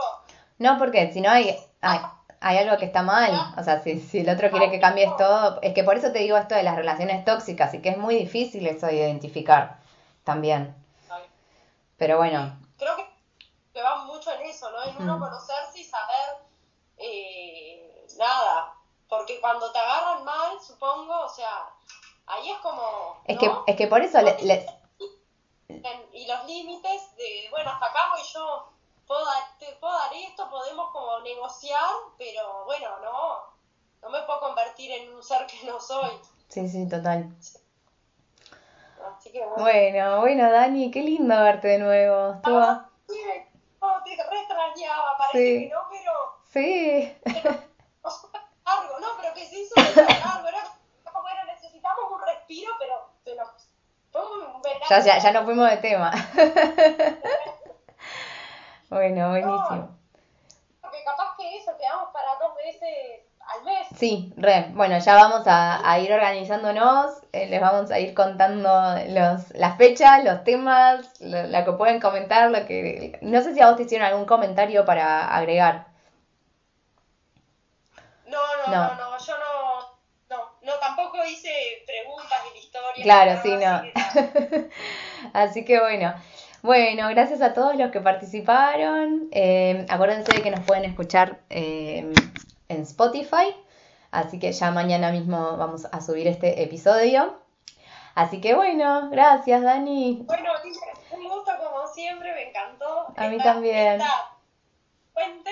No, 0.59 0.79
porque 0.79 1.13
si 1.13 1.21
no 1.21 1.31
hay, 1.31 1.59
hay, 1.81 2.01
hay 2.47 2.59
algo 2.59 2.77
que 2.77 2.85
está 2.85 3.03
mal, 3.03 3.55
o 3.57 3.63
sea, 3.63 3.83
si, 3.83 3.99
si 4.01 4.19
el 4.19 4.29
otro 4.29 4.51
quiere 4.51 4.71
que 4.71 4.79
cambies 4.79 5.17
todo, 5.17 5.59
es 5.63 5.73
que 5.73 5.83
por 5.83 5.97
eso 5.97 6.13
te 6.13 6.19
digo 6.19 6.37
esto 6.37 6.55
de 6.55 6.63
las 6.63 6.77
relaciones 6.77 7.25
tóxicas 7.25 7.73
y 7.73 7.81
que 7.81 7.89
es 7.89 7.97
muy 7.97 8.17
difícil 8.17 8.67
eso 8.67 8.87
de 8.87 8.97
identificar 8.97 9.79
también. 10.25 10.77
Pero 11.97 12.19
bueno. 12.19 12.55
Creo 12.77 12.97
que, 12.97 13.83
va 13.83 14.05
mucho 14.05 14.31
en 14.33 14.43
eso, 14.43 14.71
¿no? 14.71 14.83
En 14.83 14.95
uno 14.99 15.19
conocerse 15.19 15.79
y 15.79 15.85
saber 15.85 16.45
eh, 16.99 18.07
nada, 18.19 18.75
porque 19.09 19.41
cuando 19.41 19.73
te 19.73 19.79
agarran 19.79 20.23
mal, 20.25 20.61
supongo, 20.61 21.21
o 21.21 21.29
sea, 21.31 21.71
ahí 22.27 22.51
es 22.51 22.59
como... 22.59 23.23
Es, 23.25 23.39
que, 23.39 23.51
es 23.67 23.77
que 23.77 23.87
por 23.87 24.03
eso... 24.03 24.21
Le, 24.21 24.67
Y 26.13 26.27
los 26.27 26.45
límites 26.45 27.17
de, 27.17 27.49
bueno, 27.51 27.71
hasta 27.71 27.87
acá 27.87 28.01
voy 28.11 28.23
yo, 28.23 28.74
puedo 29.07 29.25
dar, 29.25 29.59
te 29.59 29.67
puedo 29.81 29.93
dar 29.93 30.13
esto, 30.15 30.49
podemos 30.51 30.91
como 30.91 31.21
negociar, 31.21 31.91
pero 32.19 32.65
bueno, 32.65 32.89
no, 33.01 33.39
no 34.03 34.11
me 34.11 34.23
puedo 34.23 34.41
convertir 34.41 34.91
en 34.93 35.15
un 35.15 35.23
ser 35.23 35.47
que 35.47 35.67
no 35.67 35.81
soy. 35.81 36.11
Sí, 36.49 36.69
sí, 36.69 36.89
total. 36.89 37.29
Así 39.17 39.33
que 39.33 39.41
bueno. 39.41 39.63
bueno. 39.63 40.21
Bueno, 40.21 40.51
Dani, 40.51 40.91
qué 40.91 41.03
lindo 41.03 41.35
verte 41.43 41.69
de 41.69 41.79
nuevo. 41.79 42.41
Ah, 42.45 42.89
sí, 43.09 43.21
te 44.17 44.31
re 44.31 44.39
extrañaba, 44.41 45.17
parece 45.19 45.69
que 45.69 45.69
no, 45.69 45.81
pero... 45.91 46.13
Sí. 46.53 47.17
largo, 48.65 49.01
no, 49.01 49.09
pero 49.21 49.35
que 49.35 49.47
se 49.47 49.61
hizo 49.61 49.75
largo, 49.77 50.49
era 50.49 50.65
era, 51.33 51.45
necesitamos 51.45 52.05
un 52.13 52.21
respiro, 52.23 52.73
pero 52.79 53.09
se 53.25 53.35
nos. 53.35 53.49
Ya, 54.89 55.01
ya, 55.01 55.19
ya 55.19 55.33
nos 55.33 55.45
fuimos 55.45 55.69
de 55.71 55.77
tema. 55.79 56.13
bueno, 58.91 59.31
buenísimo. 59.31 59.99
Porque 60.81 61.05
capaz 61.05 61.37
que 61.37 61.57
eso, 61.57 61.77
quedamos 61.79 62.11
para 62.13 62.37
dos 62.41 62.55
veces 62.57 63.23
al 63.41 63.65
mes. 63.65 63.87
Sí, 63.97 64.33
re. 64.37 64.71
Bueno, 64.73 64.99
ya 64.99 65.15
vamos 65.15 65.47
a, 65.47 65.89
a 65.89 65.99
ir 65.99 66.13
organizándonos, 66.13 67.23
eh, 67.33 67.47
les 67.47 67.61
vamos 67.61 67.91
a 67.91 67.99
ir 67.99 68.15
contando 68.15 68.69
los, 69.09 69.51
las 69.51 69.77
fechas, 69.77 70.25
los 70.25 70.45
temas, 70.45 71.11
lo, 71.21 71.47
lo, 71.47 71.65
que 71.65 71.73
pueden 71.73 72.01
comentar, 72.01 72.51
lo 72.51 72.67
que... 72.67 73.19
No 73.23 73.43
sé 73.43 73.55
si 73.55 73.61
a 73.61 73.69
vos 73.69 73.77
te 73.77 73.83
hicieron 73.83 74.07
algún 74.07 74.25
comentario 74.25 74.85
para 74.85 75.29
agregar. 75.35 75.87
No, 78.27 78.39
no, 78.67 78.73
no, 78.73 78.95
no, 78.95 79.19
yo 79.19 79.35
no, 79.39 79.99
no, 80.31 80.51
no, 80.63 80.73
tampoco 80.81 81.25
hice 81.25 81.85
preguntas 81.87 82.41
en 82.47 82.53
la 82.53 82.59
historia. 82.59 83.05
Claro, 83.05 83.41
sí, 83.43 83.57
no. 83.57 84.69
Así 85.33 85.65
que 85.65 85.79
bueno. 85.79 86.15
Bueno, 86.65 87.11
gracias 87.11 87.43
a 87.43 87.53
todos 87.53 87.77
los 87.77 87.91
que 87.91 88.01
participaron. 88.01 89.29
Eh, 89.33 89.85
acuérdense 89.91 90.33
de 90.33 90.41
que 90.41 90.51
nos 90.51 90.61
pueden 90.61 90.87
escuchar 90.87 91.41
eh, 91.51 92.11
en 92.71 92.81
Spotify. 92.81 93.55
Así 94.11 94.39
que 94.39 94.51
ya 94.51 94.71
mañana 94.71 95.13
mismo 95.13 95.59
vamos 95.59 95.85
a 95.85 96.01
subir 96.01 96.27
este 96.27 96.63
episodio. 96.63 97.39
Así 98.15 98.41
que 98.41 98.55
bueno, 98.55 99.11
gracias 99.11 99.61
Dani. 99.61 100.23
Bueno, 100.25 100.53
un 101.11 101.29
gusto 101.29 101.53
como 101.63 101.87
siempre, 101.87 102.33
me 102.33 102.49
encantó. 102.49 103.13
A 103.15 103.29
mí 103.29 103.37
también. 103.37 104.01
fuente. 105.13 105.51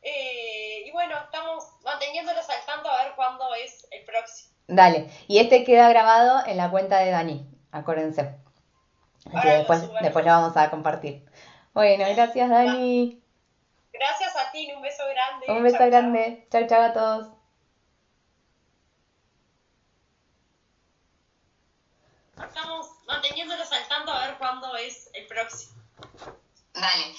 Eh, 0.00 0.84
y 0.86 0.90
bueno, 0.92 1.18
estamos 1.22 1.64
manteniéndolos 1.84 2.48
al 2.48 2.64
tanto 2.64 2.88
a 2.88 3.04
ver 3.04 3.12
cuándo 3.14 3.44
es 3.62 3.86
el 3.90 4.06
próximo. 4.06 4.54
Dale, 4.68 5.10
y 5.28 5.38
este 5.38 5.64
queda 5.64 5.90
grabado 5.90 6.46
en 6.46 6.56
la 6.56 6.70
cuenta 6.70 7.00
de 7.00 7.10
Dani, 7.10 7.46
acuérdense. 7.72 8.45
Así 9.34 9.48
después, 9.48 9.88
después 10.00 10.24
lo 10.24 10.30
vamos 10.30 10.56
a 10.56 10.70
compartir. 10.70 11.24
Bueno, 11.74 12.04
gracias 12.14 12.48
Dani. 12.48 13.22
Gracias 13.92 14.36
a 14.36 14.50
ti, 14.50 14.70
un 14.74 14.82
beso 14.82 15.02
grande. 15.08 15.46
Un 15.48 15.62
beso 15.62 15.86
grande. 15.86 16.46
Chao, 16.50 16.66
chao 16.66 16.82
a 16.82 16.92
todos. 16.92 17.28
Estamos 22.42 22.86
manteniéndolos 23.06 23.72
al 23.72 23.88
tanto 23.88 24.12
a 24.12 24.26
ver 24.26 24.36
cuándo 24.38 24.76
es 24.76 25.10
el 25.14 25.26
próximo. 25.26 25.72
Dale. 26.74 27.14